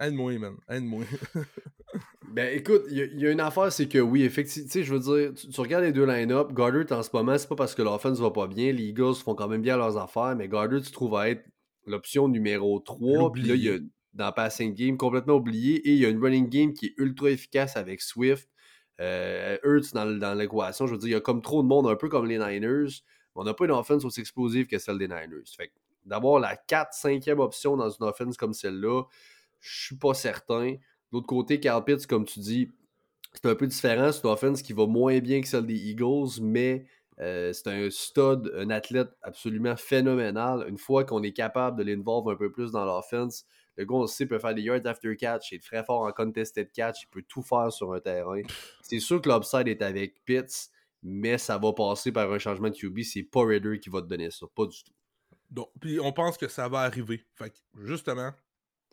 [0.00, 0.56] aide-moi, man.
[0.68, 1.04] Aide-moi.
[2.32, 5.00] ben écoute, il y, a une affaire, c'est que oui, effectivement, tu sais, je veux
[5.00, 8.20] dire, tu, regardes les deux line-up, Goddard en ce moment, c'est pas parce que l'offense
[8.20, 11.16] va pas bien, les Eagles font quand même bien leurs affaires, mais Goddard, tu trouves
[11.16, 11.44] à être
[11.86, 13.32] l'option numéro 3.
[13.32, 13.78] Puis là, il y a
[14.14, 15.76] dans Passing Game complètement oublié.
[15.88, 18.48] Et il y a une running game qui est ultra efficace avec Swift.
[19.00, 20.86] Euh, Hurts dans, l'équation.
[20.86, 23.02] Je veux dire, il y a comme trop de monde, un peu comme les Niners.
[23.34, 25.44] Mais on n'a pas une offense aussi explosive que celle des Niners.
[25.56, 25.72] Fait
[26.04, 29.04] d'avoir la 4-5e option dans une offense comme celle-là,
[29.60, 30.72] je suis pas certain.
[30.72, 30.78] De
[31.12, 32.70] l'autre côté, Carl Pitts, comme tu dis,
[33.32, 34.12] c'est un peu différent.
[34.12, 36.86] C'est une offense qui va moins bien que celle des Eagles, mais
[37.20, 40.66] euh, c'est un stud, un athlète absolument phénoménal.
[40.68, 43.44] Une fois qu'on est capable de l'involve un peu plus dans l'offense,
[43.76, 46.70] le gars, aussi peut faire des yards after catch, il est très fort en contested
[46.72, 48.42] catch, il peut tout faire sur un terrain.
[48.82, 50.70] C'est sûr que l'upside est avec Pitts,
[51.02, 53.00] mais ça va passer par un changement de QB.
[53.02, 54.92] C'est pas Raider qui va te donner ça, pas du tout.
[55.50, 57.24] Donc, puis on pense que ça va arriver.
[57.34, 58.32] Fait que, justement,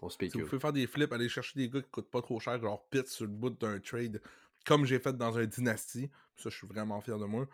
[0.02, 2.40] on si vous pouvez faire des flips, aller chercher des gars qui coûtent pas trop
[2.40, 4.22] cher, genre Pitts sur le bout d'un trade,
[4.66, 6.10] comme j'ai fait dans un Dynasty.
[6.36, 7.48] Ça, je suis vraiment fier de moi.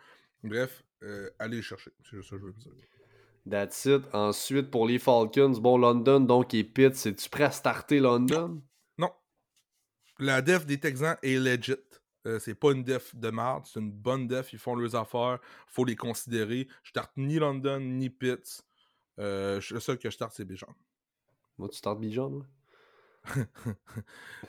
[0.44, 1.90] Bref, euh, allez chercher.
[2.08, 2.72] C'est ça que je veux dire.
[3.48, 4.02] That's it.
[4.12, 8.62] Ensuite, pour les Falcons, bon, London, donc, et Pitt, c'est-tu prêt à starter London?
[8.98, 9.10] Non.
[10.18, 11.76] La def des Texans est legit.
[12.26, 14.52] Euh, c'est pas une def de merde, c'est une bonne def.
[14.52, 15.38] Ils font leurs affaires.
[15.66, 16.68] faut les considérer.
[16.82, 18.62] Je starte ni London, ni Pitt.
[19.18, 20.74] Euh, le seul que je starte, c'est Bijan.
[21.56, 22.46] Moi, tu startes Bijan, moi?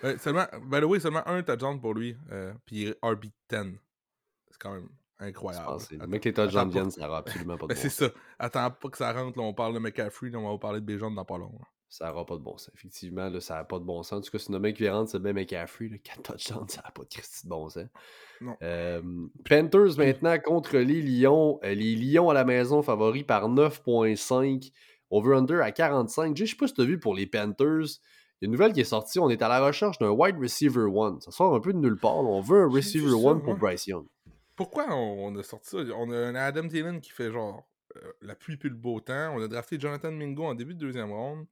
[0.04, 2.16] ouais, seulement, by the way, seulement un touchdown pour lui.
[2.32, 3.78] Euh, puis RB10.
[4.52, 4.90] C'est quand même
[5.20, 5.84] Incroyable.
[5.92, 8.10] Le mec, les touchdowns viennent, ça n'aura absolument pas de ben, bon C'est ça.
[8.40, 9.38] Attends pas que ça rentre.
[9.38, 11.52] Là, on parle de McCaffrey, là, on va parler de Béjon dans pas long.
[11.90, 12.72] Ça n'aura pas de bon sens.
[12.76, 14.20] Effectivement, là, ça n'a pas de bon sens.
[14.20, 15.90] En tout cas, si le mec qui rentre, c'est bien McCaffrey.
[15.90, 17.88] Là, 4 touchdowns, ça n'a pas de Christy de bon sens.
[18.42, 18.56] Non.
[18.62, 19.02] Euh,
[19.44, 21.60] Panthers maintenant contre les Lions.
[21.64, 24.72] Euh, les Lions à la maison favoris par 9.5.
[25.10, 26.38] Over-under à 45.
[26.38, 28.00] Je sais pas si tu as vu pour les Panthers.
[28.42, 29.20] Il y a une nouvelle qui est sortie.
[29.20, 31.20] On est à la recherche d'un wide receiver one.
[31.20, 32.20] Ça sort un peu de nulle part.
[32.20, 33.56] On veut un receiver one pour.
[33.56, 34.06] Bryce Young.
[34.60, 35.78] Pourquoi on, on a sorti ça?
[35.96, 39.34] On a un Adam Thielen qui fait genre euh, la pluie puis le beau temps.
[39.34, 41.48] On a drafté Jonathan Mingo en début de deuxième round.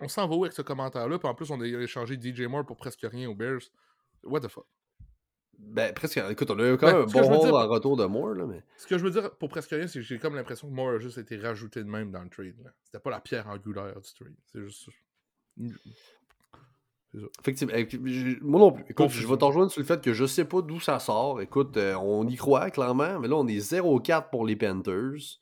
[0.00, 1.18] On s'en va où avec ce commentaire-là?
[1.18, 3.60] Puis en plus, on a échangé DJ Moore pour presque rien aux Bears.
[4.22, 4.64] What the fuck?
[5.58, 6.16] Ben, presque.
[6.16, 8.46] Écoute, on a eu quand Ben, même un bon dire- en retour de Moore, là,
[8.46, 8.64] mais.
[8.78, 10.94] Ce que je veux dire pour presque rien, c'est que j'ai comme l'impression que Moore
[10.94, 12.56] a juste été rajouté de même dans le trade.
[12.84, 14.34] C'était pas la pierre angulaire du trade.
[14.46, 14.88] C'est juste.
[17.40, 17.74] Effectivement.
[17.76, 17.88] Eh,
[18.40, 18.84] Moi non plus.
[18.88, 21.40] Écoute, je vais te rejoindre sur le fait que je sais pas d'où ça sort.
[21.40, 25.38] Écoute, euh, on y croit clairement, mais là, on est 0-4 pour les Panthers.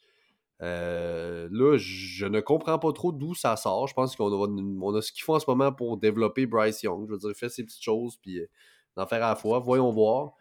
[0.63, 3.87] Euh, là, je ne comprends pas trop d'où ça sort.
[3.87, 4.49] Je pense qu'on a,
[4.83, 7.07] on a ce qu'il faut en ce moment pour développer Bryce Young.
[7.07, 8.47] Je veux dire, faire ses petites choses, puis euh,
[8.97, 9.61] d'en faire à la fois.
[9.61, 10.33] Voyons voir.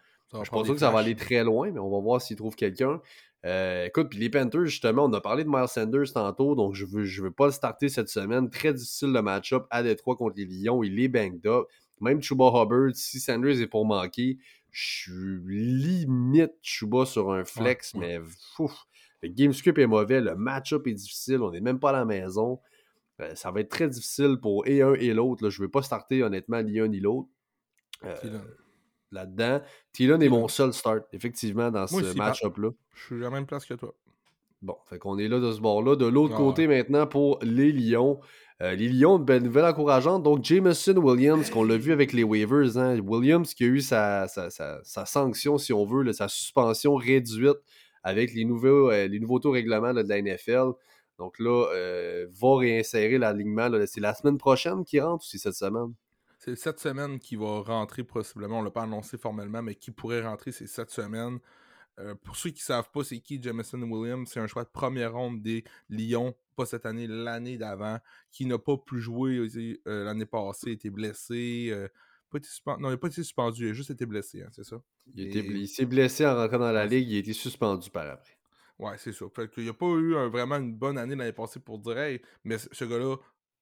[0.43, 3.01] Je pense que ça va aller très loin, mais on va voir s'il trouve quelqu'un.
[3.45, 6.85] Euh, écoute, puis les Panthers, justement, on a parlé de Miles Sanders tantôt, donc je
[6.85, 8.49] veux, je veux pas le starter cette semaine.
[8.49, 10.83] Très difficile le match-up à Détroit contre les Lions.
[10.83, 11.65] Il est banged up.
[12.01, 14.37] Même Chuba Hubbard, si Sanders est pour manquer,
[14.71, 18.19] je suis limite Chuba sur un flex, Ouais, mais
[19.21, 22.05] le game script est mauvais, le match-up est difficile, on n'est même pas à la
[22.05, 22.59] maison.
[23.19, 25.49] Euh, ça va être très difficile pour et un et l'autre.
[25.49, 27.27] Je ne veux pas starter honnêtement ni un ni l'autre.
[28.05, 28.39] Euh.
[29.11, 29.61] Là-dedans.
[29.93, 32.69] Thielen est mon seul start, effectivement, dans Moi ce match-up-là.
[32.95, 33.93] Je suis à la même place que toi.
[34.61, 35.95] Bon, fait qu'on est là de ce bord-là.
[35.95, 38.19] De l'autre Ah côté, maintenant, pour les Lions.
[38.61, 40.21] Euh, les Lions, une belle nouvelle encourageante.
[40.21, 42.77] Donc, Jameson Williams, qu'on l'a vu avec les waivers.
[42.77, 42.99] hein.
[42.99, 46.95] Williams qui a eu sa, sa, sa- sa sanction, si on veut, là, sa suspension
[46.95, 47.55] réduite
[48.03, 50.71] avec les nouveaux, euh, les nouveaux taux règlements là, de la NFL.
[51.17, 53.69] Donc là, euh, va réinsérer l'alignement.
[53.87, 55.93] C'est la semaine prochaine qui rentre ou c'est cette semaine?
[56.39, 58.59] C'est cette semaine qui va rentrer possiblement.
[58.59, 61.39] On l'a pas annoncé formellement, mais qui pourrait rentrer, c'est cette semaine.
[61.99, 65.13] Euh, pour ceux qui savent pas c'est qui Jamison Williams, c'est un choix de première
[65.13, 67.99] ronde des Lions, pas cette année, l'année d'avant,
[68.31, 69.37] qui n'a pas pu jouer
[69.85, 71.67] euh, l'année passée, été blessé.
[71.71, 71.89] euh,
[72.29, 74.49] pas été suspen- Non, il n'a pas été suspendu, il a juste été blessé, hein,
[74.53, 74.81] c'est ça?
[75.13, 77.09] Il, Et- était- il s'est blessé en rentrant dans la ligue.
[77.09, 78.37] Il a été suspendu par après.
[78.77, 79.25] Ouais, c'est ça.
[79.35, 81.97] Fait qu'il n'y a pas eu un- vraiment une bonne année l'année passée pour dire,
[81.97, 83.17] hey, mais ce gars-là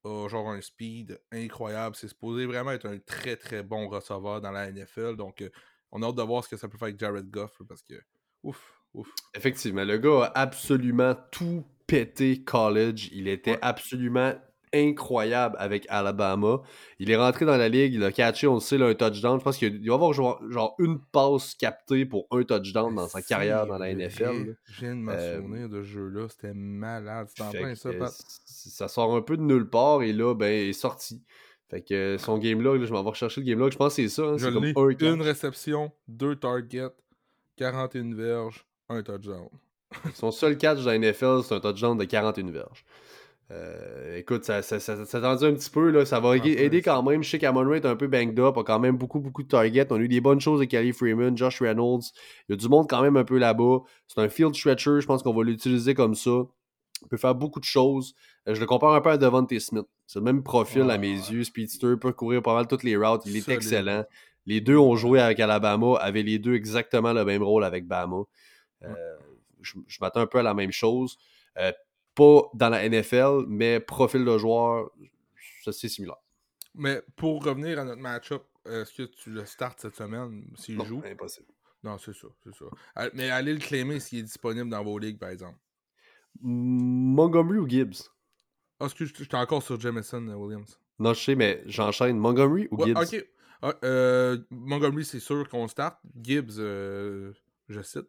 [0.08, 1.96] a genre un speed incroyable.
[1.96, 5.16] C'est supposé vraiment être un très très bon receveur dans la NFL.
[5.16, 5.50] Donc, euh,
[5.92, 7.96] on a hâte de voir ce que ça peut faire avec Jared Goff parce que,
[8.44, 9.10] ouf, ouf.
[9.34, 13.10] Effectivement, le gars a absolument tout pété college.
[13.12, 13.60] Il était Ouais.
[13.62, 14.34] absolument
[14.78, 16.62] incroyable avec Alabama.
[17.00, 19.40] Il est rentré dans la ligue, il a catché, on le sait, là, un touchdown.
[19.40, 23.22] Je pense qu'il va avoir genre, genre une passe captée pour un touchdown dans sa
[23.22, 23.94] carrière dans la.
[23.94, 24.56] NFL.
[24.66, 26.28] Je viens de me Euh, souvenir de ce jeu-là.
[26.30, 27.28] C'était malade.
[27.36, 28.12] C'était ça, Pat.
[28.12, 31.22] c- ça sort un peu de nulle part et là, ben, il est sorti.
[31.70, 33.72] Fait que son game log, là, je m'en vais rechercher le game log.
[33.74, 34.22] Je pense que c'est ça.
[34.24, 35.14] hein, Je comme un.
[35.16, 36.88] Une réception, deux targets,
[37.58, 39.50] 41 verges, un touchdown.
[40.14, 42.86] Son seul catch dans la NFL, c'est un touchdown de 41 verges.
[43.50, 47.24] Euh, écoute, ça, ça, ça, un petit peu, là, ça va Ah, aider quand même.
[47.24, 49.88] Je sais qu'Amon est un peu banged up, a quand même beaucoup, beaucoup de targets.
[49.90, 52.04] On a eu des bonnes choses avec Kelly Freeman, Josh Reynolds.
[52.48, 53.80] Il y a du monde quand même un peu là-bas.
[54.08, 56.44] C'est un field stretcher, je pense qu'on va l'utiliser comme ça.
[57.04, 58.16] Il peut faire beaucoup de choses.
[58.50, 59.86] Euh, je le compare un peu à Devontae Smith.
[60.08, 61.32] C'est le même profil Ouais, à mes ouais.
[61.32, 61.44] yeux.
[61.46, 63.22] Speedster peut courir pas mal toutes les routes.
[63.26, 64.04] Il est excellent.
[64.46, 68.24] Les deux ont joué avec Alabama, avaient les deux exactement le même rôle avec Bama.
[68.84, 68.94] Euh,
[69.62, 71.18] je je m'attends un peu à la même chose.
[71.58, 71.72] Euh,
[72.18, 74.92] pas dans la NFL, mais profil de joueur,
[75.64, 76.18] c'est similaire.
[76.76, 81.02] Mais pour revenir à notre match-up, est-ce que tu le startes cette semaine s'il joue?
[81.06, 81.48] impossible.
[81.84, 82.66] Non, c'est ça, c'est ça.
[82.96, 85.60] Ah, Mais allez le claimer s'il est disponible dans vos ligues, par exemple?
[86.42, 88.10] Montgomery ou Gibbs?
[88.80, 90.80] Ah, excuse, j'étais encore sur Jameson euh, Williams.
[91.00, 92.18] Non, je sais, mais j'enchaîne.
[92.18, 93.16] Montgomery ou Ouais, Gibbs?
[93.16, 93.26] ok.
[93.62, 96.00] Ah, euh, Montgomery, c'est sûr qu'on start.
[96.22, 97.34] Gibbs, euh,
[97.70, 98.08] je cite.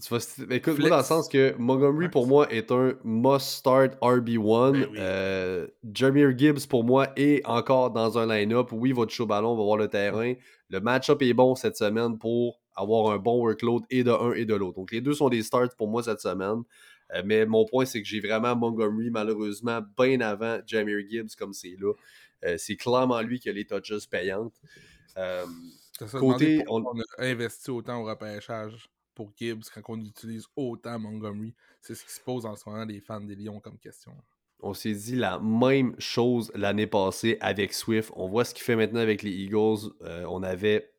[0.00, 0.80] Tu vas st- écoute, Flex.
[0.80, 2.12] moi, dans le sens que Montgomery, Flex.
[2.12, 4.72] pour moi, est un must-start RB1.
[4.72, 4.96] Ben oui.
[4.98, 8.68] Euh, Jameer Gibbs, pour moi, est encore dans un line-up.
[8.72, 10.34] Oui, toucher au ballon, on va voir le terrain.
[10.70, 14.44] Le match-up est bon cette semaine pour avoir un bon workload et de un et
[14.44, 14.76] de l'autre.
[14.76, 16.62] Donc, les deux sont des starts pour moi cette semaine.
[17.14, 21.52] Euh, mais mon point, c'est que j'ai vraiment Montgomery, malheureusement, bien avant Jameer Gibbs, comme
[21.52, 21.92] c'est là.
[22.44, 24.54] Euh, c'est clairement lui qui a les touches payantes.
[25.16, 25.44] Euh,
[26.20, 27.00] Côté, pourquoi on...
[27.00, 31.52] a investi autant au repêchage pour Gibbs quand on utilise autant Montgomery.
[31.82, 34.12] C'est ce qui se pose en ce moment les fans des Lions comme question.
[34.60, 38.12] On s'est dit la même chose l'année passée avec Swift.
[38.14, 39.90] On voit ce qu'il fait maintenant avec les Eagles.
[40.02, 40.92] Euh, on avait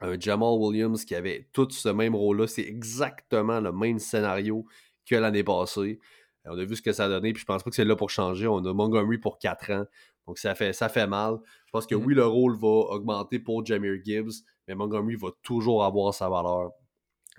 [0.00, 2.46] un Jamal Williams qui avait tout ce même rôle-là.
[2.46, 4.64] C'est exactement le même scénario
[5.06, 5.98] que l'année passée.
[6.46, 7.84] Euh, On a vu ce que ça a donné, puis je pense pas que c'est
[7.84, 8.46] là pour changer.
[8.46, 9.84] On a Montgomery pour 4 ans.
[10.26, 11.36] Donc ça fait, ça fait mal.
[11.66, 12.04] Je pense que Mhm.
[12.06, 16.70] oui, le rôle va augmenter pour Jameer Gibbs, mais Montgomery va toujours avoir sa valeur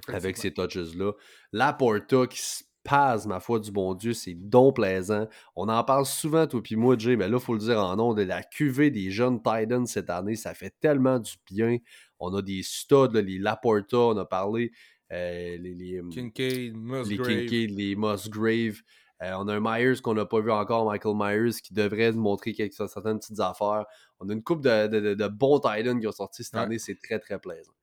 [0.08, 1.14] avec ces touches-là.
[1.52, 5.28] Laporta qui se Paz, ma foi du bon Dieu, c'est donc plaisant.
[5.56, 7.96] On en parle souvent, toi puis moi, Jay, mais là, il faut le dire en
[7.96, 11.78] nom de la cuvée des jeunes Titans cette année, ça fait tellement du bien.
[12.18, 14.72] On a des studs, là, les Laporta, on a parlé,
[15.12, 17.28] euh, les, les, hum, Kincaid, les Musgrave.
[17.28, 18.82] Kincaid, les Musgrave.
[19.22, 22.22] Euh, on a un Myers qu'on n'a pas vu encore, Michael Myers, qui devrait nous
[22.22, 23.86] montrer quelques, certaines petites affaires.
[24.20, 26.62] On a une coupe de, de- de- de bons Titans qui ont sorti cette Ouais.
[26.62, 27.74] année, c'est très très plaisant.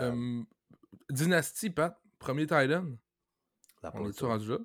[0.00, 0.44] Euh, Hum,
[1.10, 2.86] Dynasty, Pat, premier Titan.
[3.94, 4.58] On est-tu rendu là?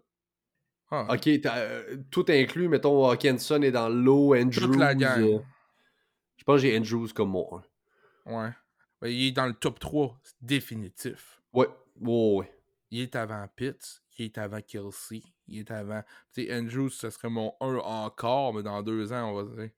[0.91, 4.67] Ah, Ok, euh, tout inclus, mettons, Hawkinson est dans l'eau, Andrews.
[4.67, 5.21] Toute la gang.
[5.21, 5.39] euh,
[6.37, 7.47] je pense que j'ai Andrews comme mon
[8.25, 8.31] 1.
[8.31, 8.49] Ouais.
[9.01, 11.41] Ben, il est dans le top 3, c'est définitif.
[11.53, 11.67] Ouais,
[11.99, 12.53] ouais, ouais.
[12.91, 16.01] Il est avant Pitts, il est avant Kelsey, il est avant.
[16.33, 19.71] Tu sais, Andrews, ce serait mon 1 encore, mais dans deux ans, on va dire.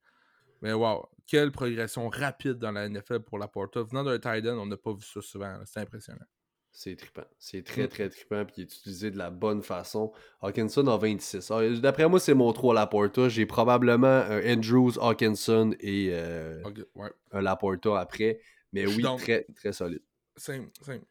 [0.62, 3.82] Mais wow, quelle progression rapide dans la NFL pour la Porta.
[3.82, 5.59] Venant d'un Titan, on n'a pas vu ça souvent.
[5.66, 6.26] C'est impressionnant.
[6.74, 7.24] C'est trippant.
[7.38, 7.88] C'est très, Mm.
[7.89, 10.11] très trippant, puis il est utilisé de la bonne façon.
[10.41, 11.51] Hawkinson a 26.
[11.51, 13.28] Ah, D'après moi, c'est mon 3 Laporta.
[13.28, 16.63] J'ai probablement un Andrews, Hawkinson et euh,
[16.95, 17.09] ouais.
[17.34, 18.39] un Laporta après.
[18.72, 20.01] Mais oui, très, très solide.
[20.38, 21.05] Simple, simple.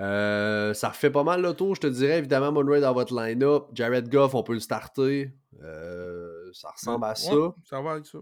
[0.00, 2.18] Euh, ça refait pas mal le tour, je te dirais.
[2.18, 3.66] Évidemment, Monroe dans votre line-up.
[3.74, 5.30] Jared Goff, on peut le starter.
[5.62, 7.34] Euh, ça ressemble à ça.
[7.34, 8.18] Ouais, ça va avec ça.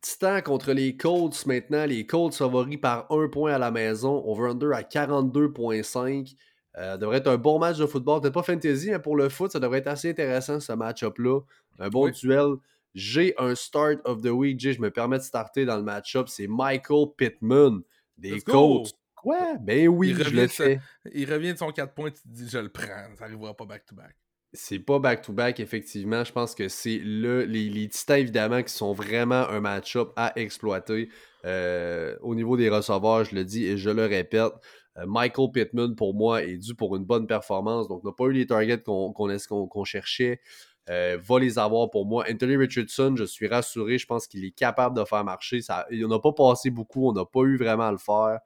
[0.00, 1.84] Titan contre les Colts maintenant.
[1.86, 4.22] Les Colts favoris par un point à la maison.
[4.26, 6.34] Over-under à 42,5.
[6.76, 8.20] Euh, devrait être un bon match de football.
[8.20, 11.40] Peut-être pas fantasy, mais pour le foot, ça devrait être assez intéressant ce match-up-là.
[11.80, 12.12] Un bon Oui.
[12.12, 12.54] duel.
[12.94, 14.60] J'ai un start of the week.
[14.60, 16.28] Jay, je me permets de starter dans le match-up.
[16.28, 17.80] C'est Michael Pittman
[18.16, 18.44] des Let's!
[18.44, 18.92] Colts.
[19.16, 19.56] Quoi?
[19.60, 20.80] Ben oui, Il je revient le fais.
[21.12, 22.86] Il revient de son 4 points, tu te dis, je le prends.
[23.18, 24.14] Ça arrivera pas back-to-back.
[24.54, 26.24] C'est pas back-to-back, effectivement.
[26.24, 30.32] Je pense que c'est le, les, les Titans, évidemment, qui sont vraiment un match-up à
[30.36, 31.10] exploiter.
[31.44, 34.52] Euh, au niveau des receveurs, je le dis et je le répète,
[34.96, 37.88] euh, Michael Pittman, pour moi, est dû pour une bonne performance.
[37.88, 40.40] Donc, n'a pas eu les targets qu'on cherchait.
[40.88, 42.24] Euh, va les avoir pour moi.
[42.30, 43.98] Anthony Richardson, je suis rassuré.
[43.98, 45.60] Je pense qu'il est capable de faire marcher.
[45.60, 47.06] Ça, il n'a pas passé beaucoup.
[47.06, 48.40] On n'a pas eu vraiment à le faire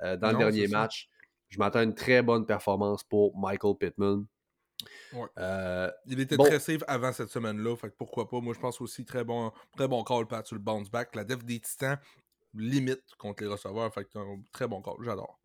[0.00, 0.78] dans Non, le dernier ça.
[0.78, 1.10] match.
[1.50, 4.24] Je m'attends à une très bonne performance pour Michael Pittman.
[5.12, 5.26] Ouais.
[5.38, 6.44] Euh, Il était Bon.
[6.44, 8.40] très safe avant cette semaine-là, fait que pourquoi pas.
[8.40, 11.14] Moi, je pense aussi très bon, très bon call, Pat, sur le bounce back.
[11.14, 11.98] La def des Titans
[12.54, 15.38] limite contre les receveurs, fait que un très bon call, j'adore.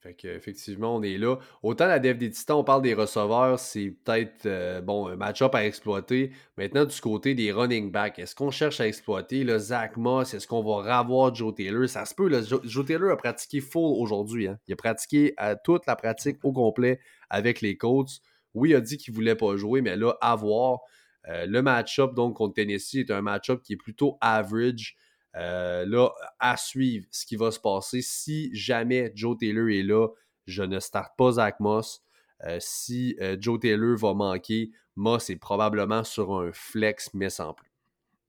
[0.00, 1.36] Fait que, effectivement, on est là.
[1.62, 5.54] Autant la dev des Titans, on parle des receveurs, c'est peut-être euh, bon, un match-up
[5.54, 6.32] à exploiter.
[6.56, 10.34] Maintenant, du côté des running backs, est-ce qu'on cherche à exploiter le Zach Moss?
[10.34, 11.88] Est-ce qu'on va revoir Joe Taylor?
[11.88, 14.48] Ça se peut, là, Joe, Joe Taylor a pratiqué full aujourd'hui.
[14.48, 14.58] hein.
[14.66, 16.98] Il a pratiqué à toute la pratique au complet
[17.30, 18.10] avec les Colts.
[18.54, 20.80] Oui, il a dit qu'il voulait pas jouer, mais là, à voir.
[21.28, 24.96] Euh, le match-up donc contre Tennessee est un match-up qui est plutôt average.
[25.34, 28.02] Euh, là, à suivre ce qui va se passer.
[28.02, 30.08] Si jamais Joe Taylor est là,
[30.46, 32.02] je ne starte pas Zach Moss.
[32.44, 37.70] Euh, si Joe Taylor va manquer, Moss est probablement sur un flex, mais sans plus.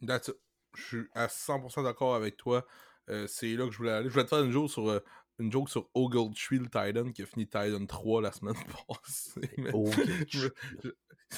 [0.05, 0.35] That's it.
[0.75, 2.65] Je suis à 100% d'accord avec toi.
[3.27, 4.07] C'est là que je voulais aller.
[4.07, 5.01] Je voulais te faire une joke sur,
[5.39, 8.55] une joke sur Ogletree, le Titan, qui a fini Titan 3 la semaine
[8.87, 9.49] passée.
[9.57, 9.71] Mais
[10.29, 10.47] je,
[10.83, 10.89] je,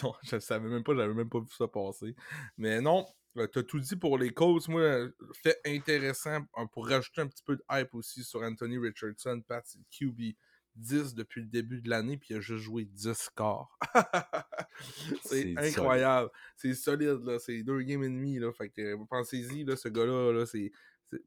[0.03, 2.15] non, je savais même pas, j'avais même pas vu ça passer.
[2.57, 3.05] Mais non,
[3.37, 4.67] euh, t'as tout dit pour les causes.
[4.67, 5.07] Moi,
[5.43, 9.41] fait intéressant euh, pour rajouter un petit peu de hype aussi sur Anthony Richardson.
[9.47, 10.35] Pat, QB
[10.75, 13.77] 10 depuis le début de l'année, puis il a juste joué 10 scores.
[15.23, 16.29] c'est incroyable.
[16.55, 17.39] C'est solide, là.
[17.39, 18.51] C'est deux games et demi, là.
[18.51, 20.71] Fait que euh, pensez-y, là, ce gars-là, là, c'est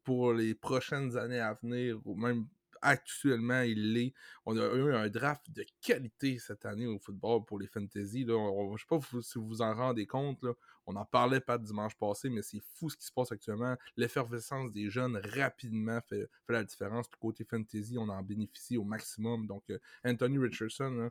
[0.04, 2.46] pour les prochaines années à venir, ou même
[2.83, 4.14] actuellement, il l'est.
[4.47, 8.24] On a eu un draft de qualité cette année au football pour les fantasy.
[8.24, 8.37] Là.
[8.76, 10.45] Je sais pas si vous vous en rendez compte.
[10.87, 13.76] On en parlait pas dimanche passé, mais c'est fou ce qui se passe actuellement.
[13.97, 17.09] L'effervescence des jeunes rapidement fait, la différence.
[17.09, 19.47] Puis côté fantasy, on en bénéficie au maximum.
[19.47, 21.11] Donc, euh, Anthony Richardson,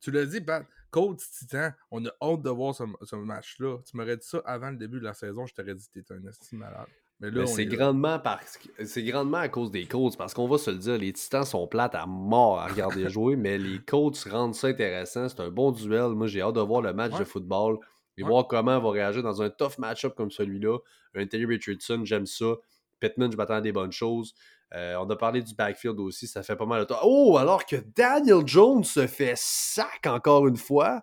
[0.00, 3.78] tu l'as dit, Pat, Coach Titan, on a hâte de voir ce, ce match-là.
[3.84, 6.14] Tu m'aurais dit ça avant le début de la saison, je t'aurais dit que t'étais
[6.14, 6.88] un estime malade.
[7.20, 10.70] Mais c'est grandement, parce que- c'est grandement à cause des Colts, parce qu'on va se
[10.70, 14.54] le dire, les Titans sont plates à mort à regarder jouer, mais les Colts rendent
[14.54, 15.28] ça intéressant.
[15.28, 16.08] C'est un bon duel.
[16.10, 17.20] Moi, j'ai hâte de voir le match Ouais.
[17.20, 17.78] de football
[18.18, 18.28] et Ouais.
[18.28, 20.78] voir comment on va réagir dans un tough match-up comme celui-là.
[21.14, 22.54] Un Terry Richardson, j'aime ça.
[23.00, 24.34] Pittman, je m'attends à des bonnes choses.
[24.74, 26.98] Euh, on a parlé du backfield aussi, ça fait pas mal de temps.
[27.04, 31.02] Oh, alors que Daniel Jones se fait sac encore une fois.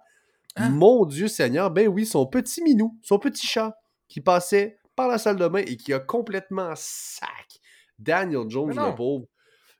[0.57, 0.69] Hein?
[0.69, 3.75] Mon Dieu Seigneur, ben oui, son petit minou, son petit chat
[4.07, 7.59] qui passait par la salle de bain et qui a complètement sac
[7.99, 9.25] Daniel Jones, le pauvre.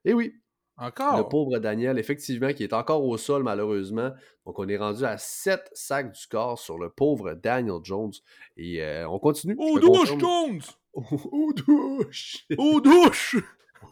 [0.05, 0.33] Et oui,
[0.77, 1.17] Encore?
[1.17, 4.11] le pauvre Daniel, effectivement, qui est encore au sol malheureusement.
[4.45, 8.13] Donc on est rendu à 7 sacs du corps sur le pauvre Daniel Jones.
[8.57, 9.55] Et euh, on continue.
[9.57, 10.19] Au Je te douche, confirme.
[10.19, 10.61] Jones!
[10.93, 12.45] Au douche!
[12.57, 13.35] Au douche!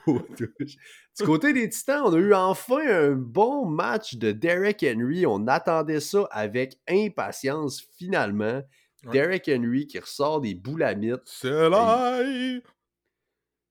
[0.08, 5.26] du côté des Titans, on a eu enfin un bon match de Derek Henry.
[5.26, 8.62] On attendait ça avec impatience finalement.
[9.04, 9.14] Ouais.
[9.14, 11.22] Derek Henry qui ressort des boulamites.
[11.26, 12.62] C'est live!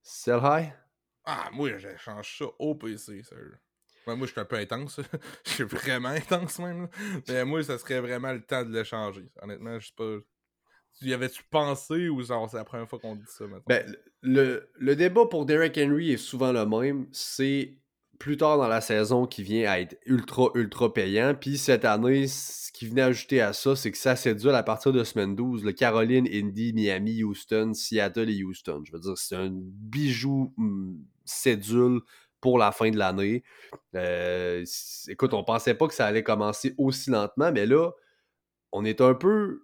[0.02, 0.72] Sell high?
[1.24, 3.56] Ah, moi, j'échange ça au PC, sérieux.
[4.06, 4.98] Ouais, moi, je suis un peu intense.
[5.44, 6.88] Je suis vraiment intense, même.
[7.28, 9.30] Mais moi, ça serait vraiment le temps de l'échanger.
[9.42, 10.16] Honnêtement, je sais pas.
[10.98, 13.62] Tu y avais-tu pensé ou c'est la première fois qu'on dit ça maintenant?
[13.68, 17.08] Ben, le, le débat pour Derek Henry est souvent le même.
[17.12, 17.76] C'est
[18.20, 21.34] plus tard dans la saison qui vient à être ultra, ultra payant.
[21.34, 24.92] Puis cette année, ce qui venait ajouter à ça, c'est que ça cédule à partir
[24.92, 25.64] de semaine 12.
[25.64, 28.82] Le Caroline, Indy, Miami, Houston, Seattle et Houston.
[28.84, 30.54] Je veux dire, c'est un bijou
[31.24, 32.00] cédule
[32.42, 33.42] pour la fin de l'année.
[33.94, 34.66] Euh,
[35.08, 37.90] écoute, on pensait pas que ça allait commencer aussi lentement, mais là,
[38.70, 39.62] on est un peu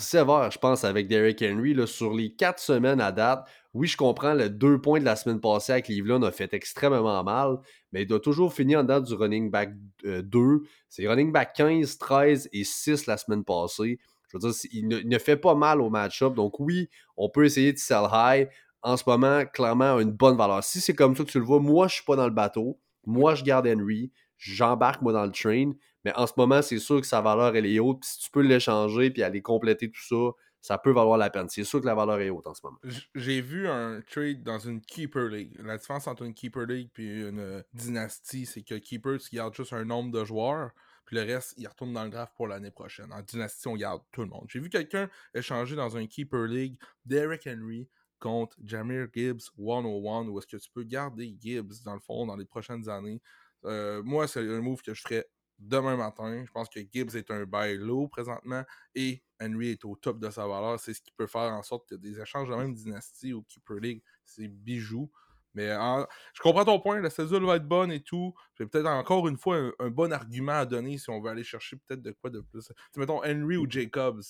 [0.00, 1.76] sévère, je pense, avec Derrick Henry.
[1.86, 5.40] Sur les quatre semaines à date, oui, je comprends, le deux points de la semaine
[5.40, 7.58] passée à Cleveland a fait extrêmement mal,
[7.92, 9.70] mais il doit toujours finir en date du running back
[10.04, 10.62] euh, 2.
[10.88, 13.98] C'est running back 15, 13 et 6 la semaine passée.
[14.28, 16.34] Je veux dire, il ne, il ne fait pas mal au match-up.
[16.34, 18.48] Donc oui, on peut essayer de sell high.
[18.82, 20.62] En ce moment, clairement, une bonne valeur.
[20.62, 22.78] Si c'est comme ça que tu le vois, moi, je suis pas dans le bateau.
[23.06, 24.12] Moi, je garde Henry.
[24.38, 25.72] J'embarque, moi, dans le train.
[26.04, 28.00] Mais en ce moment, c'est sûr que sa valeur, elle est haute.
[28.00, 30.32] Puis si tu peux l'échanger puis aller compléter tout ça,
[30.64, 31.46] ça peut valoir la peine.
[31.50, 32.78] C'est sûr que la valeur est haute en ce moment.
[33.14, 35.58] J'ai vu un trade dans une Keeper League.
[35.62, 39.54] La différence entre une Keeper League et une euh, dynastie, c'est que Keeper, tu gardes
[39.54, 40.70] juste un nombre de joueurs,
[41.04, 43.12] puis le reste, il retourne dans le draft pour l'année prochaine.
[43.12, 44.46] En dynastie, on garde tout le monde.
[44.48, 47.86] J'ai vu quelqu'un échanger dans un Keeper League Derrick Henry
[48.18, 52.36] contre Jameer Gibbs 101, où est-ce que tu peux garder Gibbs, dans le fond, dans
[52.36, 53.20] les prochaines années.
[53.64, 55.26] Euh, moi, c'est un move que je ferais
[55.58, 56.44] demain matin.
[56.46, 60.30] Je pense que Gibbs est un buy low présentement et Henry est au top de
[60.30, 60.78] sa valeur.
[60.80, 63.76] C'est ce qui peut faire en sorte que des échanges de même dynastie ou Keeper
[63.78, 65.10] League, c'est bijou.
[65.56, 68.34] Mais en- je comprends ton point, la cédule va être bonne et tout.
[68.58, 71.44] J'ai peut-être encore une fois un, un bon argument à donner si on veut aller
[71.44, 72.72] chercher peut-être de quoi de plus.
[72.92, 74.20] Tu mettons Henry ou Jacobs.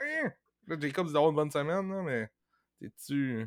[0.00, 0.30] Hein?
[0.66, 2.30] Là, Jacobs doit avoir une bonne semaine, là, mais
[2.78, 3.46] t'es-tu.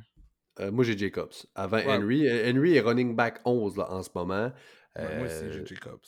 [0.59, 1.31] Euh, moi, j'ai Jacobs.
[1.53, 1.87] Avant Ouais.
[1.95, 2.27] Henry.
[2.27, 4.51] Euh, Henry est running back 11 là, en ce moment.
[5.03, 5.99] Ouais, Moi aussi, Euh, j'ai Jacobs.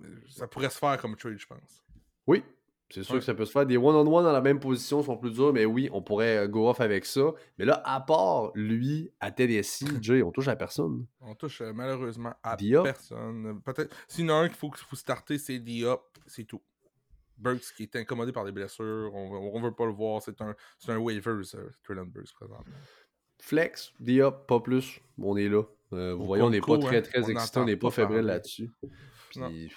[0.00, 1.82] Mais Ça pourrait se faire comme trade, je pense.
[2.26, 2.42] Oui,
[2.90, 3.18] c'est sûr Ouais.
[3.20, 3.66] que ça peut se faire.
[3.66, 6.68] Des one-on-one dans la même position sont plus durs, mais oui, on pourrait euh, go
[6.68, 7.32] off avec ça.
[7.58, 11.06] Mais là, à part lui, à Tennessee, Jay, on touche à personne.
[11.20, 12.84] On touche euh, malheureusement à Diop?
[12.84, 13.60] personne.
[13.62, 13.94] Peut-être.
[14.08, 16.02] S'il y en a un qu'il faut, faut starter, c'est Diop.
[16.26, 16.62] C'est tout.
[17.38, 19.10] Burks qui est incommodé par des blessures.
[19.14, 20.20] On, on veut pas le voir.
[20.22, 20.54] C'est un,
[20.88, 22.64] un waiver, ça, Traylon Burks, présentement.
[23.40, 25.00] Flex, Diop, pas plus.
[25.18, 25.62] On est là.
[25.92, 28.26] Euh, vous Au voyez, on n'est pas très, hein, très excitant, on n'est pas fébrile
[28.26, 28.70] là-dessus.
[29.30, 29.70] Puis,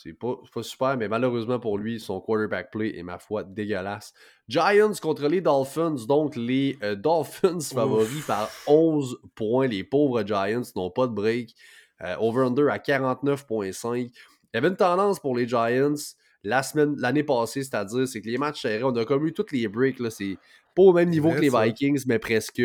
[0.00, 4.14] c'est pas, super, mais malheureusement pour lui, son quarterback play est, ma foi, dégueulasse.
[4.46, 9.66] Giants contre les Dolphins, donc les euh, Dolphins favoris par 11 points.
[9.66, 11.54] Les pauvres Giants n'ont pas de break.
[12.02, 13.96] Euh, Over-under à 49,5.
[13.96, 14.10] Il
[14.54, 15.94] y avait une tendance pour les Giants
[16.44, 19.50] la semaine, l'année passée, c'est-à-dire, c'est que les matchs serrés, on a comme eu toutes
[19.50, 19.98] les breaks.
[20.10, 20.38] C'est
[20.76, 21.64] pas au même niveau vrai, que les ça.
[21.64, 22.62] Vikings, mais presque.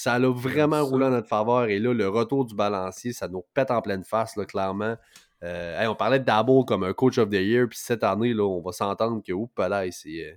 [0.00, 1.64] Ça l'a vraiment roulé en notre faveur.
[1.64, 4.96] Et là, le retour du balancier, ça nous pète en pleine face, là, clairement.
[5.42, 8.32] Euh, hey, on parlait de Dabble comme un coach of the year, puis cette année,
[8.32, 10.36] là, on va s'entendre que oups, là, c'est euh,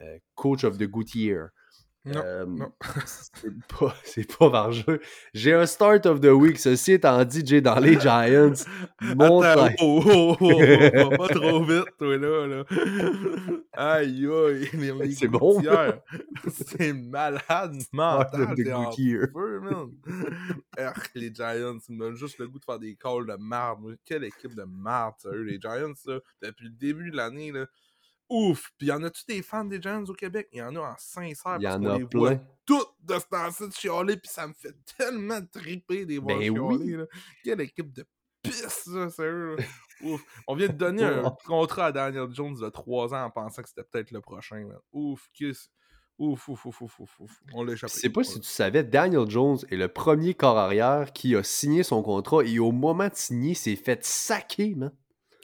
[0.00, 1.50] euh, coach of the good year.
[2.04, 2.72] Non, Euh, non.
[4.04, 5.00] c'est pas, par jeu.
[5.34, 6.58] J'ai un start of the week.
[6.58, 8.52] Ceci étant dit, Jay, dans les Giants,
[9.16, 12.46] mon Attends, oh, oh, oh, oh, va pas trop vite, toi, là.
[12.46, 12.64] là.
[13.72, 15.60] Aïe, aïe, C'est bon.
[16.50, 18.54] C'est malade mental.
[18.56, 19.90] t'es en feu, man.
[21.14, 23.96] Les Giants, ils me donnent juste le goût de faire des calls de marde.
[24.04, 25.42] Quelle équipe de marde, sérieux.
[25.42, 27.66] Les Giants, là, depuis le début de l'année, là,
[28.30, 28.70] ouf.
[28.78, 30.48] Puis y en a-tu des fans des Giants au Québec?
[30.52, 31.56] Il y en a en sincère.
[31.58, 32.40] Il y parce en qu'on a les voit plein.
[32.66, 36.42] toutes de ce temps-ci de chialer, puis ça me fait tellement triper des voir Ben
[36.42, 36.60] chialer.
[36.60, 36.90] oui.
[36.96, 37.04] là.
[37.44, 38.04] Quelle équipe de
[38.42, 39.56] pisse, ça, sérieux.
[39.56, 39.64] là.
[40.02, 40.22] Ouf.
[40.46, 43.68] On vient de donner un contrat à Daniel Jones de 3 ans en pensant que
[43.68, 44.64] c'était peut-être le prochain.
[44.64, 44.78] man.
[44.92, 45.70] Ouf, kiss.
[46.18, 47.40] Ouf, ouf, ouf, ouf, ouf, ouf.
[47.54, 47.92] On l'a échappé.
[47.94, 51.44] Je sais pas si tu savais, Daniel Jones est le premier corps arrière qui a
[51.44, 54.92] signé son contrat et au moment de signer, s'est fait saquer, man.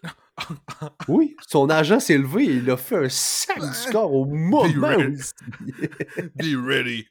[1.09, 4.65] Oui, son agent s'est levé et il a fait un sac du score au moment
[4.97, 5.15] où.
[6.37, 7.07] Be ready.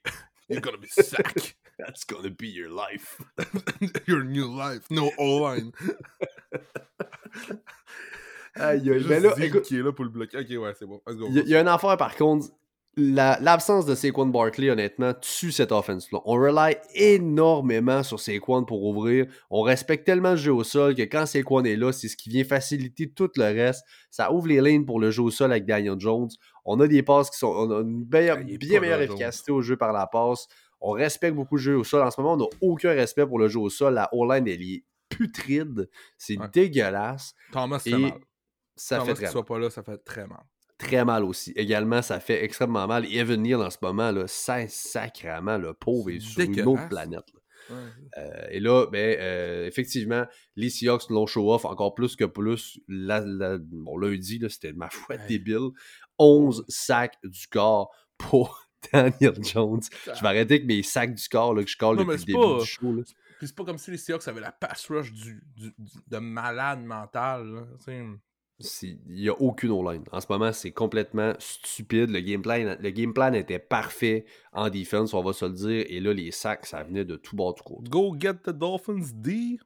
[0.50, 1.56] You're gonna be sacked.
[1.80, 3.20] That's gonna be your life.
[4.08, 4.84] Your new life.
[4.92, 5.72] No O-line.
[8.56, 10.38] Aïe, Mais là, Zeke écoute, qui est là pour le bloquer.
[10.40, 11.02] Ok, ouais, c'est bon.
[11.08, 11.26] Let's go.
[11.30, 12.48] il y, a- il y a une affaire par contre.
[12.96, 16.20] La- L'absence de Saquon Barkley, honnêtement, tue cette offense-là.
[16.26, 19.26] On rely énormément sur Saquon pour ouvrir.
[19.50, 22.30] On respecte tellement le jeu au sol que quand Saquon est là, c'est ce qui
[22.30, 23.84] vient faciliter tout le reste.
[24.12, 26.30] Ça ouvre les lignes pour le jeu au sol avec Daniel Jones.
[26.66, 27.48] On a des passes qui sont.
[27.48, 30.48] On a une meilleure- il est bien meilleure efficacité au jeu par la passe.
[30.80, 32.04] On respecte beaucoup le jeu au sol.
[32.06, 33.94] En ce moment, on n'a aucun respect pour le jeu au sol.
[33.96, 35.90] La O-line, elle est putride.
[36.18, 36.48] C'est Ouais.
[36.54, 37.34] dégueulasse.
[37.52, 38.12] Thomas, Et fait mal.
[38.76, 39.32] Ça Thomas fait qui très mal.
[39.32, 40.44] soit pas là, ça fait très mal.
[40.84, 41.52] Très mal aussi.
[41.56, 43.06] Également, ça fait extrêmement mal.
[43.12, 46.90] Evan Neal, en ce moment, là, ça sacrément, le pauvre C'est est sur une autre
[46.90, 47.26] planète.
[47.34, 47.40] là.
[47.70, 47.82] Ouais.
[48.18, 50.26] Euh, et là, ben, euh, effectivement,
[50.58, 52.78] les Seahawks l'ont show-off encore plus que plus.
[52.90, 55.28] La, la- bon, lundi, c'était ma foi Ouais.
[55.28, 55.70] débile.
[56.20, 59.80] 11 sacs du corps pour Daniel Jones.
[60.06, 62.26] Je vais arrêter avec mes sacs du corps là, que je colle depuis le c'est
[62.26, 62.94] début pas- du show.
[62.94, 63.04] là.
[63.40, 66.18] Puis c'est pas comme si les Seahawks avaient la pass rush du, du- du- de
[66.18, 67.48] malade mental.
[67.48, 67.62] là.
[67.80, 68.04] C'est-
[68.82, 70.04] Il n'y a aucune O-line.
[70.12, 72.10] En ce moment, c'est complètement stupide.
[72.10, 75.86] Le game, plan, le game plan était parfait en défense, on va se le dire.
[75.90, 77.90] Et là, les sacs, ça venait de tout bord, tout côté.
[77.90, 79.58] Go get the Dolphins D.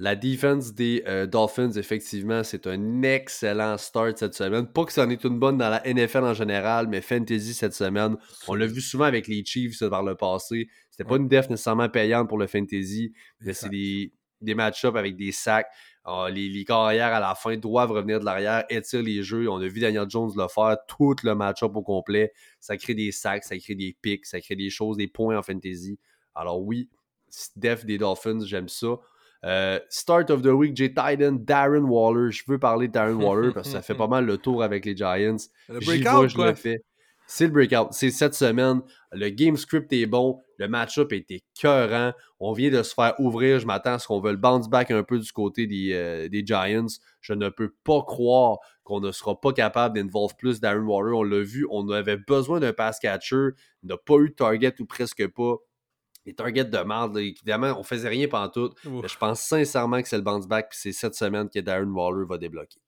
[0.00, 4.66] La defense des euh, Dolphins, effectivement, c'est un excellent start cette semaine.
[4.66, 7.74] Pas que ça en est une bonne dans la NFL en général, mais Fantasy cette
[7.74, 10.68] semaine, on l'a vu souvent avec les Chiefs par le passé.
[10.90, 15.16] C'était pas une def nécessairement payante pour le Fantasy, mais c'est des, des match-ups avec
[15.16, 15.68] des sacs.
[16.10, 19.46] Ah, les, les carrières à la fin doivent revenir de l'arrière, étirer les jeux.
[19.50, 22.32] On a vu Daniel Jones le faire tout le match-up au complet.
[22.60, 25.42] Ça crée des sacs, ça crée des pics, ça crée des choses, des points en
[25.42, 25.98] Fantasy.
[26.34, 26.88] Alors oui,
[27.56, 28.96] def des Dolphins, j'aime ça.
[29.44, 32.32] Euh, start of the week, j'ai Titan, Darren Waller.
[32.32, 34.86] Je veux parler de Darren Waller parce que ça fait pas mal le tour avec
[34.86, 35.36] les Giants.
[35.68, 36.46] Le breakout, je quoi.
[36.48, 36.82] le fais.
[37.30, 37.92] C'est le breakout.
[37.92, 38.80] C'est cette semaine.
[39.12, 40.40] Le game script est bon.
[40.56, 42.14] Le match-up est écœurant.
[42.40, 43.60] On vient de se faire ouvrir.
[43.60, 46.30] Je m'attends à ce qu'on veut le bounce back un peu du côté des, euh,
[46.30, 46.86] des Giants.
[47.20, 51.14] Je ne peux pas croire qu'on ne sera pas capable d'involve plus Darren Waller.
[51.14, 51.66] On l'a vu.
[51.70, 53.50] On avait besoin d'un pass catcher.
[53.82, 55.56] Il n'a pas eu de target ou presque pas.
[56.24, 58.70] Les targets de merde, là, évidemment, on faisait rien pendant tout.
[58.86, 60.70] Mais je pense sincèrement que c'est le bounce back.
[60.70, 62.80] Puis c'est cette semaine que Darren Waller va débloquer.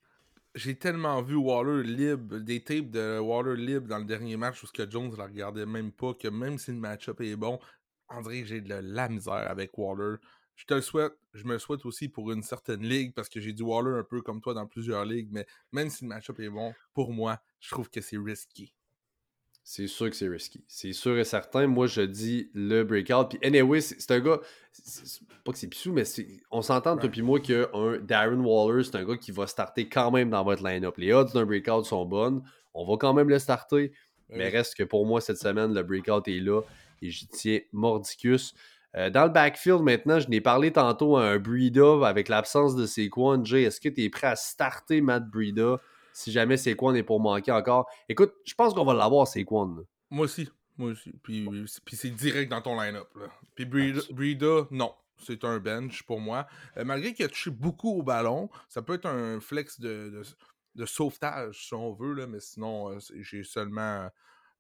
[0.56, 4.66] J'ai tellement vu Waller libre, des tapes de Waller libre dans le dernier match où
[4.66, 7.60] ce que Jones la regardait même pas, que même si le match-up est bon,
[8.08, 10.16] on dirait que j'ai de la misère avec Waller.
[10.56, 13.40] Je te le souhaite, je me le souhaite aussi pour une certaine ligue parce que
[13.40, 16.40] j'ai du Waller un peu comme toi dans plusieurs ligues, mais même si le match-up
[16.40, 18.74] est bon, pour moi, je trouve que c'est risky.
[19.72, 20.64] C'est sûr que c'est risky.
[20.66, 21.68] C'est sûr et certain.
[21.68, 23.28] Moi, je dis le breakout.
[23.28, 24.40] Puis, anyway, c'est un gars.
[25.44, 26.02] pas que c'est pissou, mais
[26.50, 27.68] on s'entend, toi puis moi, qu'un
[28.02, 30.96] Darren Waller, c'est un gars qui va starter quand même dans votre line-up.
[30.98, 32.42] Les odds d'un breakout sont bonnes.
[32.74, 33.92] On va quand même le starter.
[34.30, 36.62] Mais reste que pour moi, cette semaine, le breakout est là.
[37.00, 38.56] Et j'y tiens mordicus.
[38.96, 42.86] Euh, dans le backfield, maintenant, je n'ai parlé tantôt à un Breeda avec l'absence de
[42.86, 43.44] Saquon.
[43.44, 45.78] Jay, est-ce que tu es prêt à starter Matt Breeda
[46.12, 47.88] si jamais Saquon est pour manquer encore?
[48.08, 49.76] Écoute, je pense qu'on va l'avoir, Saquon.
[49.76, 49.82] là.
[50.10, 51.12] Moi aussi, moi aussi.
[51.22, 51.48] Puis,
[51.84, 53.08] puis c'est direct dans ton line-up.
[53.16, 53.26] là.
[53.54, 53.64] Puis.
[53.64, 54.94] Breida, non.
[55.22, 56.46] C'est un bench pour moi.
[56.78, 60.22] Euh, malgré qu'il a touché beaucoup au ballon, ça peut être un flex de, de,
[60.76, 64.08] de sauvetage, si on veut, là, mais sinon, euh, j'ai seulement.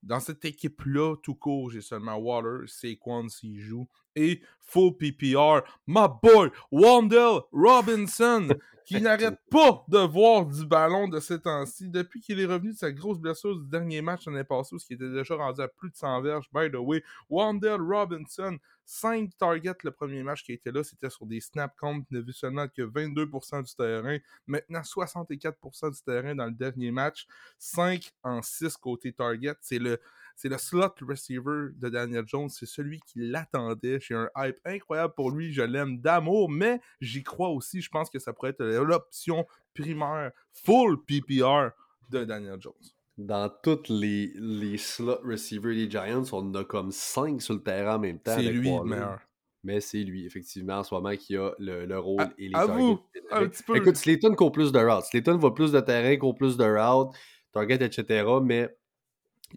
[0.02, 3.86] Dans cette équipe-là, tout court, j'ai seulement Water, Saquon s'il joue,
[4.16, 8.48] et full PPR, my boy, Wandell Robinson,
[8.86, 11.88] qui n'arrête pas de voir du ballon de ces temps-ci.
[11.88, 14.94] Depuis qu'il est revenu de sa grosse blessure du dernier match l'année passée, où il
[14.94, 18.58] était déjà rendu à plus de 100 verges, by the way, Wandell Robinson,
[18.92, 22.32] 5 targets le premier match qui était là, c'était sur des snap il n'a vu
[22.32, 24.18] seulement que 22% du terrain,
[24.48, 27.28] maintenant 64% du terrain dans le dernier match,
[27.60, 30.00] 5 en 6 côté target, c'est le
[30.34, 32.48] c'est le slot receiver de Daniel Jones.
[32.48, 34.00] C'est celui qui l'attendait.
[34.00, 35.52] J'ai un hype incroyable pour lui.
[35.52, 37.82] Je l'aime d'amour, mais j'y crois aussi.
[37.82, 40.32] Je pense que ça pourrait être l'option primaire
[40.64, 41.72] full PPR
[42.08, 42.99] de Daniel Jones.
[43.26, 47.62] Dans tous les, les slot receivers des Giants, on en a comme 5 sur le
[47.62, 48.34] terrain en même temps.
[48.36, 49.18] C'est lui le meilleur.
[49.62, 52.54] Mais c'est lui, effectivement, en ce moment, qui a le, le rôle À- et les
[52.54, 52.98] à vous,
[53.30, 53.76] un petit peu.
[53.76, 55.04] Écoute, Slayton court plus de routes.
[55.04, 57.14] Slayton va plus de terrain, court plus de routes,
[57.52, 58.24] target, etc.
[58.42, 58.74] Mais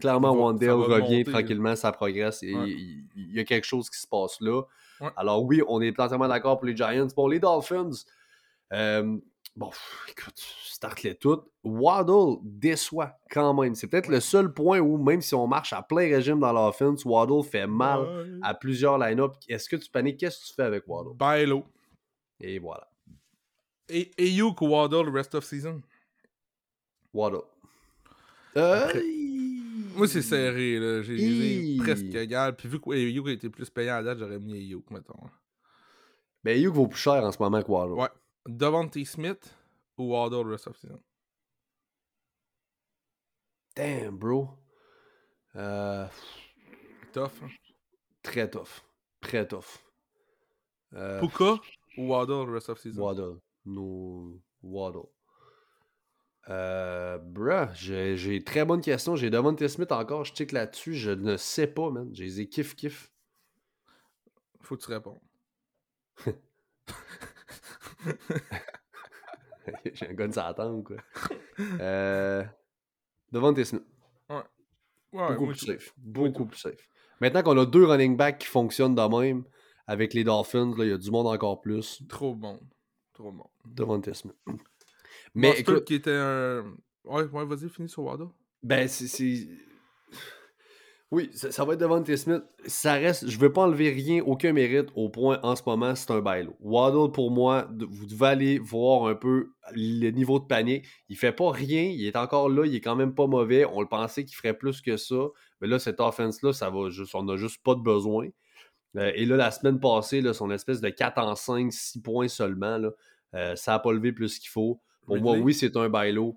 [0.01, 2.69] clairement, Wandale revient monter, tranquillement, ça progresse et Ouais.
[2.69, 4.61] il, il y a quelque chose qui se passe là.
[4.99, 5.09] Ouais.
[5.15, 7.07] Alors oui, on est entièrement d'accord pour les Giants.
[7.15, 7.91] Bon, les Dolphins,
[8.73, 9.17] euh,
[9.55, 9.69] bon,
[10.09, 11.45] écoute, start-les toutes.
[11.63, 13.75] Waddle déçoit quand même.
[13.75, 17.05] C'est peut-être le seul point où, même si on marche à plein régime dans l'offense,
[17.05, 18.39] Waddle fait mal Ouais.
[18.41, 19.33] à plusieurs line-up.
[19.47, 20.19] Est-ce que tu paniques?
[20.19, 21.15] Qu'est-ce que tu fais avec Waddle?
[21.15, 21.65] Bailo.
[22.39, 22.89] Et voilà.
[23.89, 25.81] Et Ayuk ou Waddle rest of season?
[27.13, 27.41] Waddle.
[28.57, 29.03] Euh, Après-
[29.95, 30.79] Moi, c'est serré.
[30.79, 31.01] là.
[31.03, 32.55] J'ai presque égal.
[32.55, 35.13] Puis vu que Ayuk a été plus payant à date, j'aurais mis Ayuk, mettons.
[36.43, 37.93] Ben, Hugh vaut plus cher en ce moment que Waddle.
[37.93, 38.09] Ouais.
[38.47, 39.55] Devante Smith
[39.97, 41.01] ou Waddle rest of season?
[43.75, 44.49] Damn, bro.
[45.55, 46.07] Euh,
[47.11, 47.41] Tough.
[47.43, 47.49] hein?
[48.21, 48.83] très tough.
[49.21, 49.79] Très tough.
[50.93, 51.59] Euh, Puka
[51.97, 53.01] ou Waddle rest of season?
[53.01, 53.39] Waddle.
[53.65, 55.07] No, Waddle.
[56.49, 59.15] Euh, bruh, j'ai très bonne question.
[59.15, 60.25] J'ai Devontae Smith encore.
[60.25, 60.93] Je check là-dessus.
[60.93, 62.09] Je ne sais pas, man.
[62.13, 63.11] J'ai les kiff kiff.
[64.61, 65.21] Faut que tu répondes.
[69.93, 70.97] J'ai un gun sur la tempe, quoi.
[71.79, 72.43] euh,
[73.31, 73.83] devant tes Smith.
[74.29, 75.93] Ouais, Beaucoup plus safe.
[75.97, 76.89] Beaucoup plus safe.
[77.21, 79.43] Maintenant qu'on a deux running backs qui fonctionnent de même,
[79.85, 82.01] avec les Dolphins, il y a du monde encore plus.
[82.09, 82.59] Trop bon.
[83.13, 83.45] Trop bon.
[83.65, 84.11] Devant tes.
[85.35, 86.63] Mais écoute, qui était un.
[87.03, 88.29] Ouais, ouais, vas-y, finis sur Waddle.
[88.63, 89.47] Ben, c'est.
[91.13, 92.41] Oui, ça, ça va être devant tes Smith.
[92.65, 93.29] Ça reste.
[93.29, 96.55] Je veux pas enlever rien, aucun mérite au point en ce moment, c'est un bailo.
[96.59, 100.87] Waddle, pour moi, vous devez aller voir un peu le niveau de panique.
[101.09, 103.63] Il fait pas rien, il est encore là, il est quand même pas mauvais.
[103.63, 105.27] On le pensait qu'il ferait plus que ça.
[105.61, 107.13] Mais là, cette offense-là, ça va juste.
[107.13, 108.29] On a juste pas de besoin.
[108.97, 112.27] Euh, et là, la semaine passée, là, son espèce de 4 en 5, 6 points
[112.27, 112.89] seulement, là,
[113.35, 114.81] euh, ça n'a pas levé plus qu'il faut.
[115.05, 116.35] Pour moi, oui, c'est un bailo.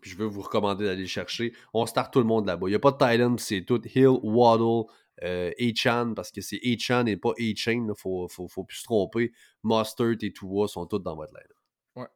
[0.00, 1.52] Puis je veux vous recommander d'aller le chercher.
[1.74, 2.66] On start tout le monde là-bas.
[2.68, 4.90] Il n'y a pas de Thailand, c'est tout Hill, Waddle,
[5.22, 7.86] euh, Achan, parce que c'est Achan et pas A-Chain.
[7.88, 9.32] Il faut, faut, faut plus se tromper.
[9.62, 12.06] Mustard et Tua sont tous dans votre line.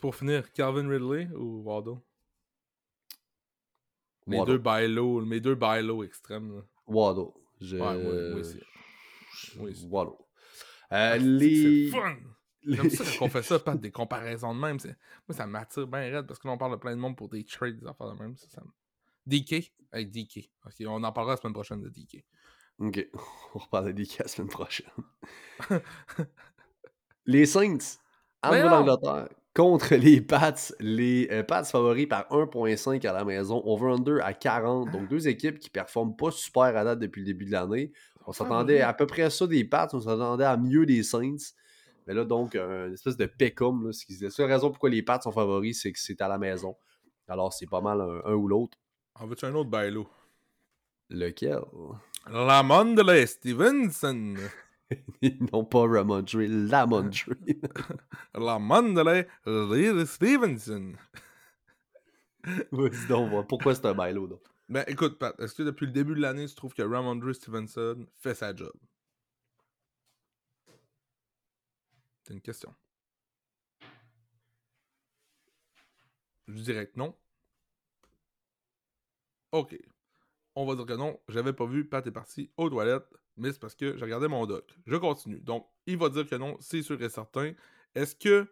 [0.00, 2.00] Pour finir, Calvin Ridley ou Waddle?
[4.26, 4.52] Mes Waddle.
[4.52, 6.56] deux bailo, mes deux bailo extrêmes.
[6.56, 6.62] Là.
[6.86, 7.32] Waddle.
[7.60, 7.76] Je...
[7.76, 8.60] Ouais, moi aussi.
[9.56, 9.86] Moi aussi.
[9.86, 10.12] Waddle.
[10.12, 10.16] Euh,
[10.92, 11.88] Ah, les...
[11.90, 12.16] C'est fun!
[12.66, 14.78] J'aime ça qu'on fait ça, pas des comparaisons de même.
[15.28, 17.28] Moi, ça m'attire bien raide parce que là, on parle de plein de monde pour
[17.28, 18.36] des trades, des affaires de même.
[18.36, 18.70] Ça, ça me-
[19.26, 19.72] DK?
[19.92, 20.50] Hey, DK.
[20.86, 22.24] On en parlera la semaine prochaine de DK.
[22.78, 23.08] Ok,
[23.54, 24.90] on reparle des cas la semaine prochaine.
[27.26, 27.98] les Saints,
[28.42, 28.48] en!
[28.48, 30.54] Nouvelle-Angleterre, contre les Pats.
[30.80, 34.90] Les euh, Pats favoris par 1.5 à la maison, over-under à 40.
[34.90, 37.92] Donc, deux équipes qui performent pas super à date depuis le début de l'année.
[38.26, 41.36] On s'attendait à peu près à ça des Pats, on s'attendait à mieux des Saints.
[42.06, 43.86] Mais là, donc, une espèce de pécum.
[43.86, 46.28] là, ce qui- La seule raison pourquoi les Pats sont favoris, c'est que c'est à
[46.28, 46.76] la maison.
[47.28, 48.76] Alors, c'est pas mal un, un ou l'autre.
[49.14, 50.08] En veux-tu un autre bailo?
[51.10, 51.60] Lequel?
[52.28, 54.34] Lamondre Stevenson.
[55.52, 57.16] Non pas Ramondre, Lamondre.
[58.34, 59.24] Lamondre
[60.06, 60.94] Stevenson.
[62.72, 64.40] Vas-y donc, pourquoi c'est un bailo, donc?
[64.68, 68.06] Ben écoute, Pat, est-ce que depuis le début de l'année, tu trouves que Ramondre Stevenson
[68.18, 68.72] fait sa job?
[72.30, 72.74] Une question?
[76.46, 77.14] Je dirais que non.
[79.52, 79.76] Ok.
[80.54, 81.20] On va dire que non.
[81.28, 84.46] J'avais pas vu, Pat est parti aux toilettes, mais c'est parce que je regardais mon
[84.46, 84.74] doc.
[84.86, 85.40] Je continue.
[85.40, 87.52] Donc, il va dire que non, c'est sûr et certain.
[87.94, 88.48] Est-ce que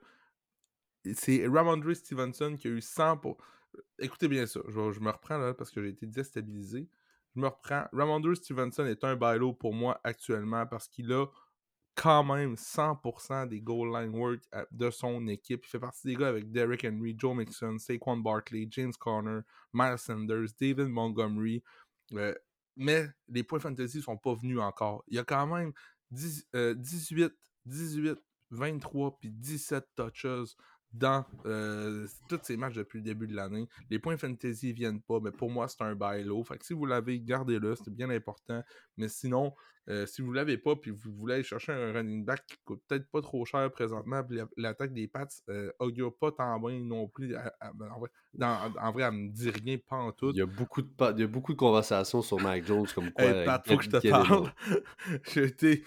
[1.15, 3.39] c'est Ramondre Stevenson qui a eu 100 pour.
[3.99, 6.89] Écoutez bien ça, je, je me reprends là parce que j'ai été déstabilisé.
[7.37, 7.87] Je me reprends.
[7.93, 11.27] Ramondre Stevenson est un bailo pour moi actuellement parce qu'il a
[11.99, 14.41] quand même 100% des goal line work
[14.71, 15.65] de son équipe.
[15.67, 19.41] Il fait partie des gars avec Derrick Henry, Joe Mixon, Saquon Barkley, James Conner,
[19.73, 21.61] Miles Sanders, David Montgomery.
[22.13, 22.33] Euh,
[22.77, 25.03] mais les points fantasy sont pas venus encore.
[25.09, 25.73] Il y a quand même
[26.13, 27.33] 10, euh, 18,
[27.67, 28.17] 18,
[28.51, 30.55] 23 puis 17 touches
[30.93, 33.69] dans euh, tous ces matchs depuis le début de l'année.
[33.91, 36.43] Les points fantasy viennent pas, mais pour moi, c'est un bailo.
[36.45, 38.63] Fait que si vous l'avez, gardez-le, c'est bien important.
[38.97, 39.53] Mais sinon,
[39.91, 42.83] euh, si vous l'avez pas, puis vous voulez aller chercher un running back qui coûte
[42.89, 46.81] peut-être pas trop cher présentement, puis la- l'attaque des Pats euh, augure pas tant bien
[46.81, 47.35] non plus.
[47.37, 50.31] à- à- ben, en, vrai, dans- en vrai, elle me dit rien, pas en tout.
[50.31, 53.11] Il y, a beaucoup de, il y a beaucoup de conversations sur Mac Jones comme
[53.13, 53.25] quoi.
[53.25, 54.53] Hey, Pat, faut que je te parle.
[55.33, 55.85] J'ai été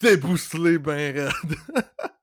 [0.00, 1.56] débousselé ben raide.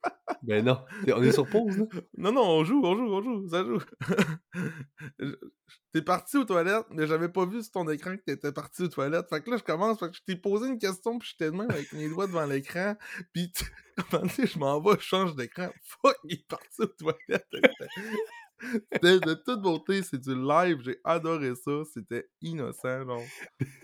[0.49, 0.83] Ben non,
[1.15, 1.85] on est sur pause, là.
[2.17, 3.79] Non, non, on joue, on joue, on joue, ça joue.
[5.93, 8.87] T'es parti aux toilettes, mais j'avais pas vu sur ton écran que t'étais parti aux
[8.87, 9.27] toilettes.
[9.29, 11.55] Fait que là, je commence, fait que je t'ai posé une question, puis j'étais de
[11.55, 12.95] même avec mes doigts devant l'écran,
[13.31, 13.53] puis
[13.97, 15.69] je m'en vais, je change d'écran.
[15.83, 17.47] Fuck, il est parti aux toilettes.
[18.91, 23.21] C'était de toute beauté, c'est du live, j'ai adoré ça, c'était innocent, genre.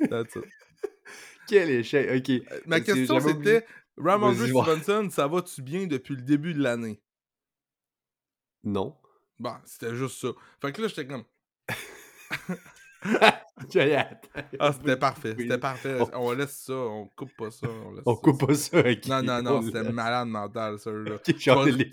[0.10, 0.46] That's it.
[1.48, 2.66] Quel échec, ok.
[2.66, 3.66] Ma question, c'était
[3.98, 4.36] Ramondre.
[4.46, 7.02] Stevenson, ça va-tu bien depuis le début de l'année?
[8.64, 8.98] Non.
[9.40, 10.30] Bon, c'était juste ça.
[10.62, 11.24] Fait que là, j'étais comme.
[14.60, 15.36] Ah, c'était parfait.
[15.38, 16.00] C'était parfait.
[16.14, 17.68] On- laisse ça, on coupe pas ça.
[17.68, 18.22] On, laisse On ça.
[18.22, 19.06] coupe pas ça, ok.
[19.08, 19.94] Non, non, non, On c'était laisse.
[19.94, 20.92] malade mental, ça.
[20.92, 21.20] Là.
[21.20, 21.90] Tu, vas, tu, vas ré-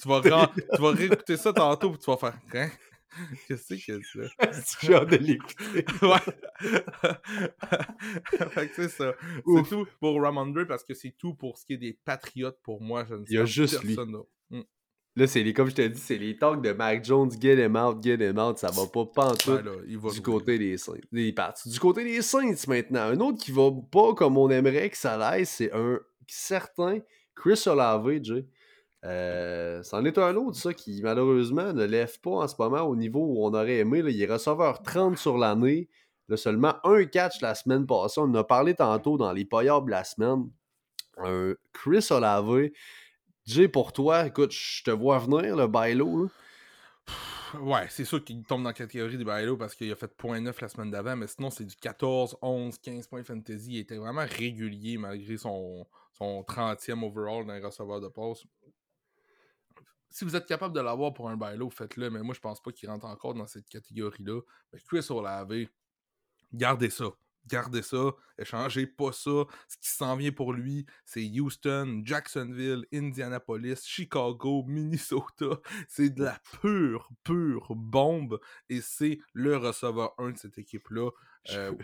[0.74, 2.34] tu vas réécouter ça tantôt, puis tu vas faire.
[2.54, 2.70] Hein?
[3.48, 4.80] Qu'est-ce que c'est que ça?
[4.82, 5.84] J'ai hâte de l'écouter.
[6.02, 6.18] ouais.
[8.50, 9.14] fait que c'est ça.
[9.46, 12.80] C'est tout pour Ramondre parce que c'est tout pour ce qui est des Patriotes pour
[12.80, 13.04] moi.
[13.08, 13.94] Je ne Il y a juste lui.
[13.94, 14.30] personne d'autre.
[14.50, 14.60] Mm.
[15.16, 17.76] Là, c'est les, comme je t'ai dit, c'est les talks de Mac Jones, get him
[17.76, 20.24] out, get him out, ça va pas pantoute Ouais, là, il va du jouer.
[20.24, 20.94] côté des Saints.
[21.12, 21.54] Des Pats.
[21.66, 23.02] Du côté des Saints maintenant.
[23.02, 27.00] Un autre qui va pas comme on aimerait que ça l'aille, c'est un certain
[27.34, 28.46] Chris Olave, Jay.
[29.04, 32.94] Euh, c'en est un autre, ça, qui malheureusement ne lève pas en ce moment au
[32.94, 34.02] niveau où on aurait aimé.
[34.06, 35.88] Il est receveur 30 sur l'année.
[36.36, 38.20] Seulement un catch la semaine passée.
[38.20, 40.48] On en a parlé tantôt dans les payables la semaine.
[41.72, 42.70] Chris Olave.
[43.44, 46.30] Jay, pour toi, écoute, je te vois venir, le bailo.
[47.60, 50.54] Ouais, c'est sûr qu'il tombe dans la catégorie des bailo parce qu'il a fait 0.9
[50.60, 53.72] la semaine d'avant, mais sinon c'est du 14, 11, 15 points fantasy.
[53.72, 58.44] Il était vraiment régulier malgré son, son 30e overall dans les receveurs de passe.
[60.12, 62.70] Si vous êtes capable de l'avoir pour un bailo, faites-le, mais moi je pense pas
[62.70, 64.40] qu'il rentre encore dans cette catégorie-là.
[64.72, 65.66] Mais Chris Olave,
[66.52, 67.06] gardez ça.
[67.46, 69.46] Gardez ça, échangez pas ça.
[69.66, 75.60] Ce qui s'en vient pour lui, c'est Houston, Jacksonville, Indianapolis, Chicago, Minnesota.
[75.88, 78.38] C'est de la pure, pure bombe.
[78.68, 81.10] Et c'est le receveur 1 de cette équipe-là.
[81.50, 81.74] Euh,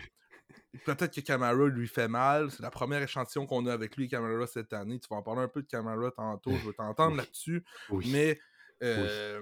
[0.84, 2.51] Peut-être que Camara lui fait mal.
[2.51, 4.99] C'est la première échantillon qu'on a avec lui, Camara, cette année.
[4.99, 6.51] Tu vas en parler un peu de Camara tantôt.
[6.53, 7.18] Je veux t'entendre Oui.
[7.18, 7.64] là-dessus.
[7.90, 8.09] Oui.
[8.12, 8.38] Mais
[8.82, 9.40] euh,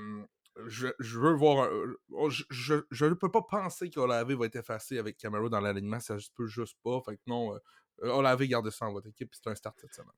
[0.67, 1.65] je, je veux voir.
[1.71, 6.01] un- oh, je, ne peux pas penser qu'Olave va être effacé avec Camaro dans l'alignement.
[6.01, 7.01] Ça se peut juste pas.
[7.05, 9.31] Fait que non, euh, Olave garde ça dans votre équipe.
[9.35, 10.11] C'est un start cette semaine.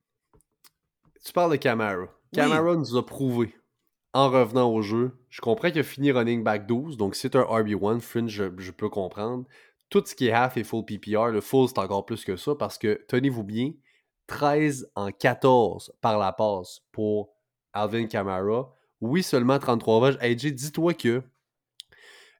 [1.24, 2.06] Tu parles de Camara.
[2.32, 3.54] Camara nous a prouvé
[4.14, 5.12] en revenant au jeu.
[5.28, 8.00] Je comprends qu'il a fini running back 12, donc c'est un RB1.
[8.00, 9.44] Fringe, je, je peux comprendre.
[9.90, 12.54] Tout ce qui est half et full PPR, le full c'est encore plus que ça
[12.54, 13.72] parce que, tenez-vous bien,
[14.26, 17.30] 13 en 14 par la passe pour
[17.72, 18.74] Alvin Kamara.
[19.00, 20.18] Oui, seulement 33 verges.
[20.20, 21.22] AJ, dis-toi que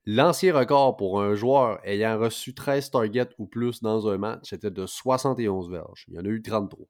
[0.05, 4.71] l'ancien record pour un joueur ayant reçu 13 targets ou plus dans un match, c'était
[4.71, 6.05] de 71 verges.
[6.09, 6.87] Il y en a eu 33.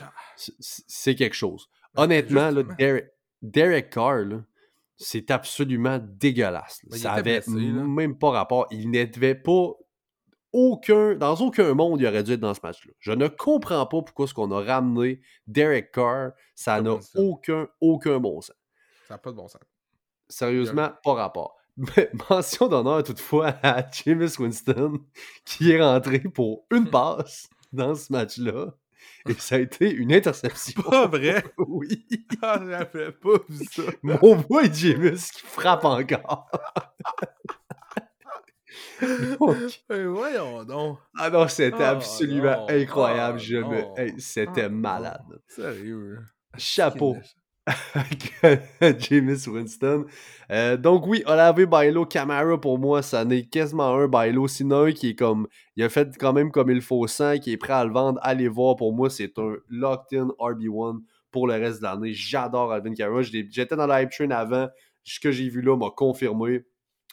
[0.00, 0.12] Ah.
[0.36, 1.68] C'est- quelque chose.
[1.94, 2.62] Ben, Honnêtement, là.
[2.78, 4.42] Derek, Derek Carr,
[4.96, 6.80] c'est absolument dégueulasse.
[6.90, 8.66] Ben, Ça était avait blessé, même pas rapport.
[8.70, 9.72] Il n'était pas
[10.56, 12.92] aucun, dans aucun monde, il aurait dû être dans ce match-là.
[12.98, 17.68] Je ne comprends pas pourquoi ce qu'on a ramené Derek Carr, ça n'a bon aucun,
[17.82, 18.56] aucun bon sens.
[19.06, 19.60] Ça n'a pas de bon sens.
[20.28, 21.56] Sérieusement, pas rapport.
[21.76, 24.98] Mais mention d'honneur toutefois à Jameis Winston,
[25.44, 28.74] qui est rentré pour une passe dans ce match-là.
[29.28, 30.82] Et ça a été une interception.
[30.82, 31.44] Pas vrai?
[31.58, 32.06] oui.
[32.40, 33.82] Ah, j'avais pas vu ça.
[34.02, 36.48] Mon boy Jameis qui frappe encore.
[39.40, 39.56] Donc,
[39.88, 40.98] voyons donc.
[41.18, 43.38] ah non, c'était Ah absolument non, incroyable.
[43.40, 43.82] ah Je me...
[44.00, 45.22] hey, c'était ah malade.
[45.48, 46.18] Sérieux.
[46.56, 47.16] Chapeau.
[48.98, 50.06] Jameis Winston.
[50.50, 54.46] Euh, donc oui, Olave Bailo Camara pour moi, ça n'est quasiment un Bailo.
[54.46, 57.52] Sinon un qui est comme, il a fait quand même comme il faut 100, qui
[57.52, 58.20] est prêt à le vendre.
[58.22, 61.00] Allez voir, pour moi, c'est un locked-in RB1
[61.32, 62.12] pour le reste de l'année.
[62.12, 62.92] J'adore Alvin
[63.32, 64.68] l'ai- J'étais dans la hype train avant.
[65.02, 66.64] Ce que j'ai vu là m'a confirmé.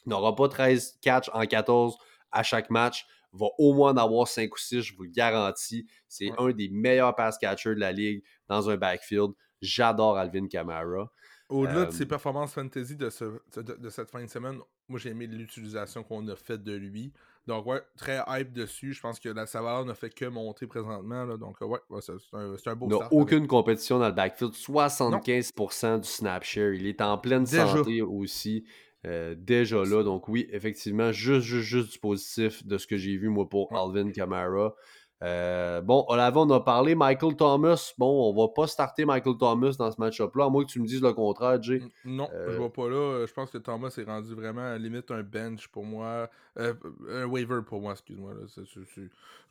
[0.06, 1.98] Il n'aura pas 13 catch en 14
[2.32, 3.06] à chaque match.
[3.32, 5.88] Va au moins en avoir 5 ou 6, je vous le garantis.
[6.08, 6.36] C'est Ouais.
[6.38, 9.32] un des meilleurs pass catchers de la ligue dans un backfield.
[9.62, 11.12] J'adore Alvin Kamara.
[11.50, 15.00] Au-delà de Euh, ses performances fantasy de, ce- de, de cette fin de semaine, moi
[15.00, 17.12] j'ai aimé l'utilisation qu'on a faite de lui.
[17.48, 18.94] Donc ouais, très hype dessus.
[18.94, 21.26] Je pense que la, sa valeur ne fait que monter présentement.
[21.26, 21.36] là.
[21.38, 24.54] donc ouais, ouais, c'est un, un beau Il n'a avec- aucune compétition dans le backfield.
[24.54, 26.74] 75% du snap share.
[26.74, 27.68] Il est en pleine Déjà.
[27.68, 28.64] santé aussi.
[29.06, 30.04] Euh, déjà là.
[30.04, 33.76] Donc oui, effectivement, juste, juste, juste du positif de ce que j'ai vu, moi, pour.
[33.76, 34.74] Alvin Kamara.
[35.22, 36.96] Euh, bon, Olave, on a parlé.
[36.96, 37.94] Michael Thomas.
[37.98, 40.86] Bon, on va pas starter Michael Thomas dans ce match-up-là, à moins que tu me
[40.86, 41.82] dises le contraire, Jay.
[42.04, 42.96] Non, je Euh, vois pas là.
[42.96, 46.30] Euh, Je pense que Thomas est rendu vraiment à limite un bench pour moi.
[46.60, 46.74] Euh,
[47.10, 48.34] un waiver pour moi, excuse-moi.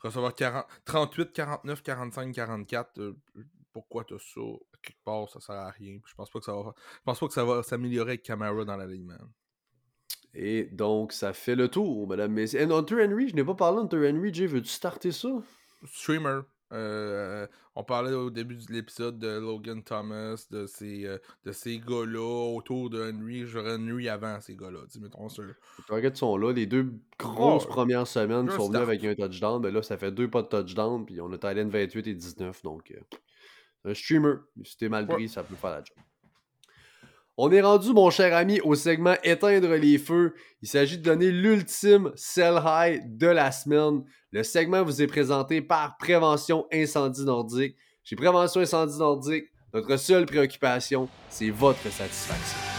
[0.03, 2.99] Recevoir 40 38, 49, 45, 44.
[2.99, 3.13] euh,
[3.71, 4.41] pourquoi t'as ça?
[4.83, 5.97] Quelque part, ça sert à rien.
[6.05, 8.63] Je pense pas que ça va, je pense pas que ça va s'améliorer avec Camara
[8.63, 9.13] dans l'alignement.
[10.35, 12.61] Et donc, ça fait le tour, mesdames, messieurs.
[12.61, 14.33] Et Hunter Henry, je n'ai pas parlé d'Hunter Henry.
[14.33, 15.29] Jay, veux-tu starter ça?
[15.85, 16.39] Streamer.
[16.71, 21.77] euh, on parlait au début de l'épisode de Logan Thomas, de ces, euh, de ces
[21.79, 23.45] gars-là autour de Henry.
[23.45, 24.79] J'aurais Henry avant ces gars-là.
[24.99, 25.43] mettons ça.
[25.43, 25.53] Les
[25.87, 26.51] Targets sont là.
[26.51, 27.69] Les deux grosses Ouais.
[27.69, 28.83] premières semaines sont start.
[28.83, 29.61] avec un touchdown.
[29.61, 31.05] Mais là, ça fait deux pas de touchdown.
[31.05, 32.61] Puis on a Thailand 28 et 19.
[32.63, 34.35] Donc, euh, un streamer.
[34.63, 35.13] Si t'es mal Ouais.
[35.15, 35.97] pris, ça peut faire la job.
[37.35, 40.35] On est rendu, mon cher ami, au segment Éteindre les feux.
[40.61, 44.03] Il s'agit de donner l'ultime sell high de la semaine.
[44.31, 47.75] Le segment vous est présenté par Prévention Incendie Nordique.
[48.03, 52.72] Chez Prévention Incendie Nordique, notre seule préoccupation, c'est votre satisfaction.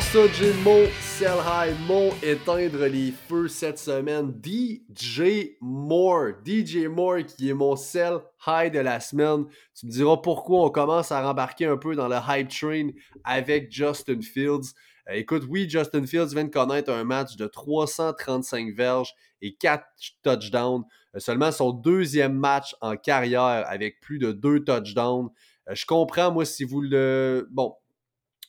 [0.00, 4.32] Ça, Jim, mon sell high, mon éteindre les feux cette semaine.
[4.42, 6.32] DJ Moore.
[6.44, 9.46] DJ Moore qui est mon sell high de la semaine.
[9.74, 12.88] Tu me diras pourquoi on commence à rembarquer un peu dans le hype train
[13.24, 14.72] avec Justin Fields.
[15.08, 19.84] Euh, écoute, oui, Justin Fields vient de connaître un match de 335 verges et 4
[20.22, 20.84] touchdowns.
[21.14, 25.28] Euh, seulement son deuxième match en carrière avec plus de 2 touchdowns.
[25.68, 27.48] Euh, je comprends, moi, si vous le.
[27.50, 27.74] Bon,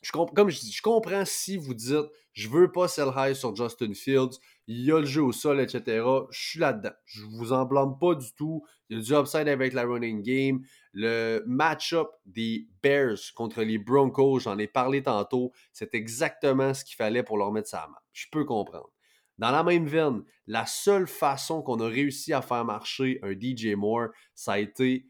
[0.10, 3.94] comme je dis, je comprends si vous dites je veux pas sell high sur Justin
[3.94, 6.06] Fields, il y a le jeu au sol, etc.
[6.30, 6.94] Je suis là-dedans.
[7.06, 8.64] Je vous en blâme pas du tout.
[8.90, 10.62] Il y a du upside avec la running game.
[10.94, 16.96] Le match-up des Bears contre les Broncos, j'en ai parlé tantôt, c'est exactement ce qu'il
[16.96, 17.98] fallait pour leur mettre sa main.
[18.14, 18.92] Je peux comprendre.
[19.38, 23.74] Dans la même veine, la seule façon qu'on a réussi à faire marcher un DJ
[23.76, 25.08] Moore, ça a été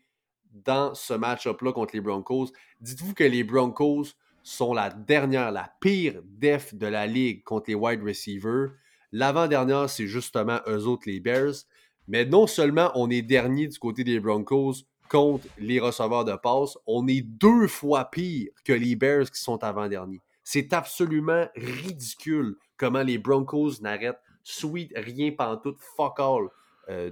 [0.52, 2.52] dans ce match-up-là contre les Broncos.
[2.80, 4.14] Dites-vous que les Broncos
[4.44, 8.72] sont la dernière, la pire def de la ligue contre les wide receivers.
[9.12, 11.66] L'avant-dernière, c'est justement eux autres, les Bears.
[12.08, 16.78] Mais non seulement on est dernier du côté des Broncos contre les receveurs de passe,
[16.88, 20.22] on est deux fois pire que les Bears qui sont avant-derniers.
[20.44, 26.48] C'est absolument ridicule comment les Broncos n'arrêtent sweet rien pantoute, fuck all,
[26.90, 27.12] euh,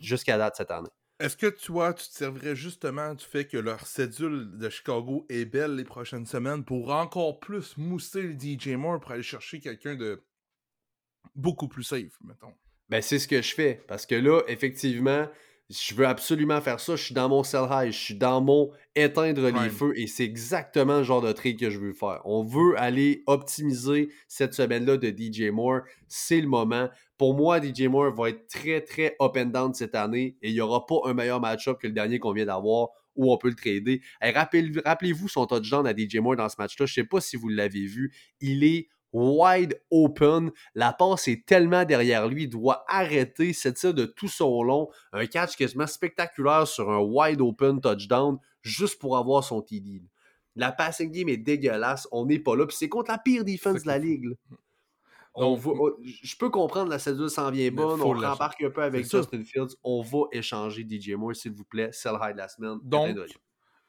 [0.00, 0.88] jusqu'à date cette année.
[1.18, 5.46] Est-ce que toi, tu te servirais justement du fait que leur cédule de Chicago est
[5.46, 9.94] belle les prochaines semaines pour encore plus mousser le DJ Moore pour aller chercher quelqu'un
[9.94, 10.22] de
[11.34, 12.52] beaucoup plus safe, mettons?
[12.90, 13.82] Ben, c'est ce que je fais.
[13.88, 15.26] Parce que là, effectivement,
[15.70, 16.96] je veux absolument faire ça.
[16.96, 20.24] Je suis dans mon sell high, je suis dans mon éteindre les feux et c'est
[20.24, 22.20] exactement le genre de trade que je veux faire.
[22.24, 25.80] On veut aller optimiser cette semaine-là de DJ Moore.
[26.08, 26.88] C'est le moment.
[27.18, 30.54] Pour moi, DJ Moore va être très, très up and down cette année et il
[30.54, 33.48] n'y aura pas un meilleur match-up que le dernier qu'on vient d'avoir où on peut
[33.48, 34.02] le trader.
[34.20, 36.86] Rappelez-vous son touchdown à DJ Moore dans ce match-là.
[36.86, 38.12] Je ne sais pas si vous l'avez vu.
[38.40, 40.50] Il est wide open.
[40.74, 44.88] La passe est tellement derrière lui, il doit arrêter cette tir de tout son long.
[45.12, 50.02] Un catch quasiment spectaculaire sur un wide open touchdown juste pour avoir son TD.
[50.54, 52.08] La passing game est dégueulasse.
[52.12, 52.66] On n'est pas là.
[52.66, 54.36] Puis c'est contre la pire défense de la ligue.
[55.36, 58.00] Je peux comprendre la cédule s'en vient bonne.
[58.00, 59.76] On rembarque un peu avec Justin Fields.
[59.82, 61.90] On va échanger DJ Moore, s'il vous plaît.
[61.92, 62.78] Sell high de la semaine.
[62.82, 63.16] Donc,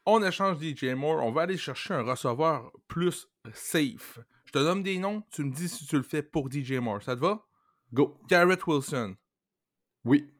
[0.06, 1.24] on échange DJ Moore.
[1.24, 4.20] On va aller chercher un receveur plus safe.
[4.46, 7.04] Je te donne des noms, tu me dis si tu le fais pour DJ Moore.
[7.04, 7.46] Ça te va?
[7.94, 8.18] Go.
[8.30, 9.16] Garrett Wilson.
[10.06, 10.32] Oui.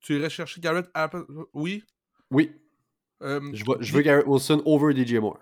[0.00, 1.24] Tu irais chercher Garrett Apple?
[1.52, 1.84] Oui?
[2.30, 2.52] Oui.
[3.22, 5.38] Euh, je, veux, je veux Garrett Wilson over DJ Moore.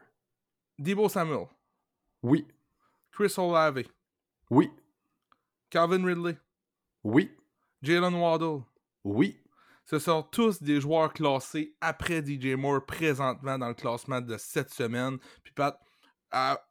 [0.78, 1.46] Debo Samuel.
[2.22, 2.46] Oui.
[3.10, 3.84] Chris Olave.
[4.50, 4.70] Oui.
[5.74, 6.38] Calvin Ridley.
[7.02, 7.36] Oui.
[7.82, 8.62] Jalen Waddle.
[9.02, 9.42] Oui.
[9.84, 14.72] Ce sont tous des joueurs classés après DJ Moore présentement dans le classement de cette
[14.72, 15.18] semaine.
[15.42, 15.76] Puis Pat,
[16.30, 16.64] à,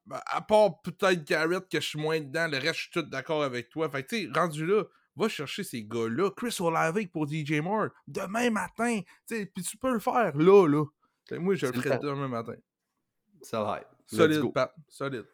[0.47, 3.69] part peut-être Garrett que je suis moins dedans, le reste je suis tout d'accord avec
[3.69, 3.89] toi.
[3.89, 4.85] Fait que tu sais, rendu là,
[5.17, 6.31] va chercher ces gars-là.
[6.37, 9.01] Chris Olave pour DJ Moore demain matin.
[9.27, 10.85] Puis tu peux le faire là, là.
[11.39, 12.55] moi, je le ferai demain matin.
[13.41, 13.83] C'est high.
[14.07, 14.73] Solide, Pat.
[14.87, 15.25] Solide.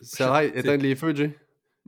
[0.00, 0.56] C'est high.
[0.56, 1.38] Éteindre les feux, Jay.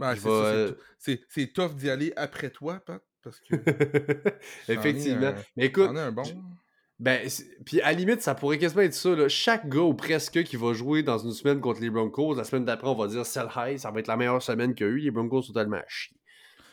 [0.02, 3.02] Euh, c'est tough d'y aller après toi, Pat.
[3.23, 3.55] Parce que.
[4.68, 5.35] Effectivement.
[5.56, 5.90] Mais écoute.
[5.97, 6.23] Un bon.
[6.98, 7.28] Ben,
[7.66, 9.14] puis à la limite, ça pourrait quasiment être ça.
[9.14, 9.28] Là.
[9.28, 12.64] Chaque gars ou presque qui va jouer dans une semaine contre les Broncos, la semaine
[12.64, 14.93] d'après, on va dire sell high, ça va être la meilleure semaine qu'il y a
[14.93, 14.98] eu.
[15.01, 16.16] Les Broncos sont tellement chier.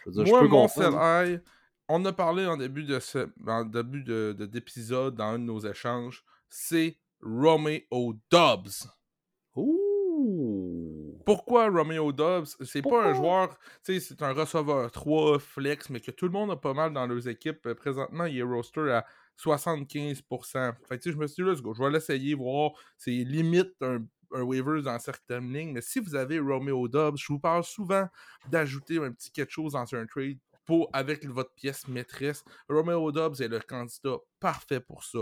[0.05, 1.41] Je veux dire, Moi, je peux mon sell high,
[1.89, 5.59] on a parlé en début de ce, en début de, d'épisode dans un de nos
[5.59, 8.87] échanges, c'est Romeo Dobbs.
[9.55, 10.92] Ouh!
[11.25, 12.57] Pourquoi Romeo Dobbs?
[12.63, 16.55] C'est pas un joueur, c'est un receveur 3 flex, mais que tout le monde a
[16.55, 17.65] pas mal dans leurs équipes.
[17.65, 19.05] Euh, présentement, il est roster à
[19.37, 20.73] 75%.
[20.87, 22.71] Fait que je me suis dit, je vais l'essayer, voir.
[22.97, 25.71] C'est limite un, un waiver dans certaines lignes.
[25.71, 28.07] Mais si vous avez Romeo Dobbs, je vous parle souvent
[28.49, 32.43] d'ajouter un petit quelque chose dans un trade pour, avec votre pièce maîtresse.
[32.69, 35.19] Romeo Dobbs est le candidat parfait pour ça.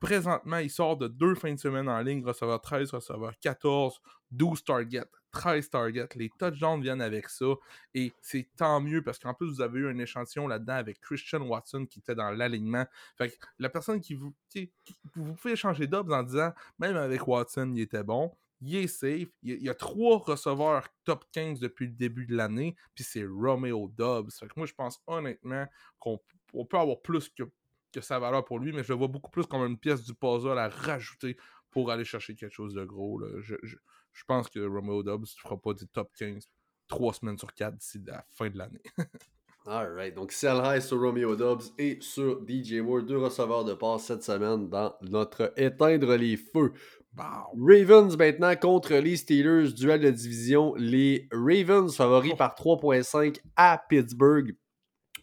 [0.00, 4.00] Présentement, il sort de deux fins de semaine en ligne, receveur 13, receveur 14,
[4.32, 6.08] 12 targets, 13 targets.
[6.14, 7.46] Les touchdowns viennent avec ça.
[7.94, 11.42] Et c'est tant mieux parce qu'en plus, vous avez eu un échantillon là-dedans avec Christian
[11.42, 12.86] Watson qui était dans l'alignement.
[13.16, 14.32] Fait que la personne qui vous.
[15.16, 18.30] vous pouvez échanger d'obs en disant, même avec Watson, il était bon.
[18.60, 19.28] Il est safe.
[19.42, 22.76] Il y a trois receveurs top 15 depuis le début de l'année.
[22.94, 24.30] Puis c'est Romeo Dobbs.
[24.30, 25.66] Fait que moi, je pense honnêtement
[25.98, 26.20] qu'on
[26.64, 27.42] peut avoir plus que
[27.92, 30.14] que sa valeur pour lui, mais je le vois beaucoup plus comme une pièce du
[30.14, 31.36] puzzle à rajouter
[31.70, 33.22] pour aller chercher quelque chose de gros.
[33.40, 33.54] Je,
[34.26, 36.48] pense que Romeo Dobbs ne fera pas du top 15
[36.92, 38.82] trois semaines sur quatre d'ici la fin de l'année.
[39.66, 44.06] Alright, donc sell high sur Romeo Dobbs et sur DJ Moore, deux receveurs de passe
[44.06, 46.72] cette semaine dans notre éteindre les feux.
[47.16, 50.74] Ravens maintenant contre les Steelers, duel de division.
[50.76, 52.36] Les Ravens favoris oh.
[52.36, 54.56] par 3.5 à Pittsburgh.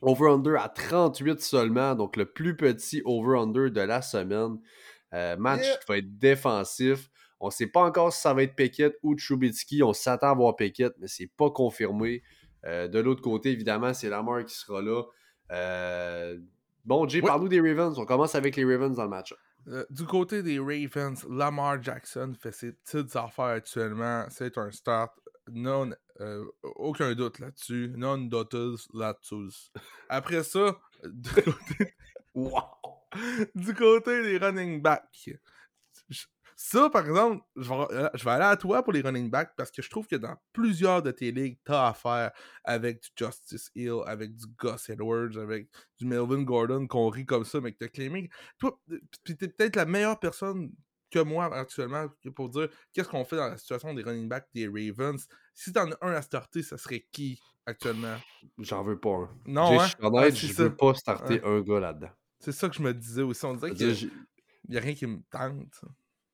[0.02, 4.60] Over-under à 38 seulement, donc le plus petit over-under de la semaine.
[5.14, 7.10] Euh, match qui va être défensif.
[7.40, 9.82] On sait pas encore si ça va être Pickett ou Trubitsky.
[9.84, 12.24] On s'attend à voir Pickett, mais c'est pas confirmé.
[12.66, 15.04] Euh, de l'autre côté, évidemment, c'est Lamar qui sera là.
[15.52, 16.38] Euh,
[16.86, 17.98] Bon, Jay, parle-nous des Ravens.
[18.00, 19.34] On commence avec les Ravens dans le match.
[19.68, 24.26] Euh, du côté des Ravens, Lamar Jackson fait ses petites affaires actuellement.
[24.30, 25.14] C'est un start.
[25.52, 25.92] Non,
[26.64, 27.94] aucun doute là-dessus.
[27.96, 28.56] Non doutes
[28.94, 29.70] là-dessus.
[30.08, 31.94] Après ça, du côté,
[32.34, 32.64] Wow!
[33.56, 35.30] du côté des running backs.
[36.62, 39.54] Ça, par exemple, je vais, euh, je vais aller à toi pour les running backs
[39.56, 42.32] parce que je trouve que dans plusieurs de tes ligues, t'as affaire
[42.66, 47.46] avec du Justice Hill, avec du Gus Edwards, avec du Melvin Gordon qu'on rit comme
[47.46, 48.30] ça, mais que t'as claimé.
[48.58, 50.70] Toi, euh, puis t'es peut-être la meilleure personne
[51.10, 54.68] que moi actuellement pour dire qu'est-ce qu'on fait dans la situation des running backs des
[54.68, 55.28] Ravens.
[55.56, 58.18] Si t'en as un à starter, ça serait qui actuellement?
[58.58, 59.30] J'en veux pas un.
[59.46, 59.86] Non, hein?
[59.86, 60.64] je suis honnête, Ouais, c'est je ça.
[60.64, 62.12] veux pas starter un gars là-dedans.
[62.40, 63.46] C'est ça que je me disais aussi.
[63.46, 64.12] On dirait qu'il j'ai-
[64.68, 65.82] y a rien qui me tente.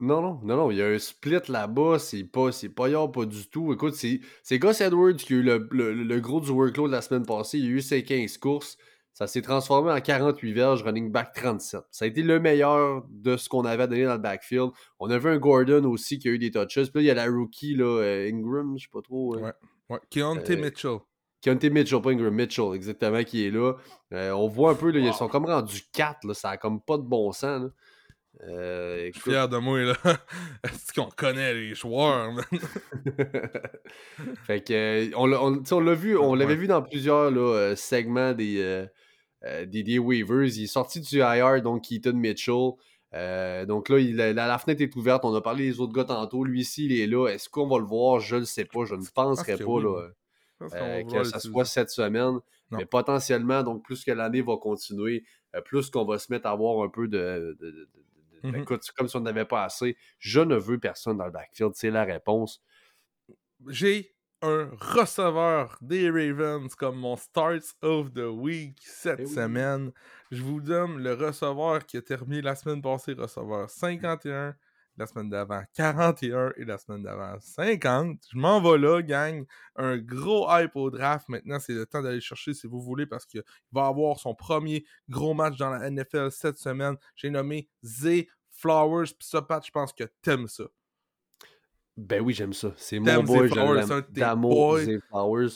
[0.02, 3.14] Non, non, non, non, il y a un split là-bas, c'est pas, c'est pas yard,
[3.14, 3.72] pas du tout.
[3.72, 7.02] Écoute, c'est, c'est Gus Edwards qui a eu le, le- le gros du workload la
[7.02, 7.60] semaine passée.
[7.60, 8.78] Il a eu ses 15 courses.
[9.14, 11.84] Ça s'est transformé en 48 verges, running back 37.
[11.90, 14.72] Ça a été le meilleur de ce qu'on avait à donner dans le backfield.
[15.00, 16.74] On avait un Gordon aussi qui a eu des touches.
[16.74, 19.36] Puis là, il y a la rookie, là, euh, Ingram, je sais pas trop.
[19.38, 19.54] euh, Ouais.
[19.90, 20.00] Ouais.
[20.10, 20.98] Keontae Euh, Mitchell.
[21.42, 23.76] Keontae Mitchell, pas Ingram, Mitchell, exactement, qui est là.
[24.12, 26.82] Euh, on voit un peu, là, ils sont comme rendus 4, là, ça a comme
[26.82, 27.62] pas de bon sens.
[27.62, 27.70] Là.
[28.44, 29.96] Euh, Je suis fier de moi, là.
[30.64, 32.44] Est-ce qu'on connaît les joueurs, man?
[34.46, 37.76] fait que, euh, on, l'a- on- l'a vu, on l'avait vu dans plusieurs là, euh,
[37.76, 38.58] segments des,
[39.46, 40.46] euh, des, des waivers.
[40.58, 42.72] Il est sorti du IR, donc Keaton Mitchell.
[43.14, 45.24] Euh, donc là, il- la, la fenêtre est ouverte.
[45.26, 46.44] On a parlé des autres gars tantôt.
[46.44, 47.28] Lui ici, il est là.
[47.30, 48.20] Est-ce qu'on va le voir?
[48.20, 48.86] Je ne sais pas.
[48.86, 50.10] Je ne penserais pas oui, là,
[51.04, 52.40] que ça soit cette semaine.
[52.72, 52.80] Non.
[52.80, 55.24] Mais potentiellement, donc plus que l'année va continuer,
[55.66, 57.56] plus qu'on va se mettre à avoir un peu de.
[57.62, 57.90] de- de-
[58.52, 58.62] de- Mhm.
[58.62, 59.98] écoute, c'est comme si on n'avait pas assez.
[60.20, 61.74] Je ne veux personne dans le backfield.
[61.76, 62.62] C'est la réponse.
[63.68, 69.30] J'ai un receveur des Ravens comme mon Starts of the Week cette Eh oui.
[69.34, 69.92] semaine.
[70.32, 74.56] Je vous donne le receveur qui a terminé la semaine passée, receveur 51,
[74.98, 78.18] la semaine d'avant 41 et la semaine d'avant 50.
[78.32, 79.46] Je m'en vais là, gang.
[79.76, 81.28] Un gros hype au draft.
[81.30, 84.34] Maintenant, c'est le temps d'aller le chercher si vous voulez parce qu'il va avoir son
[84.36, 86.96] premier gros match dans la NFL cette semaine.
[87.16, 89.08] J'ai nommé Z Flowers.
[89.08, 90.64] Puis ça, Pat, je pense que t'aimes ça.
[91.98, 92.74] Ben oui, j'aime ça.
[92.78, 93.54] C'est mon boy, je
[95.10, 95.50] Flowers.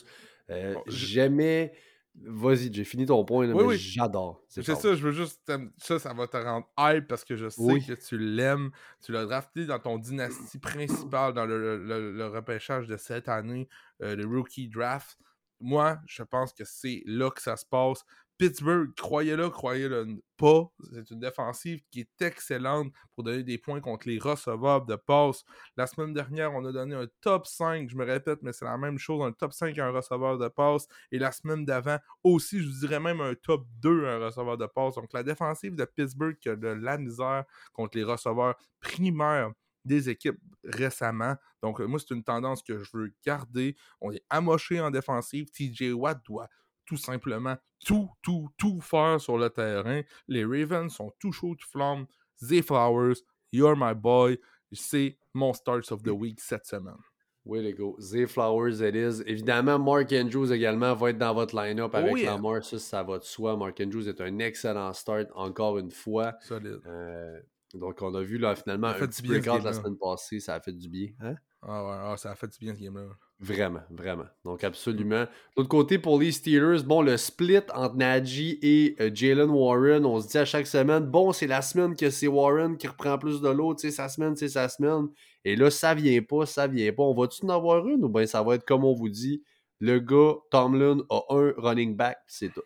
[0.52, 1.74] Euh, Bon, je- J'aimais...
[2.16, 3.78] Vas-y, j'ai fini ton point, là, Oui, mais oui.
[3.78, 4.42] j'adore.
[4.50, 5.50] C'est ça, je veux juste.
[5.78, 7.86] Ça, ça va te rendre hype parce que je sais Oui.
[7.86, 8.72] que tu l'aimes.
[9.02, 13.70] Tu l'as drafté dans ton dynastie principale dans le, le- le repêchage de cette année,
[14.02, 15.18] euh, le rookie draft.
[15.62, 18.04] Moi, je pense que c'est là que ça se passe.
[18.40, 20.72] Pittsburgh, croyez-le, croyez-le pas.
[20.94, 25.44] C'est une défensive qui est excellente pour donner des points contre les receveurs de passe.
[25.76, 28.78] La semaine dernière, on a donné un top 5, je me répète, mais c'est la
[28.78, 30.88] même chose, un top 5 à un receveur de passe.
[31.12, 34.58] Et la semaine d'avant, aussi, je vous dirais même un top 2 à un receveur
[34.58, 34.96] de passe.
[34.96, 37.44] Donc la défensive de Pittsburgh qui a de la misère
[37.74, 39.52] contre les receveurs primaires
[39.84, 41.36] des équipes récemment.
[41.62, 43.76] Donc, euh, moi, c'est une tendance que je veux garder.
[44.00, 45.50] On est amoché en défensive.
[45.52, 46.48] TJ Watt doit
[46.90, 47.56] tout simplement
[47.86, 50.02] tout, tout, tout faire sur le terrain.
[50.28, 52.08] Les Ravens sont tout chauds, tout flammes.
[52.44, 53.18] Zay Flowers,
[53.52, 54.40] you're my boy.
[54.72, 56.98] C'est mon Starts of the Week cette semaine.
[57.46, 57.94] Oui, les gars.
[58.00, 59.22] Zay Flowers, it is.
[59.28, 62.32] Évidemment, Mark Andrews également va être dans votre line-up Oh avec yeah.
[62.32, 62.64] Lamar.
[62.64, 63.56] Ça, ça va de soi.
[63.56, 66.34] Mark Andrews est un excellent start, encore une fois.
[66.42, 66.82] Solide.
[66.88, 67.40] Euh,
[67.76, 70.40] donc, on a vu là, finalement Ça un petit breakout la semaine passée.
[70.40, 71.10] Ça a fait du bien.
[71.22, 71.36] Hein?
[71.62, 73.04] Ah ouais, ah, ça a fait du bien ce game-là.
[73.42, 74.26] Vraiment, vraiment.
[74.46, 75.24] Donc, absolument.
[75.24, 75.28] De
[75.58, 80.22] l'autre côté, pour les Steelers, bon, le split entre Najee et euh, Jalen Warren, on
[80.22, 83.42] se dit à chaque semaine, bon, c'est la semaine que c'est Warren qui reprend plus
[83.42, 85.08] de tu sais, sa semaine, c'est sa semaine.
[85.44, 87.04] Et là, ça vient pas, ça vient pas.
[87.04, 89.44] On va-tu en avoir une ou bien ça va être comme on vous dit,
[89.80, 92.64] le gars, Tomlin, a un running back, c'est tout?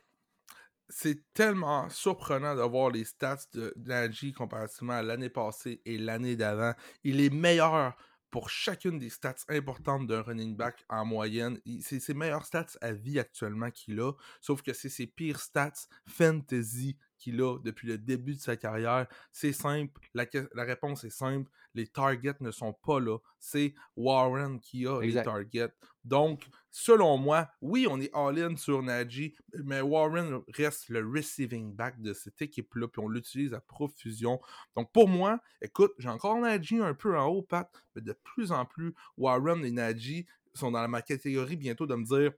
[0.95, 6.35] c'est tellement surprenant de voir les stats de Najee comparativement à l'année passée et l'année
[6.35, 6.73] d'avant.
[7.03, 7.95] Il est meilleur
[8.33, 11.59] pour chacune des stats importantes d'un running back en moyenne.
[11.81, 14.11] C'est ses meilleures stats à vie actuellement qu'il a,
[14.41, 19.07] sauf que c'est ses pires stats fantasy qu'il a depuis le début de sa carrière.
[19.31, 20.25] C'est simple, la,
[20.63, 23.17] réponse est simple, les targets ne sont pas là.
[23.39, 25.19] C'est Warren qui a Exact.
[25.19, 25.73] les targets.
[26.03, 32.01] Donc, selon moi, oui, on est all-in sur Najee, mais Warren reste le receiving back
[32.01, 34.41] de cette équipe-là, puis on l'utilise à profusion.
[34.75, 38.51] Donc, pour moi, écoute, j'ai encore Najee un peu en haut, Pat, mais de plus
[38.51, 42.33] en plus, Warren et Najee sont dans ma catégorie bientôt de me dire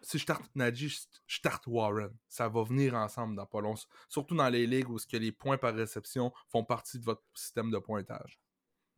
[0.00, 0.88] si je starte Najee,
[1.26, 2.10] je starte Warren.
[2.28, 3.74] Ça va venir ensemble dans pas long.
[4.08, 7.22] Surtout dans les ligues où ce que les points par réception font partie de votre
[7.34, 8.38] système de pointage.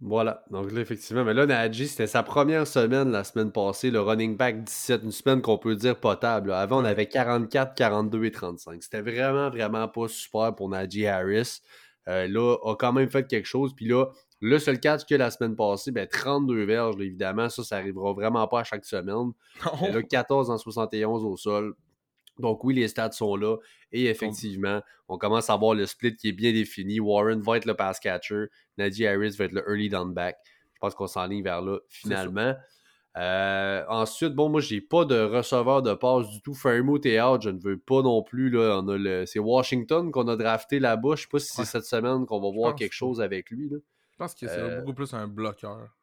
[0.02, 0.44] Voilà.
[0.50, 4.34] Donc là, effectivement, mais là, Najee, c'était sa première semaine la semaine passée, le running
[4.36, 6.52] back 17, une semaine qu'on peut dire potable.
[6.52, 8.82] Avant, on avait 44, 42 et 35.
[8.82, 11.60] C'était vraiment, vraiment pas super pour Najee Harris.
[12.08, 13.74] Euh, là, a quand même fait quelque chose.
[13.74, 14.06] Puis là,
[14.40, 17.48] le seul catch que la semaine passée, ben, 32 verges, évidemment.
[17.48, 19.32] Ça, ça arrivera vraiment pas à chaque semaine.
[19.82, 21.74] Mais là, 14 en 71 au sol.
[22.38, 23.56] Donc oui, les stats sont là.
[23.92, 26.98] Et effectivement, on commence à voir le split qui est bien défini.
[27.00, 28.46] Warren va être le pass catcher.
[28.78, 30.36] Najee Harris va être le early down back.
[30.72, 32.54] Je pense qu'on s'enligne vers là finalement.
[33.18, 36.54] Euh, ensuite, bon, moi, j'ai pas de receveur de passe du tout.
[36.54, 37.42] Fairmouth est out.
[37.42, 38.48] Je ne veux pas non plus.
[38.50, 39.26] Là, on a le...
[39.26, 41.16] C'est Washington qu'on a drafté là-bas.
[41.16, 41.66] Je sais pas si c'est Ouais.
[41.66, 43.68] cette semaine qu'on va voir pense quelque chose avec lui.
[43.68, 43.78] Là.
[44.20, 45.96] Je pense que c'est Euh, beaucoup plus un bloqueur.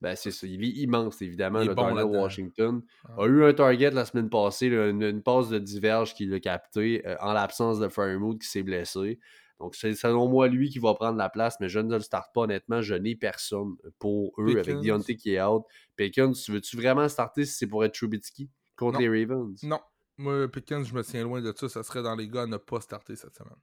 [0.00, 0.44] Ben, c'est ça.
[0.46, 2.20] Il est immense, évidemment, Il est le bon.
[2.22, 2.82] Washington.
[3.04, 3.22] Ah.
[3.22, 6.40] A eu un target la semaine passée, là, une, une passe de diverge qu'il a
[6.40, 9.20] capté euh, en l'absence de Fairmouth qui s'est blessé.
[9.60, 12.34] Donc, c'est selon moi lui qui va prendre la place, mais je ne le starte
[12.34, 12.82] pas honnêtement.
[12.82, 14.80] Je n'ai personne pour eux avec.
[14.80, 15.62] Deontay qui est out.
[15.94, 18.98] Pickens, tu veux-tu vraiment starter si c'est pour être Trubitsky contre Non.
[19.08, 19.62] les Ravens?
[19.62, 19.80] Non.
[20.18, 21.68] Moi, Pickens, je me tiens loin de ça.
[21.68, 23.54] Ça serait dans les gars à ne pas starter cette semaine.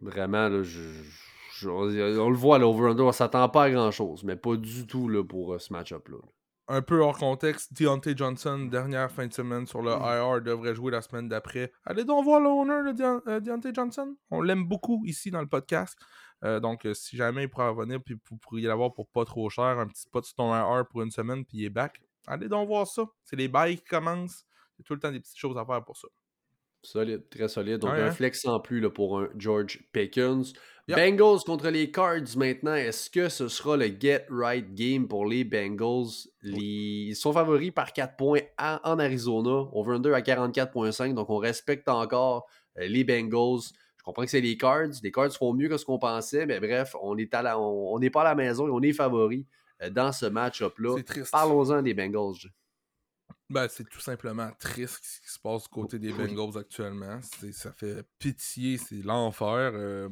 [0.00, 0.80] Vraiment, là, je,
[1.58, 5.22] je- on, le voit, l'over-under, on s'attend pas à grand-chose, mais pas du tout là,
[5.24, 6.18] pour euh, ce match-up-là.
[6.70, 9.86] Un peu hors contexte, Deontay Johnson, dernière fin de semaine sur Mm.
[9.86, 11.72] le IR, devrait jouer la semaine d'après.
[11.84, 14.16] Allez donc voir l'owner de euh, Deontay Johnson.
[14.30, 15.98] On l'aime beaucoup ici dans le podcast.
[16.44, 19.64] Euh, donc, si jamais il pourrait revenir, puis vous pourriez l'avoir pour pas trop cher,
[19.78, 22.00] un petit spot sur ton IR pour une semaine, puis il est back.
[22.26, 23.02] Allez donc voir ça.
[23.24, 24.44] C'est les bails qui commencent.
[24.78, 26.06] Il y a tout le temps des petites choses à faire pour ça.
[26.82, 27.78] Solide, très solide.
[27.78, 28.10] Donc, Ouais, un hein?
[28.12, 30.52] flex en plus là, pour un George Pickens.
[30.88, 30.96] Yep.
[30.96, 32.74] Bengals contre les Cards maintenant.
[32.74, 36.06] Est-ce que ce sera le get right game pour les Bengals?
[36.42, 39.68] Les- Ils sont favoris par 4 points à- en Arizona.
[39.72, 41.14] Over-under à 44,5.
[41.14, 42.46] Donc, on respecte encore
[42.78, 43.60] euh, les Bengals.
[43.98, 44.88] Je comprends que c'est les Cards.
[45.02, 46.46] Les Cards font mieux que ce qu'on pensait.
[46.46, 49.44] Mais bref, on on on n'est pas à la maison et on est favoris
[49.82, 50.96] euh, dans ce match-up-là.
[51.30, 52.36] Parlons-en des Bengals.
[53.50, 57.20] Ben, c'est tout simplement triste ce qui se passe du côté des Bengals actuellement.
[57.22, 59.72] Ça fait pitié, c'est l'enfer.
[59.74, 60.08] Euh,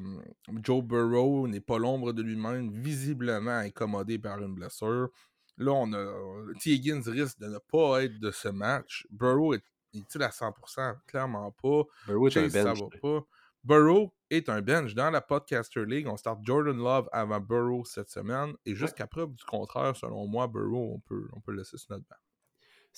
[0.62, 5.10] Joe Burrow n'est pas l'ombre de lui-même, visiblement incommodé par une blessure.
[5.58, 6.54] Là, on a.
[6.60, 6.70] T.
[6.70, 9.06] Higgins risque de ne pas être de ce match.
[9.10, 9.62] Burrow est,
[9.92, 11.82] est-il à 100% Clairement pas.
[12.06, 12.80] Burrow est un ça bench.
[12.80, 13.26] va pas.
[13.64, 14.94] Burrow est un bench.
[14.94, 18.54] Dans la Podcaster League, on start Jordan Love avant Burrow cette semaine.
[18.64, 22.06] Et jusqu'à preuve du contraire, selon moi, Burrow, on peut, on peut laisser sur notre
[22.08, 22.16] banc.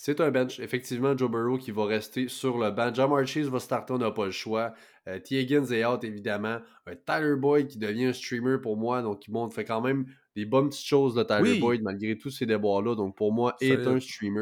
[0.00, 0.60] C'est un bench.
[0.60, 2.94] Effectivement, Joe Burrow qui va rester sur le banc.
[2.94, 4.72] Jamar Chase va starter, on n'a pas le choix.
[5.08, 5.40] Euh, T.
[5.40, 6.60] Higgins est out, évidemment.
[6.86, 9.02] Un Tyler Boyd qui devient un streamer pour moi.
[9.02, 10.06] Donc, il montre, fait quand même
[10.36, 11.58] des bonnes petites choses, de Tyler Oui.
[11.58, 12.94] Boyd, malgré tous ces déboires-là.
[12.94, 14.38] Donc, pour moi, est un streamer.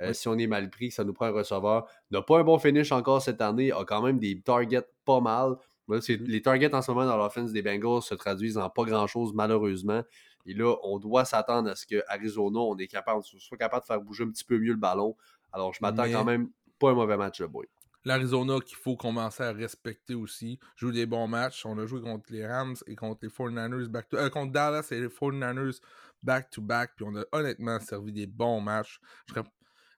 [0.00, 0.14] Euh, Oui.
[0.14, 1.88] Si on est mal pris, ça nous prend un receveur.
[2.12, 3.72] N'a pas un bon finish encore cette année.
[3.72, 5.56] A quand même des targets pas mal.
[5.88, 6.00] Mhm.
[6.26, 10.04] Les targets en ce moment dans l'offense des Bengals se traduisent en pas grand-chose, malheureusement.
[10.46, 13.86] Et là, on doit s'attendre à ce que Arizona, on est capable, soit capable de
[13.86, 15.16] faire bouger un petit peu mieux le ballon.
[15.52, 17.66] Alors, je m'attends Mais- quand même pas un mauvais match, le boy.
[18.04, 20.58] L'Arizona qu'il faut commencer à respecter aussi.
[20.74, 21.64] Joue des bons matchs.
[21.64, 24.88] On a joué contre les Rams et contre les 49ers back to, euh, contre Dallas
[24.90, 25.80] et les 49ers
[26.20, 26.94] back to back.
[26.96, 28.98] Puis on a honnêtement servi des bons matchs.
[29.28, 29.46] Je serais-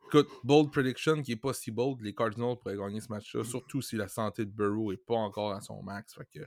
[0.08, 3.80] Écoute, bold prediction qui est pas si bold, les Cardinals pourraient gagner ce match-là, surtout
[3.80, 6.12] si la santé de Burrow est pas encore à son max.
[6.14, 6.46] Fait que...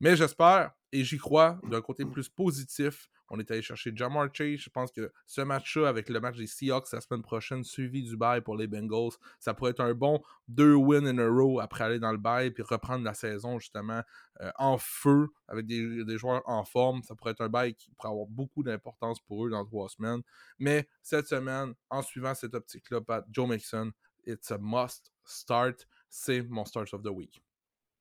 [0.00, 3.08] Mais j'espère et j'y crois d'un côté plus positif.
[3.30, 4.60] On est allé chercher Jamar Chase.
[4.60, 8.16] Je pense que ce match-là, avec le match des Seahawks la semaine prochaine, suivi du
[8.16, 11.84] bail pour les Bengals, ça pourrait être un bon deux wins in a row après
[11.84, 14.02] aller dans le bail puis reprendre la saison justement
[14.40, 17.02] euh, en feu avec des, des joueurs en forme.
[17.02, 20.22] Ça pourrait être un bail qui pourrait avoir beaucoup d'importance pour eux dans trois semaines.
[20.58, 23.00] Mais cette semaine, en suivant cette optique-là,
[23.30, 23.90] Joe Mixon,
[24.26, 25.86] it's a must start.
[26.08, 27.42] C'est mon start of the week.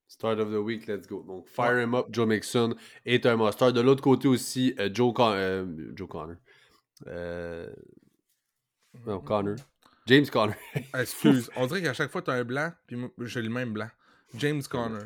[0.07, 1.23] Start of the week, let's go.
[1.23, 2.75] Donc, fire him up, Joe Mixon
[3.05, 5.65] est un must De l'autre côté aussi, euh, Joe, Con- euh,
[5.95, 6.35] Joe Connor.
[7.07, 7.67] Euh,
[9.07, 9.55] non, Connor.
[10.05, 10.55] James Connor.
[10.99, 13.89] Excuse, on dirait qu'à chaque fois, tu as un blanc, puis j'ai le même blanc.
[14.35, 15.05] James Conner.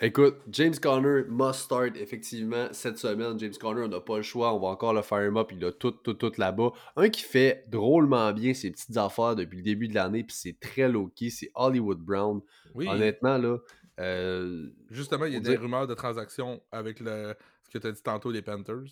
[0.00, 3.38] Écoute, James Conner must start effectivement cette semaine.
[3.38, 4.54] James Conner, on n'a pas le choix.
[4.54, 5.50] On va encore le fire him up.
[5.52, 6.70] Il a tout, tout, tout là-bas.
[6.96, 10.58] Un qui fait drôlement bien ses petites affaires depuis le début de l'année, puis c'est
[10.58, 12.40] très low-key, c'est Hollywood Brown.
[12.74, 13.58] Oui, Honnêtement, là,
[14.00, 17.92] euh, justement, il y a des rumeurs de transactions avec le, ce que tu as
[17.92, 18.84] dit tantôt des Panthers.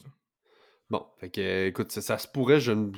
[0.91, 2.91] Bon, fait que, écoute, ça, ça se pourrait, je ne...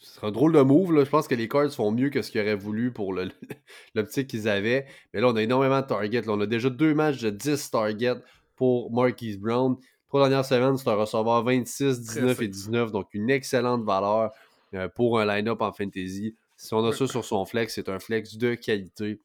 [0.00, 1.04] Ce serait un drôle de move, là.
[1.04, 3.30] Je pense que les Cards font mieux que ce qu'ils auraient voulu pour le-
[3.96, 4.86] l'optique qu'ils avaient.
[5.12, 6.20] Mais là, on a énormément de targets.
[6.22, 6.32] là.
[6.32, 8.14] On a déjà deux matchs de 10 targets
[8.54, 9.76] pour Marquise Brown.
[10.06, 12.50] Trois dernières semaines, c'est un receveur 26, 19 et safe.
[12.50, 12.92] 19.
[12.92, 14.30] Donc, une excellente valeur
[14.74, 16.36] euh, pour un line-up en fantasy.
[16.56, 19.20] Si on a ça sur son flex, c'est un flex de qualité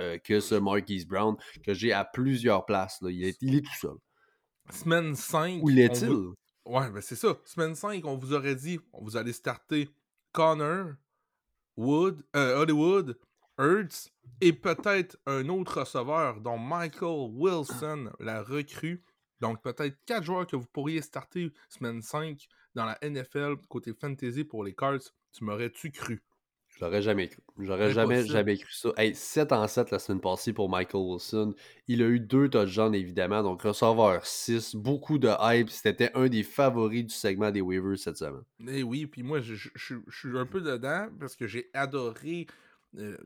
[0.00, 3.00] euh, que ce Marquise Brown, que j'ai à plusieurs places.
[3.02, 3.10] là.
[3.10, 3.96] Il, est, il est tout seul.
[4.70, 5.60] Semaine 5.
[5.62, 6.08] Où on l'est-il?
[6.08, 6.32] va-
[6.64, 7.36] Ouais, ben c'est ça.
[7.44, 9.88] Semaine 5, on vous aurait dit, on vous allez starter
[10.30, 10.92] Connor,
[11.76, 13.18] Wood, euh, Hollywood,
[13.58, 14.08] Hurts
[14.40, 19.02] et peut-être un autre receveur, dont Michael Wilson, la recrue.
[19.40, 24.44] Donc peut-être quatre joueurs que vous pourriez starter semaine 5 dans la NFL côté fantasy
[24.44, 25.00] pour les Cards.
[25.32, 26.22] Tu m'aurais-tu cru?
[26.74, 27.42] Je l'aurais jamais cru.
[27.58, 28.92] J'aurais jamais, jamais cru ça.
[28.96, 31.54] Hey, 7 en 7 la semaine passée pour Michael Wilson.
[31.86, 33.42] Il a eu deux touchdowns, évidemment.
[33.42, 34.74] Donc, receveur 6.
[34.74, 35.68] Beaucoup de hype.
[35.68, 38.42] C'était un des favoris du segment des waivers cette semaine.
[38.66, 41.70] Eh oui, puis moi, je, je- je- je suis un peu dedans parce que j'ai
[41.74, 42.46] adoré.
[42.98, 43.16] euh,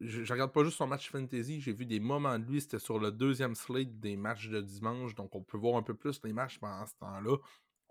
[0.00, 2.98] je regarde pas juste son match fantasy, j'ai vu des moments de lui, c'était sur
[2.98, 6.32] le deuxième slate des matchs de dimanche, donc on peut voir un peu plus les
[6.32, 7.36] matchs pendant ce temps-là.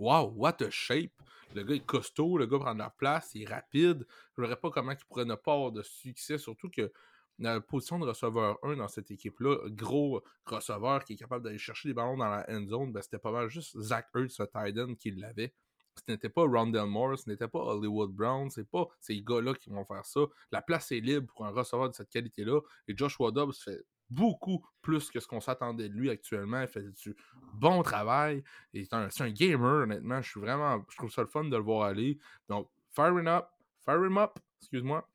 [0.01, 1.13] Wow, what a shape!
[1.53, 4.07] Le gars est costaud, le gars prend de la place, il est rapide.
[4.35, 6.91] Je ne verrais pas comment il pourrait ne pas avoir de succès, surtout que
[7.37, 11.89] la position de receveur 1 dans cette équipe-là, gros receveur qui est capable d'aller chercher
[11.89, 14.79] des ballons dans la end zone, ben c'était pas mal juste Zach Ertz, le tight
[14.79, 15.53] end, qui l'avait.
[15.95, 19.69] Ce n'était pas Rondell Moore, ce n'était pas Hollywood Brown, c'est pas ces gars-là qui
[19.69, 20.21] vont faire ça.
[20.51, 22.59] La place est libre pour un receveur de cette qualité-là.
[22.87, 26.61] Et Joshua Dobbs fait beaucoup plus que ce qu'on s'attendait de lui actuellement.
[26.61, 27.15] Il fait du
[27.53, 28.43] bon travail.
[28.73, 30.21] C'est un, gamer, honnêtement.
[30.21, 30.85] Je suis vraiment.
[30.89, 32.19] Je trouve ça le fun de le voir aller.
[32.49, 33.47] Donc, fire him up.
[33.85, 34.37] Fire him up.
[34.59, 35.07] Excuse-moi.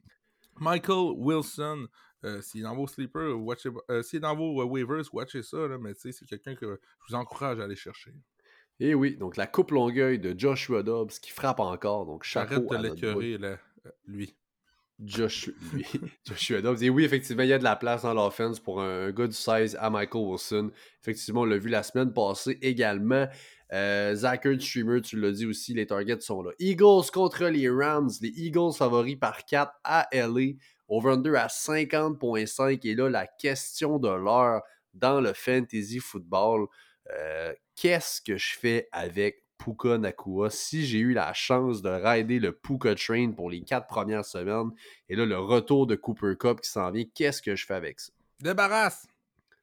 [0.59, 1.87] Michael Wilson.
[2.25, 5.43] euh, s'il est dans vos sleepers, watchez, euh, s'il est dans vos euh, waivers, watchez
[5.43, 5.69] ça.
[5.69, 8.15] Là, mais tu sais, c'est quelqu'un que je vous encourage à aller chercher.
[8.79, 12.07] Et oui, donc la coupe longueuil de Joshua Dobbs qui frappe encore.
[12.07, 13.33] Donc, chapeau de notre boy.
[13.33, 14.37] l'écœurer, euh, lui.
[15.05, 15.53] Joshua
[16.63, 16.83] Dobbs.
[16.83, 19.35] Et oui, effectivement, il y a de la place dans l'offense pour un, gars du
[19.35, 20.71] 16 à Michael Wilson.
[21.03, 23.27] Effectivement, on l'a vu la semaine passée également.
[23.73, 26.53] Euh, Zach Ertz, streamer, tu l'as dit aussi, les targets sont là.
[26.59, 28.11] Eagles contre les Rams.
[28.23, 30.55] Les Eagles favoris par 4 à LA.
[30.89, 32.87] Over-under à 50.5.
[32.87, 34.63] Et là, la question de l'heure
[34.95, 36.67] dans le fantasy football.
[37.11, 42.39] Euh, Qu'est-ce que je fais avec Puka Nakua si j'ai eu la chance de rider
[42.39, 44.71] le Puka Train pour les quatre premières semaines
[45.09, 48.01] et là le retour de Cooper Cup qui s'en vient, qu'est-ce que je fais avec
[48.01, 48.13] ça?
[48.41, 49.07] Débarrasse!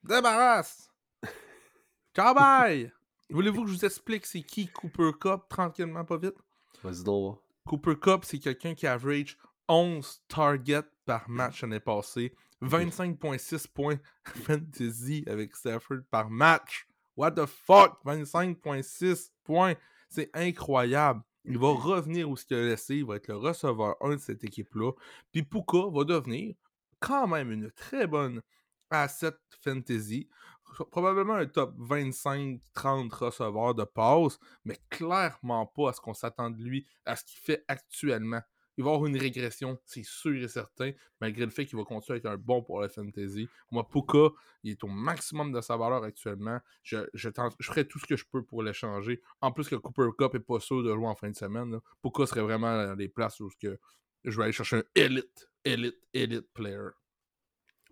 [0.03, 0.90] Débarrasse!
[2.15, 2.91] Ciao bye!
[3.30, 6.36] Voulez-vous que je vous explique c'est qui Cooper Cup tranquillement, pas vite?
[6.84, 7.40] Vas-y donc.
[7.65, 9.38] Cooper Cup, c'est quelqu'un qui average
[9.70, 16.88] 11 targets par match l'année passée, 25.6 points fantasy avec Stafford par match.
[17.15, 17.99] What the fuck?
[18.06, 19.76] 25.6 points.
[20.10, 21.22] C'est incroyable.
[21.45, 22.98] Il va revenir où qu'il a laissé.
[22.98, 24.91] Il va être le receveur 1 de cette équipe-là.
[25.31, 26.56] Puis Puka va devenir
[26.99, 28.41] quand même une très bonne
[28.90, 30.30] asset fantasy.
[30.91, 36.64] Probablement un top 25-30 receveurs de passe, mais clairement pas à ce qu'on s'attend de
[36.64, 38.41] lui, à ce qu'il fait actuellement.
[38.78, 40.91] Il va avoir une régression, c'est sûr et certain,
[41.22, 43.48] malgré le fait qu'il va continuer à être un bon pour la fantasy.
[43.72, 44.30] Moi, Puka,
[44.64, 46.60] il est au maximum de sa valeur actuellement.
[46.82, 47.30] Je, je,
[47.60, 49.22] je ferai tout ce que je peux pour l'échanger.
[49.41, 51.80] En plus que Cooper Cup est pas sûr de jouer en fin de semaine.
[52.02, 53.78] Puka serait vraiment dans les places où que
[54.24, 56.90] je vais aller chercher un élite, élite, élite player.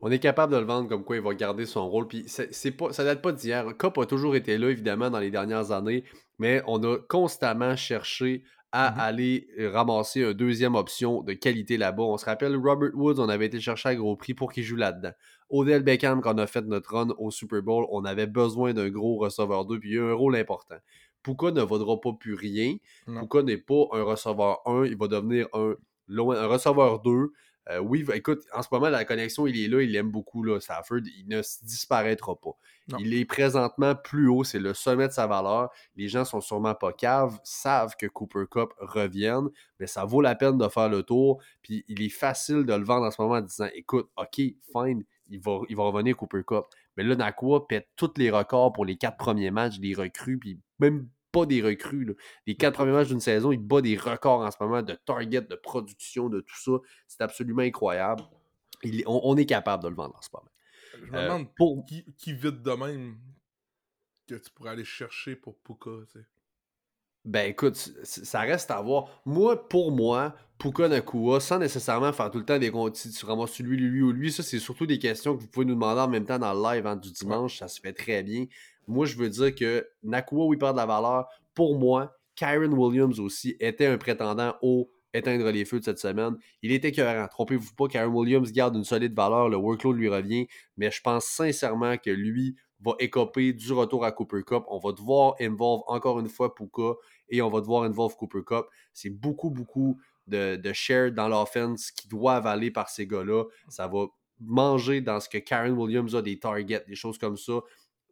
[0.04, 2.08] On est capable de le vendre comme quoi il va garder son rôle.
[2.08, 3.78] Puis c'est pas, ça date pas d'hier.
[3.78, 6.04] Cup a toujours été là, évidemment, dans les dernières années,
[6.40, 9.00] mais on a constamment cherché à Mhm.
[9.00, 12.04] aller ramasser une deuxième option de qualité là-bas.
[12.04, 14.76] On se rappelle, Robert Woods, on avait été chercher à gros prix pour qu'il joue
[14.78, 15.12] là-dedans.
[15.50, 18.90] Odell Beckham, quand on a fait notre run au Super Bowl, on avait besoin d'un
[18.90, 20.76] gros receveur 2, puis il y a un rôle important.
[21.24, 22.78] Puka ne vaudra pas plus rien.
[23.08, 23.22] Non.
[23.28, 25.76] Puka n'est pas un receveur 1, il va devenir un,
[26.10, 27.32] un receveur 2.
[27.70, 30.60] Euh, oui, écoute, en ce moment, la connexion, il est là, il l'aime beaucoup, là,
[30.60, 31.02] Stafford.
[31.18, 32.58] Il ne disparaîtra pas.
[32.88, 32.98] Non.
[33.00, 35.70] Il est présentement plus haut, c'est le sommet de sa valeur.
[35.96, 40.36] Les gens sont sûrement pas caves, savent que Cooper Cup revienne, mais ça vaut la
[40.36, 41.42] peine de faire le tour.
[41.62, 45.04] Puis il est facile de le vendre en ce moment en disant écoute, OK, fine,
[45.30, 46.66] il va, il va revenir Cooper Cup.
[46.98, 50.60] Mais là, Nakua pète tous les records pour les quatre premiers matchs des recrues, puis
[50.80, 52.06] même pas des recrues.
[52.06, 52.14] là.
[52.48, 55.42] Les quatre premiers matchs d'une saison, il bat des records en ce moment de target,
[55.42, 56.72] de production, de tout ça.
[57.08, 58.24] C'est absolument incroyable.
[58.84, 60.50] Il on, on est capable de le vendre en ce moment.
[61.06, 63.18] Je me Euh, demande pour- qui, qui vite de même
[64.28, 66.26] que tu pourrais aller chercher pour Puka, tu sais.
[67.24, 69.22] Ben écoute, ça reste à voir.
[69.28, 73.26] Moi, pour moi, Puka Nakua, sans nécessairement faire tout le temps des comptes, si tu
[73.28, 76.02] ramasses lui, lui ou lui, ça c'est surtout des questions que vous pouvez nous demander
[76.02, 78.48] en même temps dans le live hein, du dimanche, ça se fait très bien.
[78.88, 81.28] Moi, je veux dire que Nakua, oui, perd de la valeur.
[81.54, 86.38] Pour moi, Kyron Williams aussi était un prétendant au éteindre les feux de cette semaine.
[86.62, 87.28] Il était cohérent.
[87.28, 90.48] Trompez-vous pas, Kyron Williams garde une solide valeur, le workload lui revient,
[90.78, 94.64] mais je pense sincèrement que lui va écoper du retour à Cooper Cup.
[94.68, 96.96] On va devoir involve encore une fois Puka
[97.30, 98.66] et on va devoir involve Cooper Cup.
[98.94, 103.44] C'est beaucoup, beaucoup de, de share dans l'offense qui doivent aller par ces gars-là.
[103.70, 104.06] Ça va
[104.40, 107.60] manger dans ce que Karen Williams a, des targets, des choses comme ça.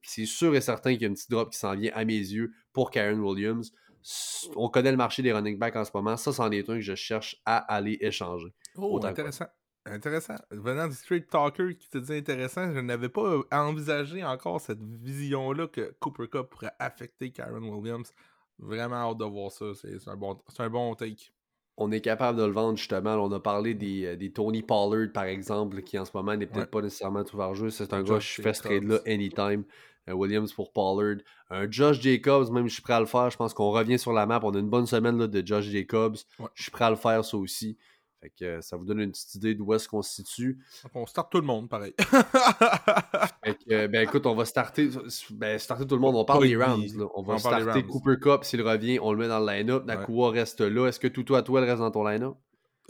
[0.04, 2.14] C'est sûr et certain qu'il y a une petite drop qui s'en vient à mes
[2.18, 3.72] yeux pour Karen Williams.
[4.04, 6.16] S- On connaît le marché des running backs en ce moment.
[6.18, 8.54] Ça, c'en est un que je cherche à aller échanger.
[8.78, 9.46] Oh, intéressant.
[9.86, 10.36] Intéressant.
[10.52, 14.82] Venant du Straight Talker qui te dit intéressant, je n'avais pas euh, envisagé encore cette
[14.84, 18.14] vision-là que Cooper Cup pourrait affecter Karen Williams.
[18.60, 19.66] Vraiment hâte de voir ça.
[19.74, 21.32] C'est un, bon, un bon take.
[21.78, 23.16] on est capable de le vendre justement.
[23.16, 26.46] On a parlé des, euh, des Tony Pollard, par exemple, qui en ce moment n'est
[26.46, 26.70] peut-être Ouais.
[26.70, 27.70] pas nécessairement tout jeu.
[27.70, 29.64] C'est un gars, je fais ce trade-là anytime.
[30.08, 31.18] Euh, Williams pour Pollard.
[31.50, 33.30] Un Josh Jacobs, même je suis prêt à le faire.
[33.30, 34.40] Je pense qu'on revient sur la map.
[34.44, 36.18] On a une bonne semaine là, de Josh Jacobs.
[36.40, 36.48] Ouais.
[36.54, 37.78] Je suis prêt à le faire, ça aussi.
[38.22, 40.60] Fait que euh, ça vous donne une petite idée d'où est-ce qu'on se situe.
[40.94, 41.94] On start tout le monde, pareil.
[43.44, 44.90] Fait que, euh, ben écoute, on va starter,
[45.32, 46.18] ben, starter tout le monde.
[46.18, 46.58] On parle des.
[46.58, 46.82] Rams.
[46.98, 47.06] là.
[47.16, 47.84] On On va des starter.
[47.84, 49.00] Cooper Cup s'il revient.
[49.02, 49.86] On le met dans le line-up.
[49.86, 50.88] Nakua reste là.
[50.88, 52.36] Est-ce que Tutu Atwell reste dans ton line-up?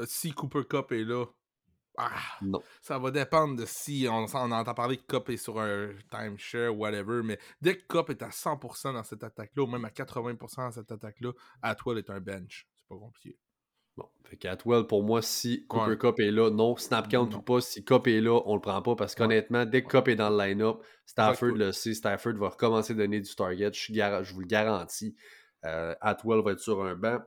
[0.06, 1.26] si Cooper Cup est là,
[2.00, 2.62] ah, Non.
[2.82, 6.76] ça va dépendre de si on, on entend parler que Cup est sur un timeshare,
[6.78, 7.22] whatever.
[7.24, 10.72] Mais dès que Cup est à 100% dans cette attaque-là, ou même à 80% dans
[10.72, 11.32] cette attaque-là,
[11.62, 12.68] Atwell est un bench.
[12.76, 13.38] C'est pas compliqué.
[13.98, 15.98] Bon, fait qu'Atwell, pour moi, si Cooper Ouais.
[15.98, 16.78] Cup est là, non.
[16.78, 17.38] Snap count Non.
[17.40, 20.08] ou pas, si Cup est là, on le prend pas parce qu'honnêtement, dès que Cup
[20.08, 21.66] est dans le line-up, Stafford Exactement.
[21.66, 23.72] le sait, Stafford va recommencer à donner du target.
[23.74, 25.16] Je vous le garantis.
[25.66, 27.20] Euh, Atwell va être sur un banc.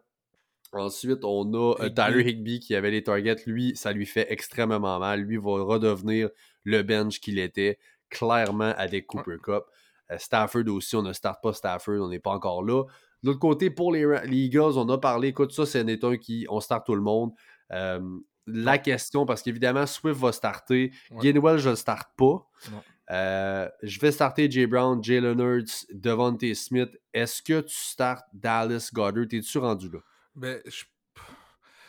[0.72, 1.94] Ensuite, on a euh, Higbee.
[1.94, 3.36] Tyler Higby qui avait les targets.
[3.46, 5.20] Lui, ça lui fait extrêmement mal.
[5.20, 6.30] Lui va redevenir
[6.64, 7.78] le bench qu'il était,
[8.08, 9.64] clairement, avec Cooper Cup.
[10.10, 12.84] Euh, Stafford aussi, on ne start pas Stafford, on n'est pas encore là.
[13.22, 16.60] De l'autre côté, pour les, Eagles, on a parlé, écoute, ça, c'est un qui, on
[16.60, 17.32] start tout le monde.
[17.72, 18.00] Euh,
[18.46, 20.92] la question, parce qu'évidemment, Swift va starter.
[21.10, 21.32] Ouais.
[21.32, 22.48] Gainwell, je ne le starte pas.
[23.10, 26.90] Euh, je vais starter Jay Brown, Jalen Hurts, Devontae Smith.
[27.12, 29.26] Est-ce que tu startes Dallas Goddard?
[29.28, 29.98] T'es-tu rendu là?
[30.34, 30.84] Ben, je-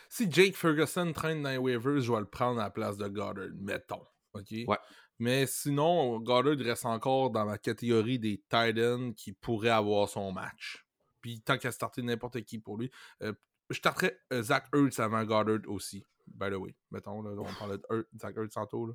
[0.08, 3.08] si Jake Ferguson traîne dans les waivers, je vais le prendre à la place de
[3.08, 4.04] Goddard, mettons.
[4.34, 4.50] OK?
[4.66, 4.78] Ouais.
[5.18, 10.32] Mais sinon, Goddard reste encore dans ma catégorie des tight ends qui pourraient avoir son
[10.32, 10.84] match.
[11.20, 12.90] Puis tant qu'à starter n'importe qui pour lui,
[13.22, 13.32] euh,
[13.70, 16.04] je starterais euh, Zach Ertz avant Goddard aussi.
[16.26, 18.94] By the way, mettons, là, on parlait de Zach Ertz tantôt, là,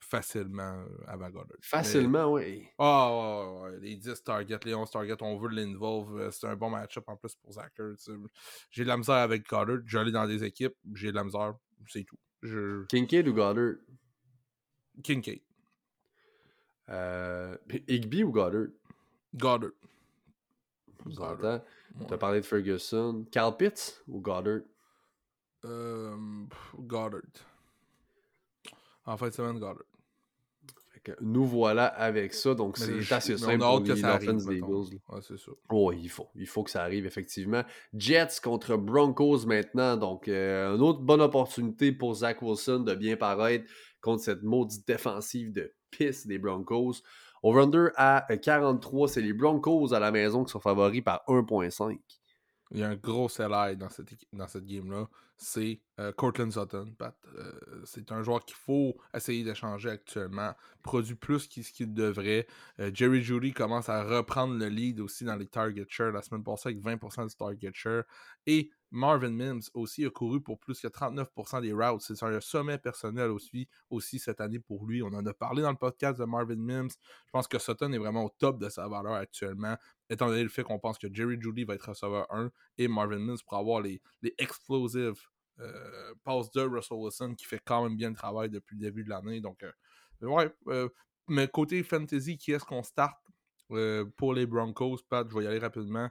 [0.00, 1.56] facilement euh, avant Goddard.
[1.58, 2.66] Mais- Facilement, oui.
[2.78, 6.18] ah, ouais, les 10 targets, les 11 targets, on veut l'involve.
[6.18, 8.08] euh, C'est un bon match-up en plus pour Zach Ertz.
[8.08, 8.18] euh,
[8.70, 9.78] J'ai de la misère avec Goddard.
[9.86, 11.54] J'allais dans des équipes, j'ai de la misère.
[11.88, 12.16] C'est tout.
[12.42, 12.84] Je...
[12.86, 13.74] Kincaid ou Goddard?
[15.02, 15.40] Kincaid.
[16.90, 17.56] Euh,
[17.88, 18.68] Higby ou Goddard?
[19.34, 19.70] Goddard.
[21.04, 21.32] Vous Goddard.
[21.34, 21.60] entendez?
[21.98, 22.18] Tu as Ouais.
[22.18, 23.26] parlé de Ferguson.
[23.30, 24.60] Carl Pitts ou Goddard?
[25.64, 26.16] Euh,
[26.78, 27.20] Goddard.
[29.08, 29.78] En fin de semaine, Goddard.
[30.92, 32.54] Fait que nous voilà avec ça.
[32.54, 34.46] Donc, c'est assez simple on a pour hâte que ça arrive.
[34.46, 34.60] des.
[34.60, 35.50] Ouais, c'est ça.
[35.70, 36.28] Oh, il faut.
[36.34, 37.62] Il faut que ça arrive, effectivement.
[37.94, 39.96] Jets contre Broncos maintenant.
[39.96, 43.64] Donc, euh, une autre bonne opportunité pour Zach Wilson de bien paraître
[44.02, 46.96] contre cette maudite défensive de pisse des Broncos.
[47.42, 51.98] Over-under à euh, 43, c'est les Broncos à la maison qui sont favoris par 1.5.
[52.72, 55.08] Il y a un gros sell dans cette, dans cette game-là.
[55.40, 56.92] C'est euh, Cortland Sutton.
[57.00, 57.52] Euh,
[57.84, 60.52] c'est un joueur qu'il faut essayer d'échanger actuellement.
[60.82, 62.48] Produit plus ce qu'il devrait.
[62.80, 66.42] Euh, Jerry Judy commence à reprendre le lead aussi dans les target share la semaine
[66.42, 68.02] passée avec 20% du target share.
[68.46, 72.00] Et Marvin Mims aussi a couru pour plus que 39% des routes.
[72.00, 75.02] C'est un sommet personnel aussi, aussi cette année pour lui.
[75.02, 76.90] On en a parlé dans le podcast de Marvin Mims.
[77.26, 79.76] Je pense que Sutton est vraiment au top de sa valeur actuellement
[80.10, 83.18] étant donné le fait qu'on pense que Jerry Judy va être receveur 1 et Marvin
[83.18, 85.16] Mims pour avoir les, les explosive
[85.60, 89.04] euh, passes de Russell Wilson qui fait quand même bien le travail depuis le début
[89.04, 89.40] de l'année.
[89.40, 89.72] Donc, euh,
[90.26, 90.50] ouais.
[90.68, 90.88] euh,
[91.26, 93.18] mais côté fantasy, qui est-ce qu'on start
[93.72, 94.98] euh, pour les Broncos?
[95.08, 96.08] Pat, je vais y aller rapidement.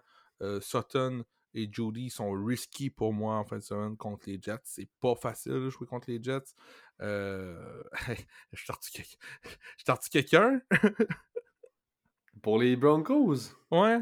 [0.61, 1.23] Sutton
[1.55, 4.59] et Judy sont risky pour moi en fin de semaine contre les Jets.
[4.65, 6.53] C'est pas facile de jouer contre les Jets.
[6.99, 10.61] Je sorti quelqu'un.
[12.37, 12.41] Sorti?
[12.41, 13.35] Pour les Broncos,
[13.71, 13.99] ouais.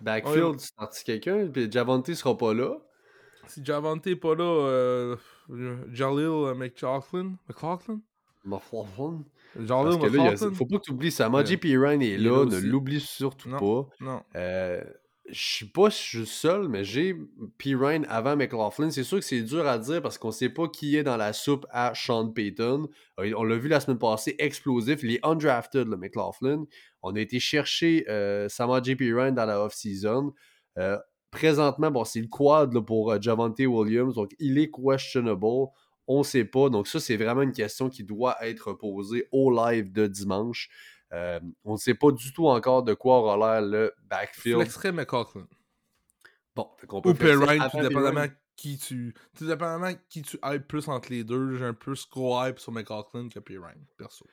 [0.00, 0.56] backfield, Ouais.
[0.56, 2.76] tu startes quelqu'un, puis Javante sera pas là.
[3.48, 5.16] Si Javante est pas là, euh,
[5.92, 7.36] Jalil euh, McLaughlin.
[7.48, 8.00] McLaughlin?
[8.44, 9.22] McLaughlin.
[9.58, 10.54] Jalil Parce que là, il y a- McLaughlin?
[10.54, 11.28] faut pas que tu oublies ça.
[11.28, 11.94] Maji Ouais.
[11.94, 13.58] Est Il est là, ne l'oublie surtout Non.
[13.58, 13.88] pas.
[14.04, 14.22] Non.
[14.34, 14.82] Euh,
[15.28, 17.16] je sais pas si je suis seul, mais j'ai
[17.58, 18.90] Pirine avant McLaughlin.
[18.90, 21.32] C'est sûr que c'est dur à dire parce qu'on sait pas qui est dans la
[21.32, 22.88] soupe à Sean Payton.
[23.20, 25.00] Euh, On l'a vu la semaine passée, explosif.
[25.02, 26.64] Il est undrafted, le McLaughlin.
[27.06, 30.34] On a été chercher euh, Samaji Pirine dans la off-season.
[30.76, 30.98] Euh,
[31.30, 34.14] présentement, bon, c'est le quad là, pour euh, Javante Williams.
[34.14, 35.70] Donc, il est questionable.
[36.08, 36.68] On ne sait pas.
[36.68, 40.68] Donc, ça, c'est vraiment une question qui doit être posée au live de dimanche.
[41.12, 44.56] Euh, on ne sait pas du tout encore de quoi aura l'air le backfield.
[44.56, 45.46] Flexerait McLaughlin.
[46.56, 48.26] Bon, peut Ou Perrine, tout dépendamment
[48.56, 49.14] qui tu.
[49.38, 51.54] Tout dépendamment qui tu hype plus entre les deux.
[51.56, 54.26] J'ai un peu gros hype sur McLaughlin que Perrine, perso.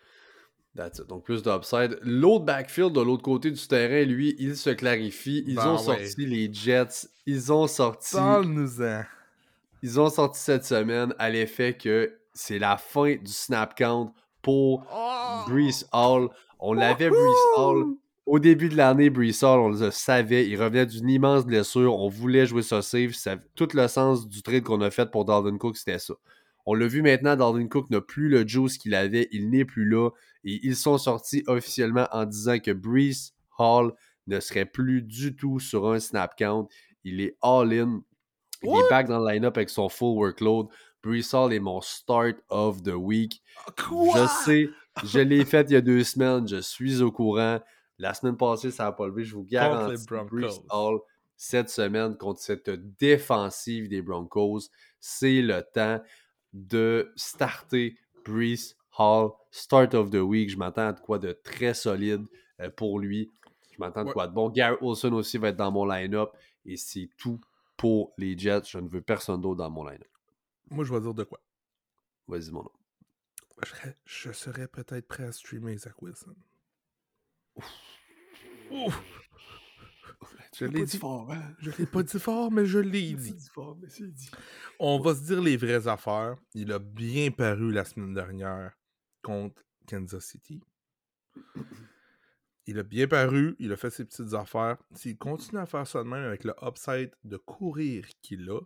[0.76, 1.08] That's it.
[1.08, 2.00] Donc plus d'upside.
[2.02, 5.44] L'autre backfield de l'autre côté du terrain, lui, il se clarifie.
[5.45, 6.06] Ils Ben ont ouais.
[6.06, 7.08] sorti les Jets.
[7.28, 8.16] Ils ont sorti.
[8.16, 9.04] Parle-nous-en.
[9.84, 14.84] Ils ont sorti cette semaine à l'effet que c'est la fin du snap count pour
[14.91, 15.50] Oh!
[15.50, 16.30] Brees Hall.
[16.60, 17.86] On l'avait Brees Hall.
[18.26, 20.48] Au début de l'année, Brees Hall, on le savait.
[20.48, 21.95] Il revenait d'une immense blessure.
[22.00, 23.12] On voulait jouer ça safe.
[23.14, 26.14] Ça- tout le sens du trade qu'on a fait pour Dalvin Cook, c'était ça.
[26.66, 29.28] On l'a vu maintenant, Dalvin Cook n'a plus le juice qu'il avait.
[29.34, 30.10] Il n'est plus là.
[30.44, 33.94] Et ils sont sortis officiellement en disant que Brees Hall
[34.28, 36.68] ne serait plus du tout sur un snap count.
[37.03, 38.02] Il est all-in.
[38.61, 38.86] Il What?
[38.86, 40.68] est back dans le line-up avec son full workload.
[41.03, 43.41] Brees Hall est mon start of the week.
[43.78, 44.14] Quoi?
[44.18, 44.70] Je sais,
[45.03, 47.60] je l'ai fait il y a deux semaines, je suis au courant.
[47.99, 49.24] La semaine passée, ça n'a pas levé.
[49.26, 50.06] Je vous garantis.
[50.32, 50.99] Brees Hall,
[51.36, 54.61] cette semaine, contre cette défensive des Broncos,
[54.99, 56.02] c'est le temps
[56.53, 60.49] de starter Brees Hall, start of the week.
[60.49, 62.26] Je m'attends à de quoi de très solide
[62.60, 63.32] euh, pour lui.
[63.72, 64.49] Je m'attends de quoi de bon.
[64.49, 66.30] Garrett Wilson aussi va être dans mon line-up.
[66.65, 67.41] Et c'est tout
[67.76, 68.65] pour les Jets.
[68.68, 70.07] Je ne veux personne d'autre dans mon line-up.
[70.70, 71.40] Moi, je vais dire de quoi.
[72.28, 72.72] Vas-y, mon nom.
[73.64, 76.36] Je serais, je serais peut-être prêt à streamer Zach Wilson.
[78.72, 79.02] Ouf.
[80.56, 80.98] Je l'ai dit.
[80.99, 81.56] fort, hein?
[81.57, 83.36] Je l'ai pas dit fort, mais je l'ai dit.
[83.52, 84.30] fort, mais c'est dit.
[84.80, 86.36] On va se dire les vraies affaires.
[86.53, 88.72] Il a bien paru la semaine dernière
[89.24, 90.62] contre Kansas City.
[92.66, 94.78] Il a bien paru, il a fait ses petites affaires.
[94.94, 98.60] S'il continue à faire ça de même avec le upside de courir qu'il a,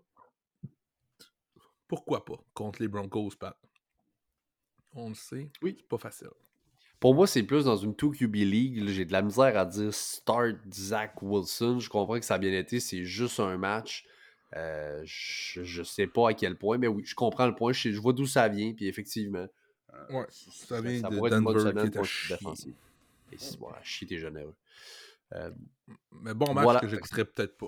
[1.88, 3.58] pourquoi pas contre les Broncos, Pat?
[4.94, 5.76] On le sait, Oui.
[5.80, 6.30] c'est pas facile.
[7.00, 8.88] Pour moi, c'est plus dans une 2QB League.
[8.88, 11.80] J'ai de la misère à dire start Zach Wilson.
[11.80, 12.80] Je comprends que ça a bien été.
[12.80, 14.04] C'est juste un match.
[14.56, 17.72] Euh, je, je sais pas à quel point, mais oui, je comprends le point.
[17.72, 18.74] Je, sais- je vois d'où ça vient.
[18.74, 19.46] Puis effectivement,
[20.10, 22.74] Ouais, ça vient de pourrait être une bonne Denver qui était pour à le chier.
[23.32, 24.56] Et si, chier, t'es généreux.
[25.34, 25.52] Euh,
[26.12, 26.80] Mais bon match Voilà.
[26.80, 27.68] que j'écouterais peut-être pas.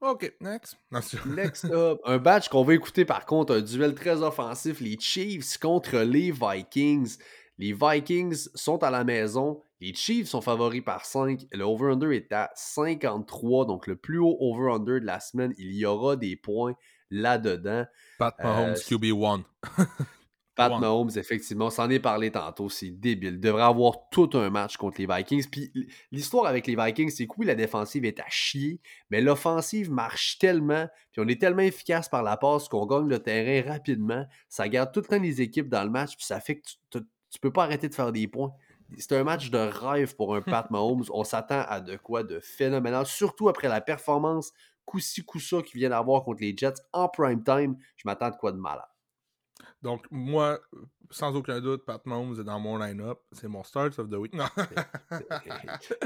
[0.00, 0.76] Ok, next.
[1.26, 5.56] Next up, un match qu'on va écouter par contre, un duel très offensif, les Chiefs
[5.58, 7.16] contre les Vikings.
[7.58, 12.30] Les Vikings sont à la maison, les Chiefs sont favoris par 5, le over-under est
[12.32, 16.74] à 53, donc le plus haut over-under de la semaine, il y aura des points
[17.10, 17.86] là-dedans.
[18.18, 19.44] Pat Mahomes, Euh, QB1.
[20.56, 20.78] Pat Ouais.
[20.78, 23.34] Mahomes, effectivement, on s'en est parlé tantôt, c'est débile.
[23.34, 25.48] Il devrait avoir tout un match contre les Vikings.
[25.50, 25.70] Puis
[26.10, 28.80] l'histoire avec les Vikings, c'est que oui, la défensive est à chier,
[29.10, 33.18] mais l'offensive marche tellement, puis on est tellement efficace par la passe qu'on gagne le
[33.18, 34.24] terrain rapidement.
[34.48, 36.98] Ça garde tout le temps les équipes dans le match, puis ça fait que tu,
[37.30, 38.52] tu peux pas arrêter de faire des points.
[38.98, 41.04] C'est un match de rêve pour un Pat Mahomes.
[41.10, 44.52] On s'attend à de quoi de phénoménal, surtout après la performance
[44.86, 47.76] coup-ci, coup-ça qu'il vient d'avoir contre les Jets en prime time.
[47.96, 48.86] Je m'attends à de quoi de malade.
[49.86, 50.58] Donc, moi,
[51.10, 53.20] sans aucun doute, Pat Mahomes est dans mon line-up.
[53.30, 54.34] C'est mon start of the week.
[54.34, 54.46] Non.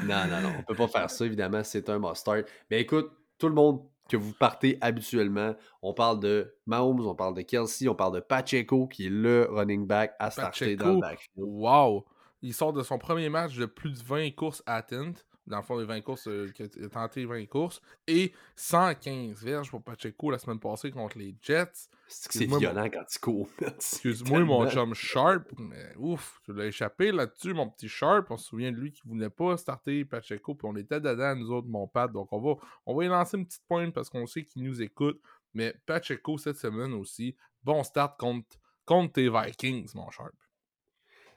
[0.04, 2.44] non, non, non, on peut pas faire ça, évidemment, c'est un must-start.
[2.70, 7.32] Mais écoute, tout le monde que vous partez habituellement, on parle de Mahomes, on parle
[7.32, 11.00] de Kelsey, on parle de Pacheco, qui est le running back à starter dans le
[11.00, 11.30] backfield.
[11.38, 12.04] wow!
[12.42, 15.26] Il sort de son premier match de plus de 20 courses atteintes.
[15.50, 17.82] Dans le fond, les 20 courses, euh, qu'il a tenté 20 courses.
[18.06, 21.88] Et 115 verges pour Pacheco la semaine passée contre les Jets.
[22.06, 23.48] C'est que c'est Excuse-moi, violent quand tu cours.
[23.60, 25.48] Excuse-moi, mon chum Sharp.
[25.58, 28.30] Mais ouf, tu l'as échappé là-dessus, mon petit Sharp.
[28.30, 30.54] On se souvient de lui qui voulait pas starter Pacheco.
[30.54, 32.10] Puis on était dedans, nous autres, mon Pat.
[32.10, 32.54] Donc on va,
[32.86, 35.20] on va y lancer une petite pointe parce qu'on sait qu'il nous écoute.
[35.52, 40.32] Mais Pacheco, cette semaine aussi, bon start contre, contre tes Vikings, mon Sharp.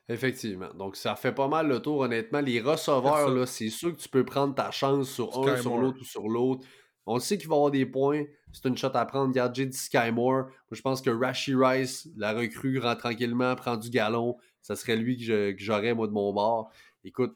[0.10, 0.74] Effectivement.
[0.74, 2.42] Donc, ça fait pas mal le tour, honnêtement.
[2.42, 5.78] Les receveurs, là, c'est sûr que tu peux prendre ta chance sur Sky un, sur
[5.78, 6.66] l'autre ou sur l'autre.
[7.06, 8.24] On sait qu'il va y avoir des points.
[8.52, 9.28] C'est une shot à prendre.
[9.30, 9.72] Regarde, J.D.
[9.74, 10.44] Sky Moore.
[10.46, 14.38] Moi, je pense que Rashi Rice, la recrue, rentre tranquillement, prend du galon.
[14.62, 16.70] Ça serait lui que je- que j'aurais, moi, de mon bord.
[17.04, 17.36] Écoute,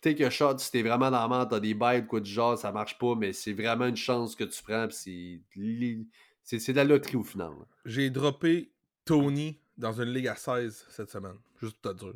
[0.00, 2.56] take a shot si t'es vraiment dans la merde, t'as des bails, quoi du genre,
[2.56, 4.86] ça marche pas, mais c'est vraiment une chance que tu prends.
[4.90, 6.08] c'est li-
[6.44, 7.50] C'est c'est de la loterie au final.
[7.84, 8.72] J'ai droppé
[9.04, 11.36] Tony dans une ligue à 16 cette semaine.
[11.60, 12.12] Juste pour te dire.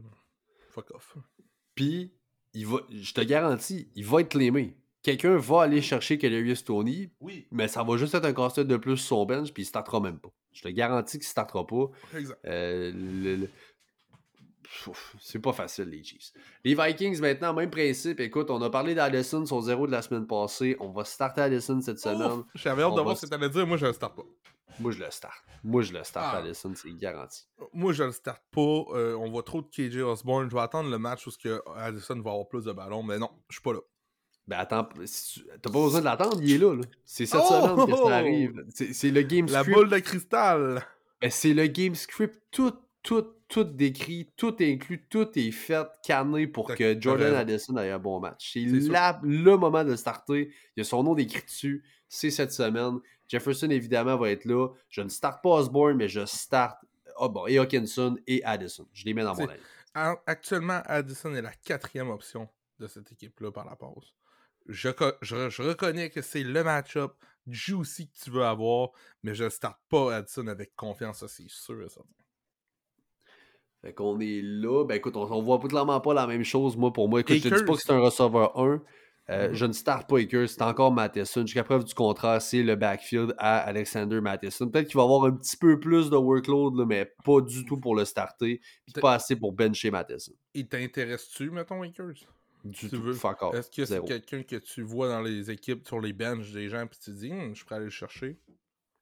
[0.70, 1.16] Fuck off.
[1.74, 2.12] Puis,
[2.54, 4.76] il va, je te garantis, il va être claimé.
[5.02, 7.46] Quelqu'un va aller chercher Kadarius Tony, Oui.
[7.50, 10.00] mais ça va juste être un casse de plus sur son bench, puis il startera
[10.00, 10.28] même pas.
[10.52, 11.86] Je te garantis qu'il startera pas.
[12.16, 12.38] Exact.
[12.46, 13.48] Euh, le- le-
[14.86, 16.32] Ouf, C'est pas facile, les Chiefs.
[16.64, 18.20] Les Vikings, maintenant, même principe.
[18.20, 20.76] Écoute, on a parlé d'Addison, son zéro de la semaine passée.
[20.80, 22.42] On va starter Addison cette semaine.
[22.54, 23.66] J'avais hâte on de voir ce que t'allais dire.
[23.66, 24.22] Moi, je le starte pas.
[24.80, 25.34] Moi, je le start.
[25.64, 26.38] Moi, je le start Ah.
[26.38, 27.42] Addison, c'est garanti.
[27.72, 28.60] Moi, je le starte pas.
[28.94, 30.48] Euh, on voit trop de KJ Osborne.
[30.50, 33.02] Je vais attendre le match où que Addison va avoir plus de ballons.
[33.02, 33.80] Mais non, je suis pas là.
[34.48, 36.74] Ben attends, si tu- t'as pas besoin de l'attendre, il est là.
[36.74, 36.82] là.
[37.04, 37.48] C'est cette Oh!
[37.48, 38.64] semaine que ça arrive.
[38.70, 39.76] C'est le game La script.
[39.78, 40.84] boule de cristal.
[41.20, 42.42] Ben, c'est le game script.
[42.50, 42.72] Tout,
[43.04, 47.34] tout, tout décrit, tout inclus, tout est fait, canné pour que Jordan.
[47.34, 48.52] Addison ait un bon match.
[48.54, 50.50] C'est la- le moment de le starter.
[50.76, 51.84] Il y a son nom décrit dessus.
[52.08, 52.98] C'est cette semaine.
[53.32, 54.68] Jefferson, évidemment, va être là.
[54.90, 56.78] Je ne starte pas Osborne, mais je starte
[57.18, 58.86] ah bon, et Hawkinson et Addison.
[58.92, 59.46] Je les mets dans mon.
[59.94, 62.48] En- Actuellement, Addison est la quatrième option
[62.78, 64.14] de cette équipe-là par la pause.
[64.66, 67.12] Je, co- je- je reconnais que c'est le match-up
[67.46, 68.90] juicy que tu veux avoir,
[69.22, 72.08] mais je ne starte pas Addison avec confiance, ça c'est sûr et certain.
[73.80, 74.84] Fait qu'on est là.
[74.84, 76.76] Ben écoute, on, on voit clairement pas la même chose.
[76.76, 78.82] Moi, pour moi, écoute, je te dis pas que c'est un receveur 1.
[79.30, 79.50] Euh.
[79.52, 81.42] Je ne starte pas Akers, c'est encore Matheson.
[81.46, 84.68] Jusqu'à preuve du contraire, c'est le backfield à Alexander Matheson.
[84.68, 87.78] Peut-être qu'il va avoir un petit peu plus de workload, là, mais pas du tout
[87.78, 88.60] pour le starter.
[88.84, 90.32] Puis pas assez pour bencher Matheson.
[90.54, 92.26] Il t'intéresse-tu, mettons, Akers?
[92.64, 93.02] Du Tu tout.
[93.02, 93.14] veux-.
[93.54, 96.86] Est-ce que c'est quelqu'un que tu vois dans les équipes, sur les benches des gens,
[96.86, 98.38] puis tu te dis, Hum, je suis prêt à aller le chercher?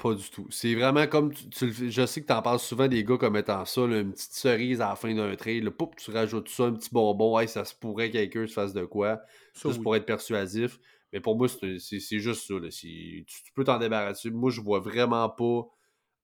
[0.02, 0.46] Pas du tout.
[0.50, 1.32] C'est vraiment comme.
[1.34, 3.64] Tu, tu le fais- je sais que tu en parles souvent des gars comme étant
[3.64, 5.62] ça, là, une petite cerise à la fin d'un trade.
[5.64, 7.38] Là, Poup, tu rajoutes ça, un petit bonbon.
[7.38, 9.20] Hey, ça se pourrait que quelqu'un se fasse de quoi.
[9.52, 9.82] Ça, juste oui.
[9.84, 10.78] pour être persuasif.
[11.12, 12.54] Mais pour moi, c'est juste ça.
[12.54, 12.70] là.
[12.70, 14.30] C'est- Tu, tu peux t'en débarrasser.
[14.30, 15.62] Moi, je vois vraiment pas,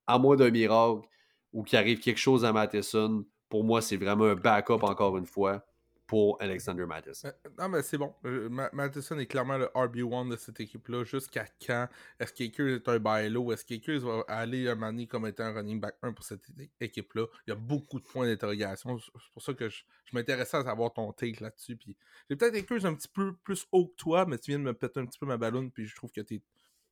[0.06, 1.06] à moins d'un miracle,
[1.52, 3.24] ou qu'il arrive quelque chose à Matheson.
[3.48, 5.64] Pour moi, c'est vraiment un backup, encore une fois,
[6.06, 7.28] pour Alexander Matheson.
[7.46, 8.14] Euh, Non, mais c'est bon.
[8.24, 11.02] Euh, Ma- Matheson est clairement le RB1 de cette équipe-là.
[11.04, 11.88] Jusqu'à quand
[12.20, 15.80] Est-ce qu'Akers est un bailo Est-ce qu'Akers va aller un moment comme étant un running
[15.80, 16.42] back 1 pour cette
[16.80, 17.26] équipe-là?
[17.46, 18.98] Il y a beaucoup de points d'interrogation.
[18.98, 21.76] C'est pour ça que je, je m'intéressais à savoir ton take là-dessus.
[21.76, 21.96] Puis
[22.30, 24.74] J'ai peut-être Akers un petit peu plus haut que toi, mais tu viens de me
[24.74, 25.70] péter un petit peu ma ballonne.
[25.72, 26.40] Puis je trouve que tu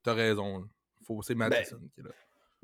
[0.07, 0.69] as raison.
[1.07, 2.11] Faut, c'est Matheson qui est là.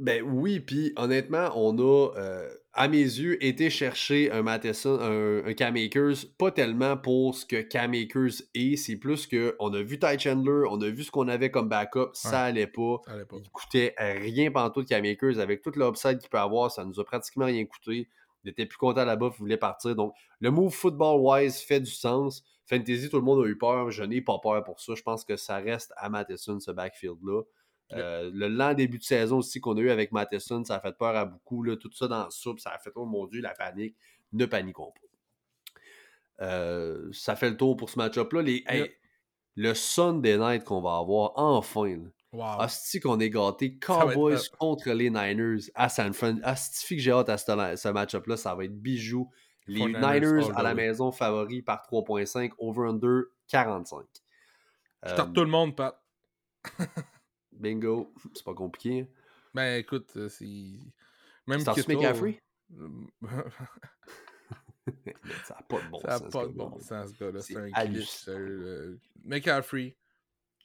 [0.01, 5.45] Ben oui, puis honnêtement, on a, euh, à mes yeux, été chercher un Matheson, un,
[5.45, 9.75] un Cam Akers, pas tellement pour ce que Cam Akers est, c'est plus que on
[9.75, 13.03] a vu Ty Chandler, on a vu ce qu'on avait comme backup, ça allait pas.
[13.05, 13.37] Ça allait pas.
[13.45, 15.39] Il coûtait rien pantoute Cam Akers.
[15.39, 18.09] Avec tout l'upside qu'il peut avoir, ça nous a pratiquement rien coûté.
[18.45, 19.95] Il était plus content là-bas, il voulait partir.
[19.95, 22.43] Donc, le move football-wise fait du sens.
[22.65, 23.91] Fantasy, tout le monde a eu peur.
[23.91, 24.95] Je n'ai pas peur pour ça.
[24.95, 27.43] Je pense que ça reste à Matheson, ce backfield-là.
[27.93, 30.97] Euh, le lent début de saison aussi qu'on a eu avec Matheson, ça a fait
[30.97, 31.63] peur à beaucoup.
[31.63, 33.97] Là, tout ça dans le soupe, ça a fait, oh mon Dieu, la panique.
[34.33, 36.45] Ne paniquons pas.
[36.47, 38.43] Euh, ça fait le tour pour ce match-up-là.
[38.43, 38.93] Les, hey, Yep.
[39.57, 41.89] Le Sunday night qu'on va avoir, enfin.
[41.89, 42.09] là.
[42.33, 42.61] Wow.
[42.61, 43.67] Asti qu'on est gâté.
[43.67, 46.37] Être Cowboys contre les Niners à San Fran.
[46.45, 47.45] Asti que j'ai hâte à ce,
[47.77, 48.37] ce match-up-là.
[48.37, 49.29] Ça va être bijou.
[49.67, 52.53] Les 49ers Niners à la maison favoris par 3.5.
[52.59, 54.05] Over-under 45.
[55.03, 56.01] Je Euh, tout le monde, Pat.
[57.61, 58.13] bingo.
[58.35, 59.07] C'est pas compliqué.
[59.55, 60.47] Ben écoute, euh, c'est.
[61.47, 62.41] Même Kittle- McCaffrey?
[62.79, 62.89] Euh,
[65.45, 66.31] Ça n'a pas de bon Ça n'a sens.
[66.33, 67.41] pas ce de bon sens, ce gars-là.
[67.43, 68.29] C'est un glitch.
[68.29, 69.97] euh, McCaffrey,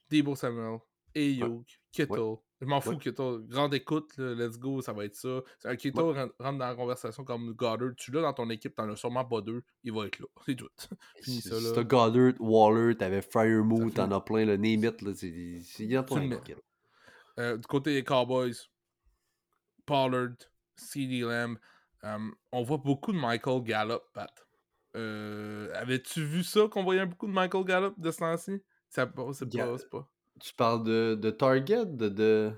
[0.09, 0.79] Debo Samuel,
[1.15, 2.35] Ayuk, Kittle.
[2.61, 2.97] Je m'en fous, Ouais.
[2.97, 3.41] Kittle.
[3.47, 5.41] Grande écoute, là, let's go, ça va être ça.
[5.59, 6.21] C'est Un Kittle Ouais.
[6.21, 7.91] rentre dans la conversation comme Goddard.
[7.97, 9.61] Tu l'as dans ton équipe, t'en as sûrement pas deux.
[9.83, 10.25] Il va être là.
[10.45, 10.69] C'est tout.
[11.21, 11.71] Finis Si ça, si là.
[11.75, 13.43] t'as Goddard, Waller, t'avais Ça
[13.93, 16.39] t'en as plein, le name it, là, c'est c'est- il y a Tu le mets.
[17.39, 18.53] Euh, du côté des Cowboys,
[19.85, 20.35] Pollard,
[20.75, 21.57] CeeDee Lamb.
[22.03, 22.17] euh,
[22.51, 24.31] on voit beaucoup de Michael Gallup, Pat.
[24.95, 28.63] Euh, Avais-tu vu ça, qu'on voyait beaucoup de Michael Gallup de ce temps-ci?
[28.89, 30.09] Ça, c'est pas, pas.
[30.39, 32.51] Tu parles de, de target, de, de,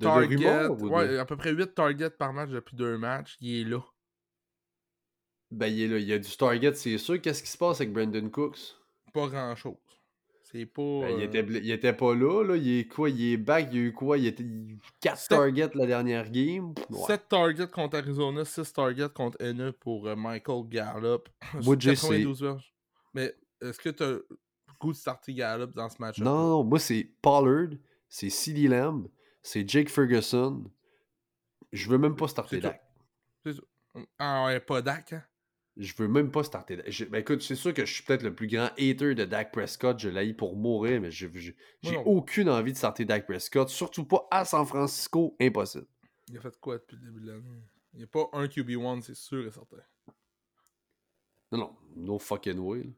[0.00, 3.36] Target, de- ouais, à peu près 8 targets par match depuis deux matchs.
[3.40, 3.80] Il est là.
[5.50, 7.20] Ben, il, est là, il y a du target, c'est sûr.
[7.20, 8.76] Qu'est-ce qui se passe avec Brandon Cooks?
[9.12, 9.76] Pas grand-chose.
[10.52, 10.82] C'est pas...
[10.82, 12.56] Ben, il, euh, était, bl- il était pas là, là.
[12.56, 13.08] Il est quoi?
[13.08, 14.18] Il est back, il y a eu quoi?
[14.18, 14.44] Il était
[15.00, 16.74] 4 Sept- targets la dernière game?
[16.88, 17.06] Ouais.
[17.06, 21.28] 7 targets contre Arizona, 6 targets contre NE pour euh, Michael Gallup.
[21.64, 22.74] Moi, Jay, 92 verges.
[23.14, 24.18] Mais est-ce que tu as
[24.80, 27.68] goût de starter Gallup dans ce match Non, non, non, moi c'est Pollard,
[28.08, 29.06] c'est CeeDee Lamb,
[29.42, 30.64] c'est Jake Ferguson.
[31.72, 32.58] Je veux même pas starter.
[32.60, 32.82] Dak.
[34.18, 35.22] Ah ouais, pas Dak, hein?
[35.82, 36.82] Je veux même pas starter.
[36.88, 39.50] Je- ben écoute, c'est sûr que je suis peut-être le plus grand hater de Dak
[39.50, 39.98] Prescott.
[39.98, 41.30] Je l'ai pour mourir, mais j'ai
[42.04, 43.68] aucune envie de starter Dak Prescott.
[43.70, 45.34] Surtout pas à San Francisco.
[45.40, 45.86] Impossible.
[46.28, 47.62] Il a fait quoi depuis le début de l'année?
[47.94, 49.78] Il n'y a pas un QB1, c'est sûr et certain.
[51.52, 52.78] Non, non, no fucking way.
[52.84, 52.90] là.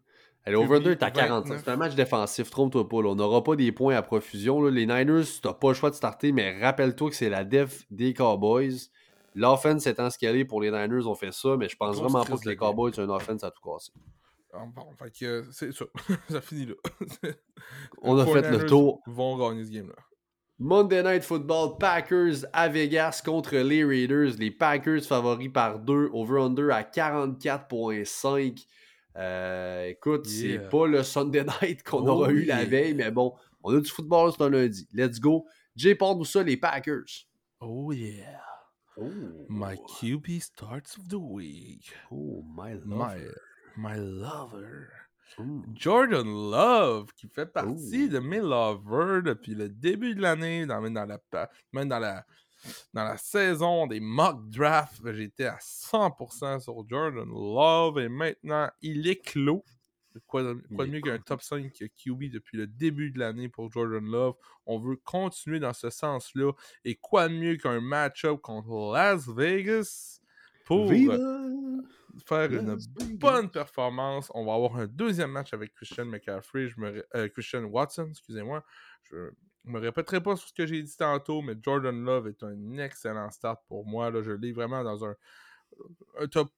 [0.44, 1.44] Allez, over 2, t'as 45.
[1.54, 1.62] 29.
[1.64, 3.00] C'est un match défensif, trompe-toi pas.
[3.00, 3.08] là.
[3.10, 4.60] On n'aura pas des points à profusion.
[4.60, 4.70] là.
[4.70, 8.12] Les Niners, t'as pas le choix de starter, mais rappelle-toi que c'est la def des
[8.12, 8.90] Cowboys.
[9.34, 12.10] L'offense étant ce qu'elle est pour les Niners, on fait ça, mais je pense Grosse
[12.12, 12.56] vraiment pas que les.
[12.56, 13.92] Cowboys ont une offense à tout casser.
[14.52, 15.86] Ah, Bon, fait que euh, c'est ça.
[16.28, 16.74] ça finit là.
[18.02, 19.00] On a fait le 49ers tour.
[19.06, 19.94] vont gagner ce game-là.
[20.58, 24.34] Monday Night Football, Packers à Vegas contre les Raiders.
[24.38, 28.66] Les Packers favoris par 2, over-under à 44.5.
[29.16, 30.60] Euh, écoute, Yeah.
[30.62, 33.80] c'est pas le Sunday Night qu'on Oh aura eu la veille, mais bon, on a
[33.80, 34.86] du football, c'est un lundi.
[34.92, 35.46] Let's go.
[35.76, 37.04] Jay, parle nous ça, les Packers.
[37.60, 38.40] Oh yeah.
[39.48, 41.92] My QB starts of the week.
[42.10, 43.34] Oh, my lover.
[43.76, 44.92] my lover.
[45.38, 45.62] Mm.
[45.74, 50.92] Jordan Love, qui fait partie de mes lovers depuis le début de l'année, dans, même,
[50.92, 51.18] dans la,
[51.72, 52.24] même dans la,
[52.92, 59.06] dans la saison des mock drafts, j'étais à 100% sur Jordan Love et maintenant il
[59.06, 59.64] est clos.
[60.26, 63.48] Quoi de, quoi de Il mieux qu'un top 5 QB depuis le début de l'année
[63.48, 64.34] pour Jordan Love?
[64.66, 66.52] On veut continuer dans ce sens-là.
[66.84, 70.20] Et quoi de mieux qu'un match-up contre Las Vegas
[70.64, 71.18] pour Viva
[72.26, 72.88] faire Las une Vegas.
[73.18, 74.30] bonne performance?
[74.34, 78.64] On va avoir un deuxième match avec Christian McCaffrey, je me euh, Christian Watson, excusez-moi.
[79.04, 79.30] Je
[79.64, 83.30] me répéterai pas sur ce que j'ai dit tantôt, mais Jordan Love est un excellent
[83.30, 84.10] start pour moi.
[84.10, 85.14] Là, je l'ai vraiment dans un,
[86.18, 86.52] un top,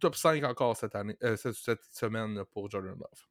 [0.00, 3.26] top 5 encore cette année, euh, cette, cette semaine pour Jordan Love.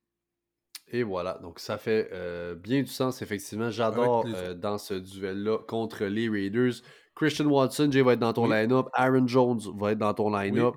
[0.87, 3.71] Et voilà, donc ça fait euh, bien du sens, effectivement.
[3.71, 6.73] J'adore euh, dans ce duel-là contre les Raiders.
[7.15, 8.55] Christian Watson, Jay va être dans ton Oui.
[8.55, 8.87] line-up.
[8.93, 10.75] Aaron Jones va être dans ton line-up.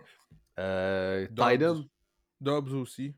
[0.56, 1.28] Dobbs.
[1.36, 1.84] Titan,
[2.40, 3.14] Dobbs aussi.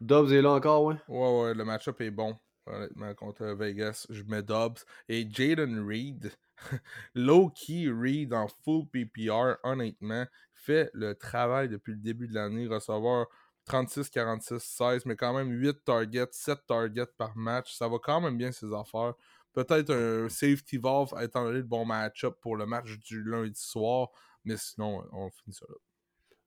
[0.00, 0.96] Dobbs est là encore, ouais?
[1.06, 2.36] Ouais, ouais, le match-up est bon.
[2.66, 4.78] Honnêtement, contre Vegas, je mets Dobbs.
[5.08, 6.32] Et Jaden Reed,
[7.14, 10.26] low-key Reed en full PPR, honnêtement,
[10.62, 12.66] fait le travail depuis le début de l'année.
[12.66, 13.26] Recevoir
[13.64, 17.74] 36, 46, 16, mais quand même 8 targets, 7 targets par match.
[17.74, 19.14] Ça va quand même bien ses affaires.
[19.52, 24.08] Peut-être un safety valve étant donné le bon match-up pour le match du lundi soir,
[24.44, 25.76] mais sinon, on finit ça là.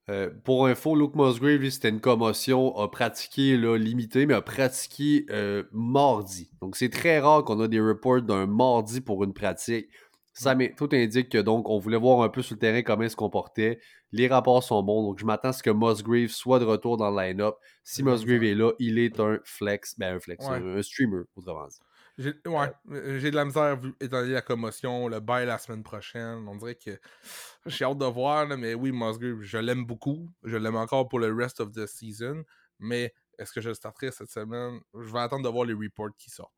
[0.08, 5.26] Euh, pour info, Luke Musgrave, c'était une commotion, a pratiqué là, limité, mais a pratiqué
[5.32, 6.52] euh, mardi.
[6.62, 9.88] Donc c'est très rare qu'on a des reports d'un mardi pour une pratique.
[10.38, 13.03] Ça, mais tout indique que donc on voulait voir un peu sur le terrain comment
[13.03, 13.80] il se comportait.
[14.12, 17.10] Les rapports sont bons, donc je m'attends à ce que Musgrave soit de retour dans
[17.10, 17.56] le line-up.
[17.84, 20.57] Si Musgrave est là, il est un flex, ben un flex, Ouais.
[20.57, 21.80] un, un streamer, autrement dit.
[22.18, 25.57] J'ai ouais, euh, j'ai de la misère vu, étant donné la commotion, le bail la
[25.57, 26.45] semaine prochaine.
[26.48, 26.98] On dirait que
[27.66, 30.30] j'ai hâte de voir, là, mais oui, Musgrave, je l'aime beaucoup.
[30.44, 32.44] Je l'aime encore pour le rest of the season.
[32.80, 34.80] Mais est-ce que je le starterai cette semaine?
[34.94, 36.55] Je vais attendre de voir les reports qui sortent.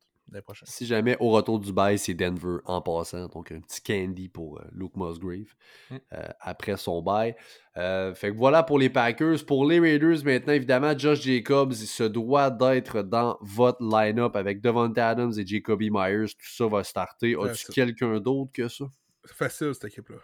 [0.65, 3.27] Si jamais au retour du bail, c'est Denver en passant.
[3.27, 5.45] Donc un petit candy pour euh, Luke Musgrave
[5.89, 5.95] Mm.
[6.13, 7.35] euh, après son bail.
[7.77, 9.45] Euh, fait que voilà pour les Packers.
[9.45, 14.61] Pour les Raiders, maintenant, évidemment, Josh Jacobs il se doit d'être dans votre line-up avec
[14.61, 16.27] Devonta Adams et Jacoby Myers.
[16.29, 17.35] Tout ça va starter.
[17.41, 18.85] As-tu quelqu'un d'autre que ça?
[19.23, 20.17] C'est facile, cette équipe-là.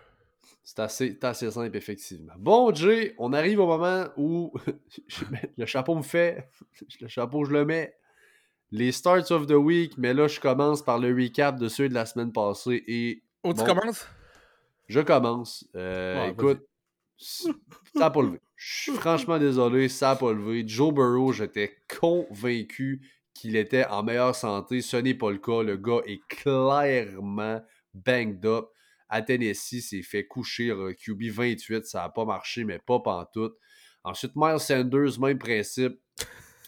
[0.63, 2.33] C'est assez, assez simple, effectivement.
[2.39, 4.53] Bon, Jay, on arrive au moment où
[5.57, 6.49] le chapeau me fait,
[7.01, 7.95] le chapeau, je le mets.
[8.75, 11.93] Les starts of the week, mais là, je commence par le recap de ceux de
[11.93, 13.65] la semaine passée et Oh, tu Bon.
[13.65, 14.07] commences?
[14.87, 15.65] je commence.
[15.75, 16.61] Euh, Ouais, écoute,
[17.17, 17.49] ça
[17.95, 18.39] n'a pas levé.
[18.55, 20.63] Je suis franchement désolé, ça n'a pas levé.
[20.65, 23.01] Joe Burrow, j'étais convaincu
[23.33, 24.81] qu'il était en meilleure santé.
[24.81, 25.61] Ce n'est pas le cas.
[25.63, 27.61] Le gars est clairement
[27.93, 28.65] banged up.
[29.09, 31.85] À Tennessee, s'est fait coucher euh, QB 28.
[31.85, 33.55] Ça n'a pas marché, mais pas pantoute.
[34.03, 35.99] Ensuite, Miles Sanders, même principe.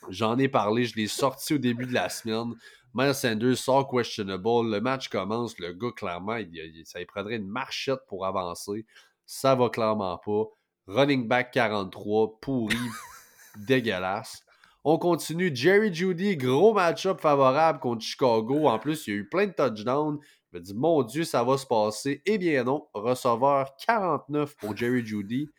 [0.10, 2.53] J'en ai parlé, je l'ai sorti au début de la semaine.
[2.94, 4.69] Miles Sanders sort questionable.
[4.72, 5.57] Le match commence.
[5.60, 8.86] Le gars, clairement, il, il- ça lui prendrait une marchette pour avancer.
[9.26, 10.44] Ça va clairement pas.
[10.88, 12.77] Running back 43, pourri,
[13.68, 14.44] dégueulasse.
[14.84, 15.52] On continue.
[15.53, 18.68] Jerry Judy, gros match-up favorable contre Chicago.
[18.68, 20.19] En plus, il y a eu plein de touchdowns.
[20.53, 22.22] Je me dis, mon Dieu, ça va se passer.
[22.26, 25.49] Eh bien non, receveur 49 pour Jerry Judy.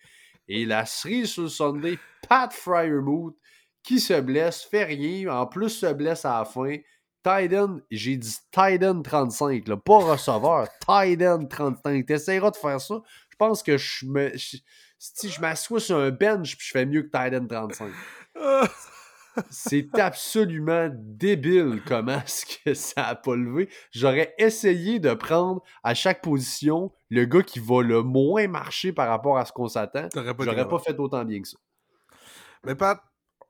[0.48, 1.98] Et la cerise sur le Sunday,
[2.28, 3.35] Pat Fryermuth,
[3.87, 6.77] qui se blesse, fait rien, en plus se blesse à la fin.
[7.23, 12.07] Titan, j'ai dit Titan 35, là, pas receveur, Titan 35.
[12.07, 13.01] T'essaieras de faire ça.
[13.31, 14.31] Je pense que je me.
[14.37, 14.59] je-
[14.99, 17.91] si je m'assois sur un bench, puis je fais mieux que Titan 35.
[19.51, 23.69] C'est absolument débile comment est-ce que ça a pas levé.
[23.91, 29.09] J'aurais essayé de prendre à chaque position le gars qui va le moins marcher par
[29.09, 30.09] rapport à ce qu'on s'attend.
[30.09, 30.81] Pas J'aurais pas capable.
[30.81, 31.59] fait autant bien que ça.
[32.65, 32.99] Mais Pat,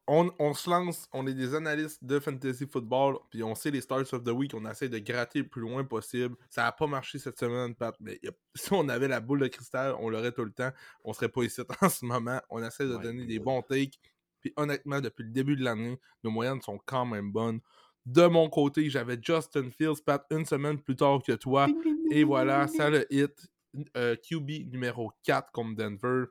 [0.08, 3.80] on, on se lance, on est des analystes de fantasy football, puis on sait les
[3.80, 6.36] starts of the week, on essaie de gratter le plus loin possible.
[6.48, 8.20] Ça n'a pas marché cette semaine, Pat, mais
[8.54, 10.70] si on avait la boule de cristal, on l'aurait tout le temps.
[11.04, 12.40] On serait pas ici en ce moment.
[12.50, 13.98] On essaie de donner des bons takes.
[14.40, 17.60] Puis honnêtement, depuis le début de l'année, nos moyennes sont quand même bonnes.
[18.04, 21.66] De mon côté, j'avais Justin Fields, Pat, une semaine plus tard que toi.
[22.12, 23.48] Et voilà, ça le hit.
[23.96, 26.26] Euh, QB numéro 4 contre Denver.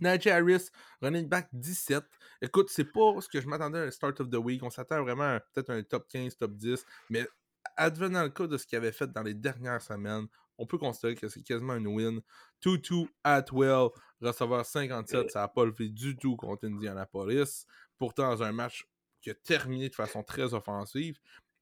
[0.00, 0.70] Najee Harris,
[1.02, 2.04] running back 17.
[2.42, 4.62] Écoute, c'est pas ce que je m'attendais à un start of the week.
[4.62, 6.84] On s'attend vraiment à peut-être un top 15, top 10.
[7.10, 7.26] Mais
[7.76, 10.26] advenant le cas de ce qu'il avait fait dans les dernières semaines,
[10.58, 12.20] on peut considérer que c'est quasiment une win.
[12.64, 13.88] 2-2 Atwell,
[14.20, 17.64] receveur 57, ça n'a pas levé du tout contre Indianapolis.
[17.96, 18.86] Pourtant, dans un match
[19.20, 21.18] qui a terminé de façon très offensive.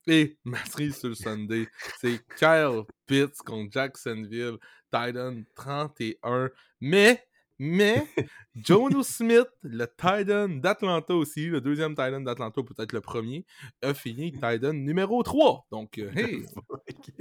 [0.07, 4.59] Et ma cerise sur le Sunday, c'est Kyle Pitts contre Jacksonville.
[4.91, 6.51] Titan 31.
[6.81, 7.26] Mais,
[7.59, 8.07] mais,
[8.55, 13.45] Jono Smith, le Titan d'Atlanta aussi, le deuxième Titan d'Atlanta, peut-être le premier,
[13.83, 15.67] a fini Titan numéro 3.
[15.71, 16.45] Donc, euh, hey,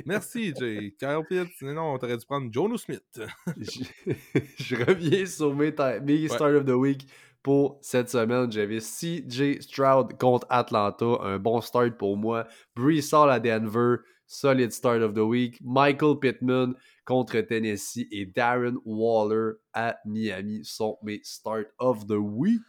[0.05, 0.95] merci, Jay.
[0.99, 3.21] Kyle Pitts, non, on t'aurait dû prendre Jono Smith.
[3.57, 4.13] je,
[4.57, 7.07] je reviens sur mes, mes Start of the Week
[7.45, 8.51] pour cette semaine.
[8.51, 12.47] J'avais CJ Stroud contre Atlanta, un bon start pour moi.
[12.75, 13.97] Brees à Denver,
[14.27, 15.59] solid start of the week.
[15.63, 16.75] Michael Pittman
[17.05, 22.61] contre Tennessee et Darren Waller à Miami sont mes start of the week.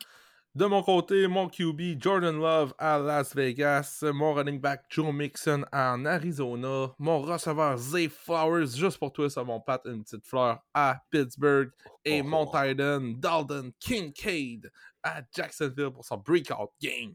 [0.54, 5.66] De mon côté, mon QB Jordan Love à Las Vegas, mon running back Joe Mixon
[5.70, 10.60] en Arizona, mon receveur Zay Flowers, juste pour toi ça mon pat, une petite fleur
[10.72, 11.70] à Pittsburgh,
[12.06, 12.24] et Oh.
[12.24, 14.70] mon Titan Dalton Kincaid
[15.02, 17.12] à Jacksonville pour son breakout game.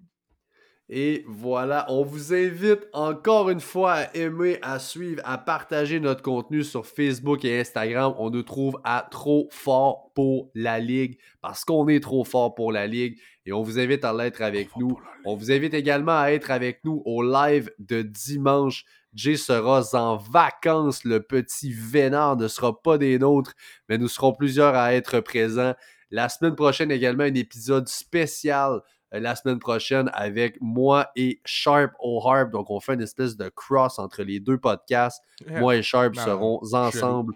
[0.93, 6.21] Et voilà, on vous invite encore une fois à aimer, à suivre, à partager notre
[6.21, 8.13] contenu sur Facebook et Instagram.
[8.17, 12.73] On nous trouve à trop fort pour la Ligue parce qu'on est trop fort pour
[12.73, 14.99] la Ligue et on vous invite à l'être avec nous.
[15.23, 18.83] On vous invite également à être avec nous au live de dimanche.
[19.13, 21.05] Jay sera en vacances.
[21.05, 23.53] Le petit vénard ne sera pas des nôtres,
[23.87, 25.73] mais nous serons plusieurs à être présents.
[26.09, 28.81] La semaine prochaine également, un épisode spécial
[29.19, 32.51] la semaine prochaine avec moi et Sharp O'Harp.
[32.51, 35.21] Donc, on fait une espèce de cross entre les deux podcasts.
[35.49, 37.33] Moi et Sharp Ben, serons je- ensemble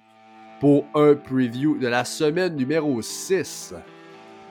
[0.59, 3.73] pour un preview de la semaine numéro 6.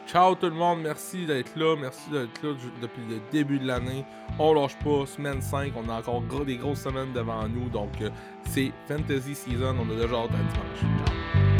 [0.06, 2.52] Ciao tout le monde, merci d'être là, merci d'être là
[2.82, 4.04] depuis le début de l'année.
[4.38, 7.88] On lâche pas, semaine 5, on a encore gros- des grosses semaines devant nous, donc
[8.02, 8.10] euh,
[8.50, 11.06] c'est Fantasy Season, on a déjà hâte à dimanche.
[11.06, 11.53] Ciao.